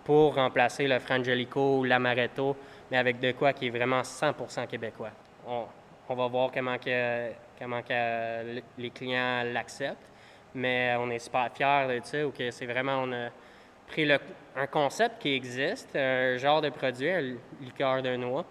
pour 0.06 0.36
remplacer 0.36 0.88
le 0.88 1.00
frangelico 1.00 1.80
ou 1.80 1.84
l'amaretto, 1.84 2.56
mais 2.90 2.98
avec 2.98 3.20
de 3.20 3.32
quoi 3.32 3.52
qui 3.54 3.68
est 3.68 3.72
vraiment 3.72 4.02
100% 4.02 4.68
québécois. 4.68 5.10
On, 5.48 6.16
va 6.16 6.28
voir 6.28 6.52
comment, 6.54 6.78
que, 6.78 7.32
les 8.78 8.90
clients 8.92 9.44
l'acceptent, 9.52 10.12
mais 10.54 10.96
on 11.00 11.10
est 11.10 11.20
super 11.20 11.50
fiers 11.52 12.00
de 12.00 12.06
ça, 12.06 12.18
que 12.38 12.52
c'est 12.52 12.68
vraiment, 12.68 13.02
on 13.02 13.12
a 13.12 13.30
pris 13.88 14.08
un 14.56 14.68
concept 14.68 15.20
qui 15.20 15.34
existe, 15.34 15.96
un 15.96 16.38
genre 16.38 16.62
de 16.62 16.70
produit, 16.70 17.10
un 17.10 17.36
liqueur 17.60 18.04
de 18.04 18.16
noix, 18.16 18.46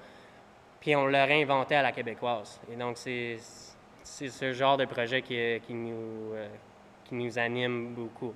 puis 0.81 0.97
on 0.97 1.07
l'a 1.07 1.25
réinventé 1.25 1.77
à 1.77 1.83
la 1.83 1.93
québécoise. 1.93 2.61
Et 2.73 2.75
donc, 2.75 2.99
c'est 2.99 3.39
ce 4.03 4.53
genre 4.53 4.77
de 4.77 4.87
projet 4.87 5.23
qui, 5.23 5.37
euh, 5.39 5.59
qui 7.05 7.15
nous 7.15 7.39
anime 7.39 7.95
beaucoup. 7.95 8.35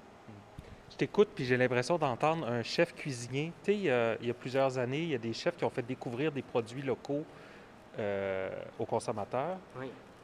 Je 0.98 1.04
t'écoute, 1.04 1.28
puis 1.32 1.44
j'ai 1.44 1.56
l'impression 1.56 1.96
d'entendre 1.96 2.44
un 2.48 2.64
chef 2.64 2.92
cuisinier. 2.92 3.52
Tu 3.62 3.72
sais, 3.72 3.78
il, 4.20 4.26
y 4.26 4.30
a 4.30 4.34
plusieurs 4.34 4.78
années, 4.78 5.02
il 5.02 5.10
y 5.10 5.14
a 5.14 5.18
des 5.18 5.32
chefs 5.32 5.56
qui 5.56 5.62
ont 5.62 5.70
fait 5.70 5.86
découvrir 5.86 6.32
des 6.32 6.42
produits 6.42 6.82
locaux 6.82 7.24
euh, 8.00 8.50
aux 8.80 8.84
consommateurs 8.84 9.58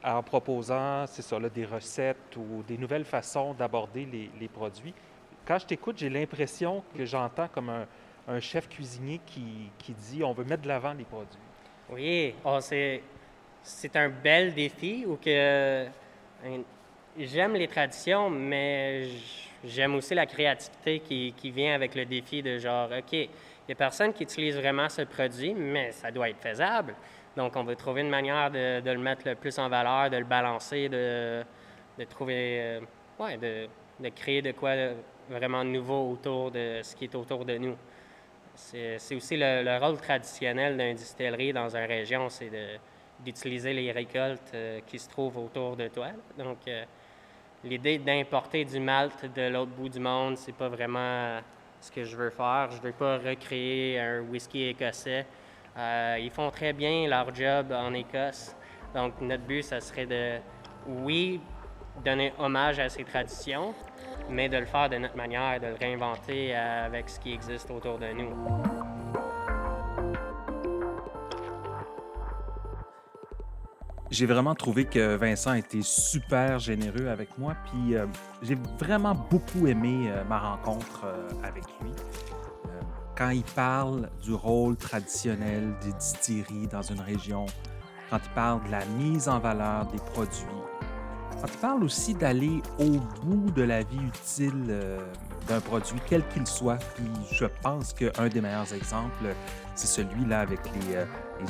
en 0.02 0.22
proposant, 0.24 1.06
c'est 1.06 1.22
ça, 1.22 1.38
là, 1.38 1.48
des 1.48 1.64
recettes 1.64 2.36
ou 2.36 2.64
des 2.66 2.76
nouvelles 2.76 3.04
façons 3.04 3.54
d'aborder 3.54 4.04
les, 4.04 4.28
les, 4.40 4.48
produits. 4.48 4.92
Quand 5.46 5.60
je 5.60 5.66
t'écoute, 5.66 5.96
j'ai 5.96 6.10
l'impression 6.10 6.82
que 6.98 7.04
j'entends 7.04 7.46
comme 7.46 7.70
un, 7.70 7.86
un, 8.26 8.40
chef 8.40 8.68
cuisinier 8.68 9.20
qui, 9.24 9.70
qui, 9.78 9.92
dit 9.92 10.24
on 10.24 10.32
veut 10.32 10.44
mettre 10.44 10.62
de 10.62 10.68
l'avant 10.68 10.92
les 10.92 11.04
produits. 11.04 11.38
Oui, 11.88 12.34
oh, 12.44 12.58
c'est, 12.60 13.00
c'est 13.62 13.94
un 13.94 14.08
bel 14.08 14.52
défi 14.52 15.04
ou 15.06 15.14
que 15.24 15.86
j'aime 17.16 17.54
les 17.54 17.68
traditions, 17.68 18.28
mais 18.28 19.06
j'aime 19.64 19.94
aussi 19.94 20.14
la 20.14 20.26
créativité 20.26 21.00
qui, 21.00 21.50
vient 21.50 21.74
avec 21.74 21.94
le 21.94 22.04
défi 22.04 22.42
de 22.42 22.58
genre, 22.58 22.88
OK, 22.90 23.12
il 23.12 23.28
y 23.68 23.72
a 23.72 23.74
personne 23.74 24.12
qui 24.12 24.24
utilise 24.24 24.56
vraiment 24.56 24.88
ce 24.88 25.02
produit, 25.02 25.54
mais 25.54 25.92
ça 25.92 26.10
doit 26.10 26.28
être 26.28 26.40
faisable. 26.40 26.94
Donc, 27.36 27.56
on 27.56 27.64
veut 27.64 27.76
trouver 27.76 28.02
une 28.02 28.10
manière 28.10 28.50
de, 28.50 28.90
le 28.90 28.98
mettre 28.98 29.28
le 29.28 29.34
plus 29.34 29.58
en 29.58 29.68
valeur, 29.68 30.10
de 30.10 30.18
le 30.18 30.24
balancer, 30.24 30.88
de, 30.88 31.44
trouver, 32.08 32.60
euh, 32.60 32.80
ouais, 33.18 33.36
de, 33.36 34.08
créer 34.10 34.42
de 34.42 34.52
quoi 34.52 34.74
vraiment 35.28 35.64
nouveau 35.64 36.12
autour 36.12 36.50
de 36.50 36.80
ce 36.82 36.94
qui 36.94 37.04
est 37.04 37.14
autour 37.14 37.44
de 37.44 37.56
nous. 37.56 37.76
C'est 38.54 39.14
aussi 39.14 39.36
le, 39.36 39.78
rôle 39.78 39.96
traditionnel 39.96 40.76
d'un 40.76 40.94
distillerie 40.94 41.52
dans 41.52 41.74
une 41.74 41.86
région, 41.86 42.28
c'est 42.28 42.50
d'utiliser 43.20 43.72
les 43.72 43.90
récoltes 43.90 44.52
euh, 44.54 44.80
qui 44.86 44.98
se 44.98 45.08
trouvent 45.08 45.38
autour 45.38 45.76
de 45.76 45.88
toi. 45.88 46.08
Donc, 46.36 46.58
euh, 46.68 46.84
l'idée 47.64 47.98
d'importer 47.98 48.64
du 48.64 48.78
malt 48.78 49.32
de 49.34 49.48
l'autre 49.48 49.72
bout 49.72 49.88
du 49.88 50.00
monde, 50.00 50.36
c'est 50.36 50.54
pas 50.54 50.68
vraiment 50.68 51.40
ce 51.80 51.90
que 51.90 52.04
je 52.04 52.16
veux 52.16 52.30
faire. 52.30 52.68
Je 52.70 52.80
veux 52.80 52.92
pas 52.92 53.18
recréer 53.18 54.00
un 54.00 54.20
whisky 54.20 54.68
écossais. 54.68 55.26
Euh, 55.76 56.18
ils 56.20 56.30
font 56.30 56.50
très 56.50 56.72
bien 56.72 57.08
leur 57.08 57.34
job 57.34 57.72
en 57.72 57.92
Écosse. 57.94 58.54
Donc, 58.94 59.20
notre 59.20 59.42
but, 59.42 59.62
ça 59.62 59.80
serait 59.80 60.06
de, 60.06 60.38
oui, 60.86 61.40
donner 62.04 62.32
hommage 62.38 62.78
à 62.78 62.88
ces 62.88 63.04
traditions, 63.04 63.74
mais 64.30 64.48
de 64.48 64.58
le 64.58 64.66
faire 64.66 64.88
de 64.88 64.96
notre 64.96 65.16
manière, 65.16 65.60
de 65.60 65.66
le 65.66 65.74
réinventer 65.74 66.54
avec 66.54 67.08
ce 67.08 67.18
qui 67.18 67.32
existe 67.32 67.70
autour 67.70 67.98
de 67.98 68.12
nous. 68.12 68.73
J'ai 74.14 74.26
vraiment 74.26 74.54
trouvé 74.54 74.84
que 74.84 75.16
Vincent 75.16 75.54
été 75.54 75.82
super 75.82 76.60
généreux 76.60 77.08
avec 77.08 77.36
moi, 77.36 77.56
puis 77.64 77.96
euh, 77.96 78.06
j'ai 78.42 78.56
vraiment 78.78 79.16
beaucoup 79.28 79.66
aimé 79.66 80.04
euh, 80.06 80.22
ma 80.28 80.38
rencontre 80.38 81.04
avec 81.42 81.64
lui. 81.82 81.90
Quand 83.18 83.30
il 83.30 83.42
parle 83.42 84.08
du 84.22 84.32
rôle 84.32 84.76
traditionnel 84.76 85.74
des 85.84 85.92
distilleries 85.94 86.68
dans 86.68 86.82
une 86.82 87.00
région, 87.00 87.46
quand 88.08 88.20
il 88.24 88.34
parle 88.36 88.64
de 88.66 88.70
la 88.70 88.84
mise 88.84 89.28
en 89.28 89.40
valeur 89.40 89.86
des 89.86 89.98
produits, 89.98 90.46
quand 91.40 91.52
il 91.52 91.58
parle 91.58 91.84
aussi 91.84 92.14
d'aller 92.14 92.62
au 92.78 92.98
bout 93.22 93.50
de 93.50 93.62
la 93.62 93.82
vie 93.82 93.98
utile 93.98 94.66
euh, 94.68 94.98
d'un 95.46 95.60
produit, 95.60 95.98
quel 96.06 96.26
qu'il 96.28 96.46
soit, 96.46 96.78
puis 96.94 97.04
je 97.32 97.46
pense 97.62 97.92
qu'un 97.92 98.28
des 98.28 98.40
meilleurs 98.40 98.72
exemples, 98.72 99.34
c'est 99.74 99.86
celui-là 99.86 100.40
avec 100.40 100.60
les, 100.72 100.96
euh, 100.96 101.04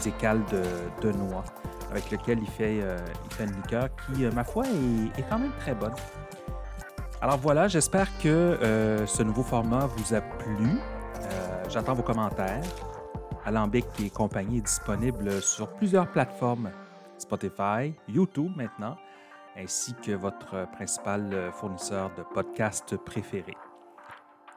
écales 0.07 0.43
de, 1.03 1.13
noix, 1.13 1.45
avec 1.91 2.11
lequel 2.11 2.39
il 2.41 2.49
fait, 2.49 2.81
euh, 2.83 2.99
il 3.25 3.35
fait 3.35 3.45
une 3.45 3.57
liqueur 3.57 3.89
qui, 3.97 4.25
ma 4.27 4.45
foi, 4.45 4.65
est, 4.67 5.21
est, 5.21 5.25
quand 5.29 5.39
même 5.39 5.53
très 5.61 5.75
bonne. 5.75 5.95
Alors 7.21 7.39
voilà, 7.39 7.69
j'espère 7.69 8.09
que 8.19 8.59
ce 9.07 9.23
nouveau 9.23 9.43
format 9.43 9.87
vous 9.87 10.15
a 10.15 10.21
plu. 10.21 10.79
J'attends 11.71 11.95
vos 11.95 12.03
commentaires. 12.03 12.63
Alambic 13.47 13.87
et 14.03 14.11
compagnie 14.11 14.59
est 14.59 14.67
disponible 14.67 15.41
sur 15.41 15.69
plusieurs 15.69 16.07
plateformes, 16.11 16.71
Spotify, 17.17 17.95
YouTube 18.09 18.53
maintenant, 18.57 18.97
ainsi 19.57 19.95
que 19.95 20.13
votre 20.13 20.71
principal 20.73 21.51
fournisseur 21.53 22.11
de 22.19 22.23
podcasts 22.35 22.97
préféré. 22.99 23.55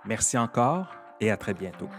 Merci 0.05 0.37
encore 0.37 0.87
et 1.19 1.31
à 1.31 1.37
très 1.37 1.53
bientôt. 1.53 1.89